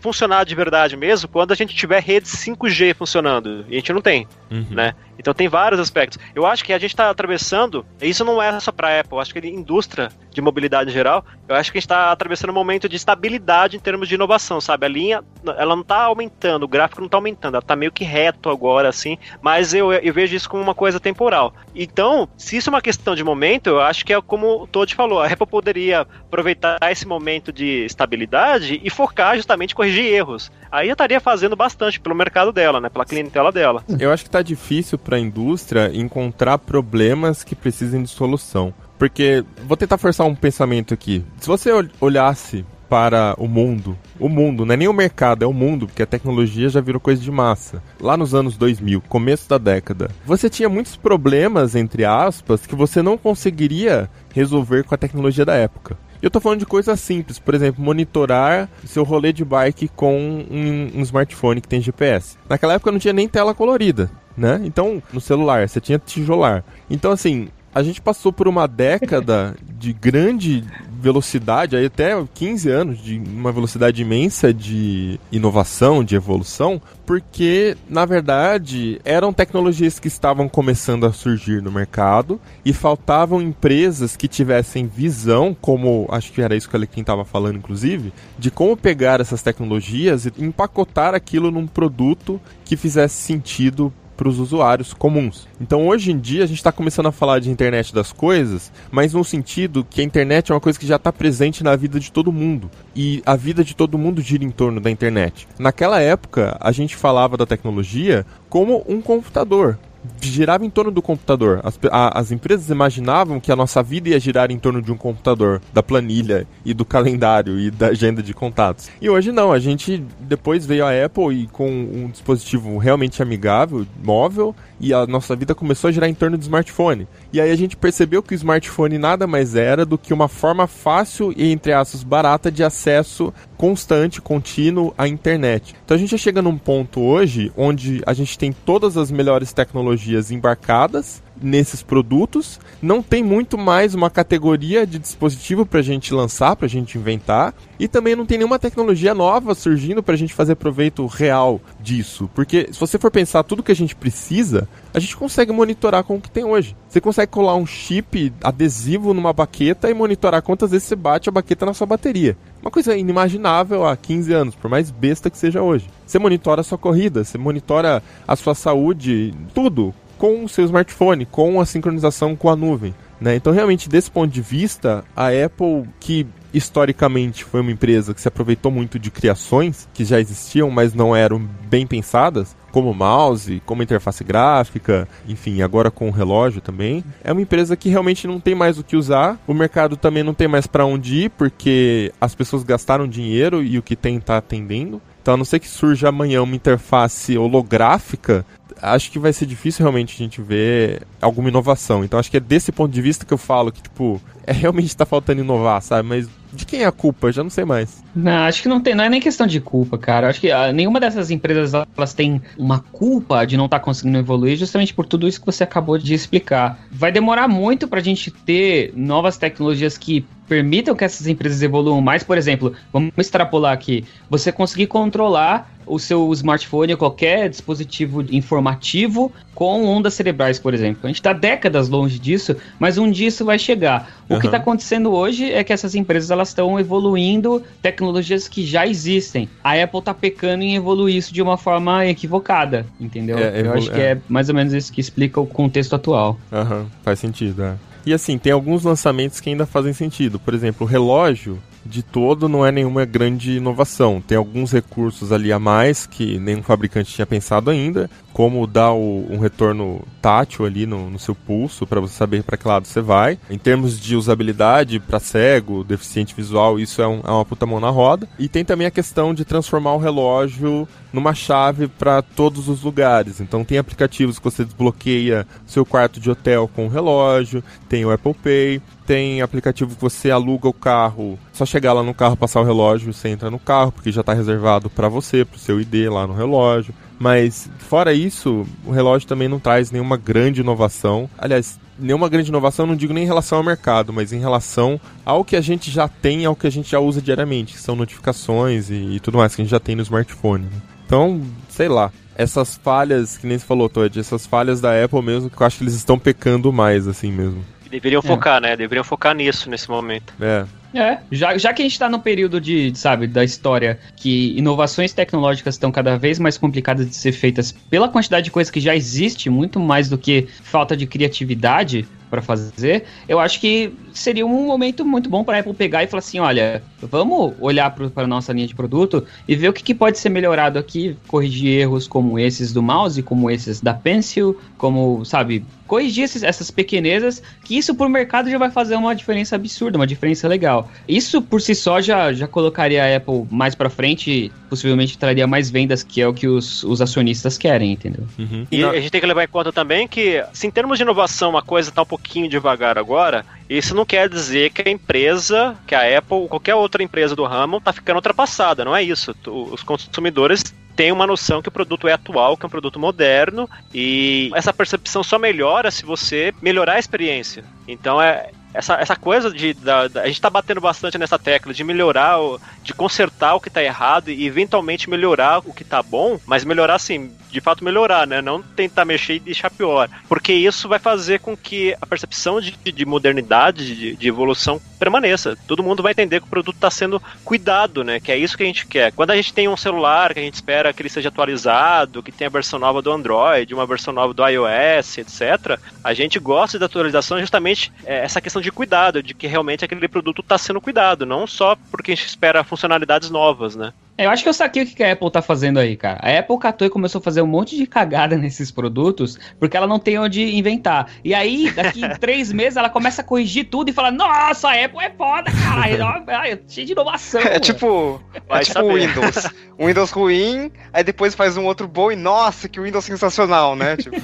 [0.00, 3.64] funcionar de verdade mesmo quando a gente tiver rede 5G funcionando.
[3.68, 4.66] E a gente não tem, uhum.
[4.70, 4.94] né?
[5.18, 6.18] Então tem vários aspectos.
[6.34, 9.44] Eu acho que a gente está atravessando, isso não é só para Apple, acho que
[9.46, 12.96] indústria de mobilidade em geral, eu acho que a gente está atravessando um momento de
[12.96, 14.86] estabilidade em termos de inovação, sabe?
[14.86, 18.04] A linha, ela não está aumentando, o gráfico não está aumentando, ela está meio que
[18.04, 21.54] reto agora, assim, mas eu, eu vejo isso como uma coisa temporal.
[21.74, 24.94] Então, se isso é uma questão de momento, eu acho que é como o Todd
[24.94, 30.50] falou, a Apple poderia aproveitar esse momento de estabilidade e focar justamente em corrigir erros.
[30.70, 32.88] Aí eu estaria fazendo bastante pelo mercado dela, né?
[32.88, 33.84] Pela clientela dela.
[33.98, 38.72] Eu acho que está difícil para a indústria encontrar problemas que precisem de solução.
[38.98, 41.24] Porque, vou tentar forçar um pensamento aqui.
[41.38, 41.70] Se você
[42.00, 46.02] olhasse para o mundo, o mundo, não é nem o mercado, é o mundo, porque
[46.02, 47.82] a tecnologia já virou coisa de massa.
[48.00, 53.02] Lá nos anos 2000, começo da década, você tinha muitos problemas, entre aspas, que você
[53.02, 55.98] não conseguiria resolver com a tecnologia da época.
[56.24, 60.90] Eu tô falando de coisas simples, por exemplo, monitorar seu rolê de bike com um,
[60.94, 62.38] um, smartphone que tem GPS.
[62.48, 64.60] Naquela época não tinha nem tela colorida, né?
[64.64, 66.64] Então, no celular, você tinha tijolar.
[66.90, 70.64] Então, assim, a gente passou por uma década de grande
[71.04, 78.06] velocidade, aí até 15 anos de uma velocidade imensa de inovação, de evolução, porque na
[78.06, 84.86] verdade eram tecnologias que estavam começando a surgir no mercado e faltavam empresas que tivessem
[84.86, 89.42] visão, como acho que era isso que quem estava falando inclusive, de como pegar essas
[89.42, 95.48] tecnologias e empacotar aquilo num produto que fizesse sentido para os usuários comuns.
[95.60, 99.12] Então hoje em dia a gente está começando a falar de internet das coisas, mas
[99.12, 102.10] no sentido que a internet é uma coisa que já está presente na vida de
[102.10, 105.46] todo mundo e a vida de todo mundo gira em torno da internet.
[105.58, 109.78] Naquela época a gente falava da tecnologia como um computador,
[110.20, 111.60] girava em torno do computador.
[111.62, 114.96] As, a, as empresas imaginavam que a nossa vida ia girar em torno de um
[114.96, 118.88] computador, da planilha e do calendário e da agenda de contatos.
[119.00, 123.86] E hoje não, a gente depois veio a Apple e com um dispositivo realmente amigável,
[124.02, 127.08] móvel, e a nossa vida começou a girar em torno do smartphone.
[127.32, 130.66] E aí a gente percebeu que o smartphone nada mais era do que uma forma
[130.66, 135.74] fácil e, entre aspas, barata de acesso constante, contínuo à internet.
[135.84, 139.52] Então a gente já chega num ponto hoje onde a gente tem todas as melhores
[139.52, 142.60] tecnologias embarcadas nesses produtos.
[142.80, 146.98] Não tem muito mais uma categoria de dispositivo para a gente lançar, para a gente
[146.98, 147.54] inventar.
[147.78, 152.30] E também não tem nenhuma tecnologia nova surgindo para a gente fazer proveito real disso.
[152.34, 156.16] Porque se você for pensar tudo que a gente precisa, a gente consegue monitorar com
[156.16, 156.76] o que tem hoje.
[156.88, 161.32] Você consegue colar um chip adesivo numa baqueta e monitorar quantas vezes você bate a
[161.32, 162.36] baqueta na sua bateria.
[162.62, 165.86] Uma coisa inimaginável há 15 anos, por mais besta que seja hoje.
[166.06, 171.26] Você monitora a sua corrida, você monitora a sua saúde, tudo com o seu smartphone,
[171.26, 172.94] com a sincronização com a nuvem.
[173.20, 173.36] Né?
[173.36, 178.28] Então, realmente, desse ponto de vista, a Apple, que historicamente foi uma empresa que se
[178.28, 181.38] aproveitou muito de criações que já existiam, mas não eram
[181.68, 187.04] bem pensadas, como mouse, como interface gráfica, enfim, agora com o relógio também.
[187.22, 190.34] É uma empresa que realmente não tem mais o que usar, o mercado também não
[190.34, 194.36] tem mais para onde ir, porque as pessoas gastaram dinheiro e o que tem está
[194.36, 195.00] atendendo.
[195.22, 198.44] Então, a não ser que surja amanhã uma interface holográfica,
[198.80, 202.04] acho que vai ser difícil realmente a gente ver alguma inovação.
[202.04, 204.86] Então, acho que é desse ponto de vista que eu falo que, tipo, é realmente
[204.86, 206.08] está faltando inovar, sabe?
[206.08, 207.32] Mas de quem é a culpa?
[207.32, 208.02] Já não sei mais.
[208.14, 210.28] Não, acho que não tem, não é nem questão de culpa, cara.
[210.28, 214.18] Acho que ah, nenhuma dessas empresas elas têm uma culpa de não estar tá conseguindo
[214.18, 216.78] evoluir, justamente por tudo isso que você acabou de explicar.
[216.90, 222.00] Vai demorar muito para a gente ter novas tecnologias que permitam que essas empresas evoluam
[222.00, 222.22] mais.
[222.22, 229.32] Por exemplo, vamos extrapolar aqui: você conseguir controlar o seu smartphone ou qualquer dispositivo informativo
[229.54, 231.00] com ondas cerebrais, por exemplo.
[231.04, 234.10] A gente está décadas longe disso, mas um dia isso vai chegar.
[234.28, 234.40] O uhum.
[234.40, 239.48] que está acontecendo hoje é que essas empresas elas estão evoluindo tecnologias que já existem.
[239.62, 243.38] A Apple está pecando em evoluir isso de uma forma equivocada, entendeu?
[243.38, 244.12] É, Eu acho que é.
[244.12, 246.38] é mais ou menos isso que explica o contexto atual.
[246.50, 246.86] Uhum.
[247.02, 247.74] Faz sentido, é.
[248.06, 250.38] E assim, tem alguns lançamentos que ainda fazem sentido.
[250.38, 254.22] Por exemplo, o relógio de todo não é nenhuma grande inovação.
[254.26, 259.26] Tem alguns recursos ali a mais que nenhum fabricante tinha pensado ainda, como dar o,
[259.30, 263.00] um retorno tátil ali no, no seu pulso para você saber para que lado você
[263.00, 263.38] vai.
[263.48, 267.78] Em termos de usabilidade para cego, deficiente visual, isso é, um, é uma puta mão
[267.78, 268.28] na roda.
[268.36, 273.40] E tem também a questão de transformar o relógio numa chave para todos os lugares.
[273.40, 278.10] Então tem aplicativos que você desbloqueia seu quarto de hotel com o relógio, tem o
[278.10, 282.60] Apple Pay, tem aplicativo que você aluga o carro, só chegar lá no carro, passar
[282.60, 285.80] o relógio, você entra no carro, porque já está reservado para você, para o seu
[285.80, 286.92] ID lá no relógio.
[287.18, 291.28] Mas fora isso, o relógio também não traz nenhuma grande inovação.
[291.38, 295.44] Aliás, nenhuma grande inovação, não digo nem em relação ao mercado, mas em relação ao
[295.44, 298.90] que a gente já tem, ao que a gente já usa diariamente, que são notificações
[298.90, 300.64] e, e tudo mais que a gente já tem no smartphone.
[300.64, 300.82] Né?
[301.06, 302.10] Então, sei lá.
[302.36, 305.78] Essas falhas, que nem você falou, Todd, essas falhas da Apple mesmo, que eu acho
[305.78, 307.64] que eles estão pecando mais, assim mesmo
[307.94, 308.76] Deveriam focar, né?
[308.76, 310.34] Deveriam focar nisso nesse momento.
[310.40, 310.64] É.
[310.94, 315.12] É, já, já que a gente tá no período de, sabe, da história que inovações
[315.12, 318.94] tecnológicas estão cada vez mais complicadas de ser feitas pela quantidade de coisas que já
[318.94, 324.66] existe, muito mais do que falta de criatividade para fazer, eu acho que seria um
[324.66, 328.52] momento muito bom para a Apple pegar e falar assim, olha, vamos olhar para nossa
[328.52, 332.36] linha de produto e ver o que, que, pode ser melhorado aqui, corrigir erros como
[332.36, 337.94] esses do mouse, como esses da Pencil, como, sabe, corrigir esses, essas pequenezas, que isso
[337.94, 340.90] pro mercado já vai fazer uma diferença absurda, uma diferença legal.
[341.06, 345.70] Isso por si só já, já colocaria a Apple mais para frente, possivelmente traria mais
[345.70, 348.24] vendas, que é o que os, os acionistas querem, entendeu?
[348.38, 348.66] Uhum.
[348.70, 351.04] E, e a gente tem que levar em conta também que, se em termos de
[351.04, 355.76] inovação uma coisa tá um pouquinho devagar agora, isso não quer dizer que a empresa,
[355.86, 359.34] que a Apple ou qualquer outra empresa do ramo tá ficando ultrapassada, não é isso.
[359.46, 360.62] Os consumidores
[360.96, 364.72] tem uma noção que o produto é atual, que é um produto moderno, e essa
[364.72, 367.64] percepção só melhora se você melhorar a experiência.
[367.86, 369.72] Então é, essa, essa coisa de.
[369.72, 373.60] Da, da, a gente tá batendo bastante nessa tecla de melhorar, o, de consertar o
[373.60, 377.84] que tá errado e eventualmente melhorar o que tá bom, mas melhorar assim, de fato
[377.84, 378.42] melhorar, né?
[378.42, 380.10] Não tentar mexer e deixar pior.
[380.28, 385.56] Porque isso vai fazer com que a percepção de, de modernidade, de, de evolução permaneça.
[385.68, 388.18] Todo mundo vai entender que o produto está sendo cuidado, né?
[388.18, 389.12] Que é isso que a gente quer.
[389.12, 392.32] Quando a gente tem um celular que a gente espera que ele seja atualizado, que
[392.32, 396.78] tenha a versão nova do Android, uma versão nova do iOS, etc., a gente gosta
[396.78, 400.80] da atualização justamente é, essa questão de cuidado, de que realmente aquele produto está sendo
[400.80, 403.92] cuidado, não só porque a gente espera funcionalidades novas, né?
[404.16, 406.20] Eu acho que eu saquei o que a Apple tá fazendo aí, cara.
[406.22, 409.86] A Apple catou e começou a fazer um monte de cagada nesses produtos porque ela
[409.86, 411.08] não tem onde inventar.
[411.24, 415.00] E aí, daqui três meses, ela começa a corrigir tudo e fala: Nossa, a Apple
[415.00, 416.60] é foda, cara.
[416.68, 417.40] Cheio de inovação.
[417.40, 419.50] É tipo, é tipo o Windows.
[419.78, 423.96] Um Windows ruim, aí depois faz um outro bom e nossa, que Windows sensacional, né?
[423.96, 424.16] Tipo...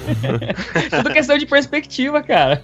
[0.89, 2.63] tudo questão de perspectiva, cara.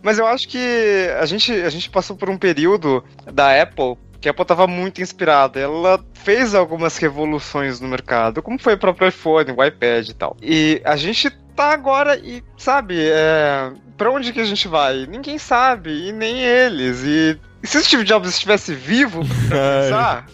[0.00, 3.02] Mas eu acho que a gente, a gente passou por um período
[3.32, 5.58] da Apple que a Apple estava muito inspirada.
[5.58, 10.36] Ela fez algumas revoluções no mercado, como foi o próprio iPhone, o iPad e tal.
[10.42, 15.06] E a gente tá agora e, sabe, é, para onde que a gente vai?
[15.06, 17.02] Ninguém sabe, e nem eles.
[17.04, 20.26] E, e se o Steve Jobs estivesse vivo pra pensar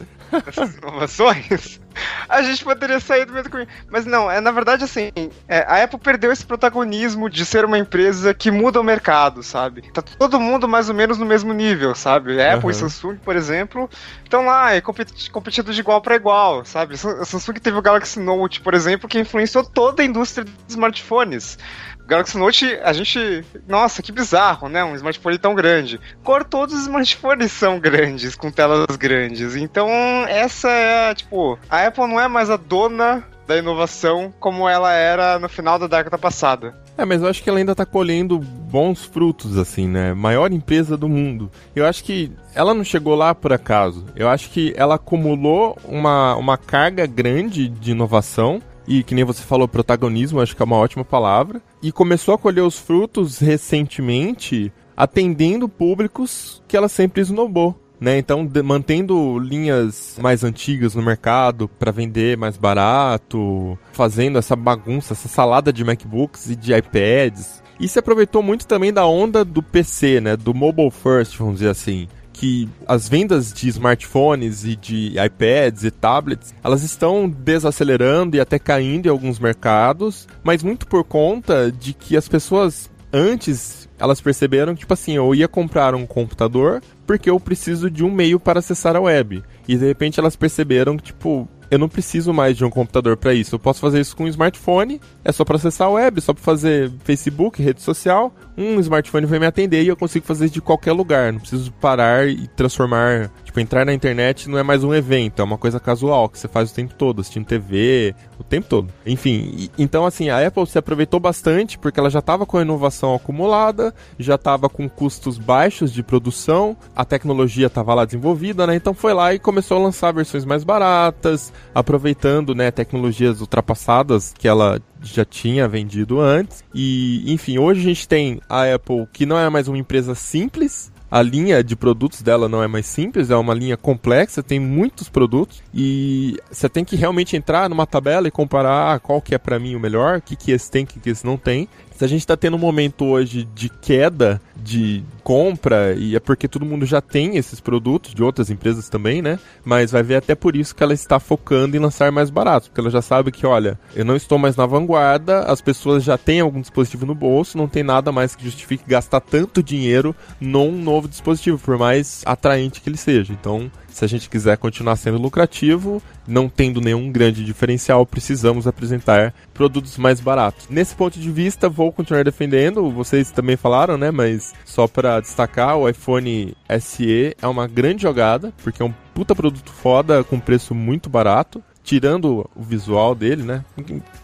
[0.47, 1.81] essas inovações,
[2.29, 3.69] a gente poderia sair do meio do caminho.
[3.91, 5.11] Mas não, é na verdade assim,
[5.49, 9.83] é, a Apple perdeu esse protagonismo de ser uma empresa que muda o mercado, sabe?
[9.93, 12.41] Tá todo mundo mais ou menos no mesmo nível, sabe?
[12.43, 12.71] Apple uhum.
[12.71, 13.89] e Samsung, por exemplo,
[14.23, 16.95] estão lá é, competindo de igual para igual, sabe?
[16.95, 21.59] A Samsung teve o Galaxy Note, por exemplo, que influenciou toda a indústria dos smartphones.
[22.07, 23.45] Galaxy Note, a gente.
[23.67, 24.85] Nossa, que bizarro, né?
[24.85, 26.01] Um smartphone tão grande.
[26.23, 29.57] Cor, todos os smartphones são grandes, com telas grandes.
[29.57, 29.89] Então,
[30.29, 31.59] essa é, tipo.
[31.69, 35.87] A Apple não é mais a dona da inovação como ela era no final da
[35.87, 36.75] década passada.
[36.99, 40.15] É, mas eu acho que ela ainda tá colhendo bons frutos, assim, né?
[40.15, 41.51] Maior empresa do mundo.
[41.75, 44.07] Eu acho que ela não chegou lá por acaso.
[44.17, 49.43] Eu acho que ela acumulou uma, uma carga grande de inovação e que nem você
[49.43, 54.73] falou, protagonismo, acho que é uma ótima palavra, e começou a colher os frutos recentemente,
[54.97, 57.75] atendendo públicos que ela sempre esnobou.
[57.99, 64.55] Né, então, de, mantendo linhas mais antigas no mercado para vender mais barato, fazendo essa
[64.55, 67.63] bagunça, essa salada de MacBooks e de iPads.
[67.81, 71.71] E se aproveitou muito também da onda do PC, né, do mobile first, vamos dizer
[71.71, 72.07] assim
[72.39, 78.59] que as vendas de smartphones e de iPads e tablets, elas estão desacelerando e até
[78.59, 84.75] caindo em alguns mercados, mas muito por conta de que as pessoas antes elas perceberam
[84.75, 88.59] que, tipo assim, eu ia comprar um computador porque eu preciso de um meio para
[88.59, 89.43] acessar a web.
[89.67, 93.35] E de repente elas perceberam que, tipo, eu não preciso mais de um computador para
[93.35, 93.55] isso.
[93.55, 96.43] Eu posso fazer isso com um smartphone, é só para acessar a web, só para
[96.43, 98.35] fazer Facebook, rede social.
[98.57, 101.33] Um smartphone vai me atender e eu consigo fazer de qualquer lugar.
[101.33, 105.45] Não preciso parar e transformar Tipo, entrar na internet não é mais um evento, é
[105.45, 108.93] uma coisa casual que você faz o tempo todo, assistindo TV, o tempo todo.
[109.07, 112.63] Enfim, e, então assim, a Apple se aproveitou bastante porque ela já estava com a
[112.63, 118.75] inovação acumulada, já estava com custos baixos de produção, a tecnologia estava lá desenvolvida, né?
[118.75, 124.47] Então foi lá e começou a lançar versões mais baratas, aproveitando, né, tecnologias ultrapassadas que
[124.47, 126.63] ela já tinha vendido antes.
[126.75, 130.93] E, enfim, hoje a gente tem a Apple que não é mais uma empresa simples,
[131.11, 135.09] a linha de produtos dela não é mais simples, é uma linha complexa, tem muitos
[135.09, 139.39] produtos e você tem que realmente entrar numa tabela e comparar ah, qual que é
[139.39, 141.69] para mim o melhor, o que, que esse tem, o que, que esse não tem.
[141.97, 146.47] Se a gente está tendo um momento hoje de queda de compra, e é porque
[146.47, 149.39] todo mundo já tem esses produtos, de outras empresas também, né?
[149.65, 152.81] Mas vai ver até por isso que ela está focando em lançar mais baratos, porque
[152.81, 156.41] ela já sabe que, olha, eu não estou mais na vanguarda, as pessoas já têm
[156.41, 161.09] algum dispositivo no bolso, não tem nada mais que justifique gastar tanto dinheiro num novo
[161.09, 163.33] dispositivo, por mais atraente que ele seja.
[163.33, 169.33] Então, se a gente quiser continuar sendo lucrativo, não tendo nenhum grande diferencial, precisamos apresentar
[169.55, 170.67] produtos mais baratos.
[170.69, 174.11] Nesse ponto de vista, vou continuar defendendo, vocês também falaram, né?
[174.11, 179.35] Mas só para destacar, o iPhone SE é uma grande jogada, porque é um puta
[179.35, 183.65] produto foda com preço muito barato tirando o visual dele, né?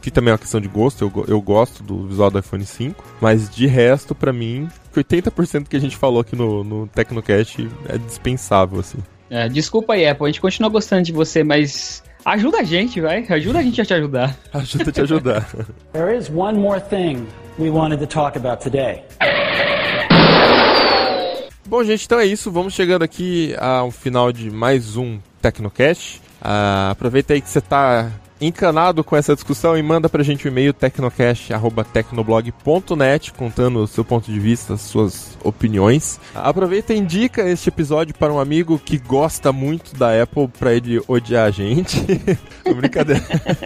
[0.03, 3.05] Que também é uma questão de gosto, eu, eu gosto do visual do iPhone 5,
[3.20, 7.97] mas de resto, para mim, 80% que a gente falou aqui no, no Tecnocast é
[7.99, 8.99] dispensável, assim.
[9.35, 13.25] É, desculpa aí, Apple, a gente continua gostando de você, mas ajuda a gente, vai.
[13.27, 14.37] Ajuda a gente a te ajudar.
[14.53, 15.49] Ajuda a te ajudar.
[15.95, 17.27] There is one more thing
[17.59, 19.03] we wanted to talk about today.
[21.67, 22.51] Bom, gente, então é isso.
[22.51, 26.21] Vamos chegando aqui ao final de mais um Tecnocast.
[26.43, 30.48] Uh, aproveita aí que você está encanado com essa discussão e manda pra gente o
[30.48, 36.20] um e-mail tecnocast.tecnoblog.net contando o seu ponto de vista, suas opiniões.
[36.35, 41.01] Aproveita e indica este episódio para um amigo que gosta muito da Apple para ele
[41.06, 42.02] odiar a gente.
[42.77, 43.23] Brincadeira.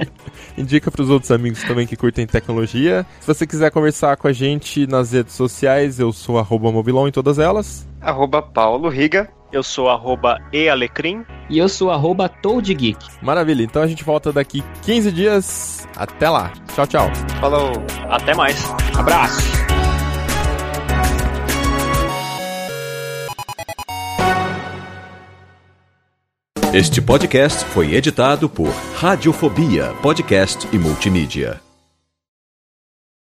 [0.57, 3.07] indica para os outros amigos também que curtem tecnologia.
[3.21, 7.13] Se você quiser conversar com a gente nas redes sociais, eu sou arroba Mobilon em
[7.13, 7.87] todas elas.
[8.01, 9.29] Arroba Paulo Riga.
[9.53, 11.25] Eu sou arroba ealecrim.
[11.49, 12.99] E eu sou arroba Toadgeek.
[13.23, 15.89] Maravilha, então a gente volta daqui 15 dias.
[15.97, 16.53] Até lá.
[16.75, 17.11] Tchau, tchau.
[17.41, 17.73] Falou.
[18.11, 18.65] Até mais.
[18.97, 19.67] Abraço.
[26.75, 31.66] Este podcast foi editado por Radiofobia, podcast e multimídia.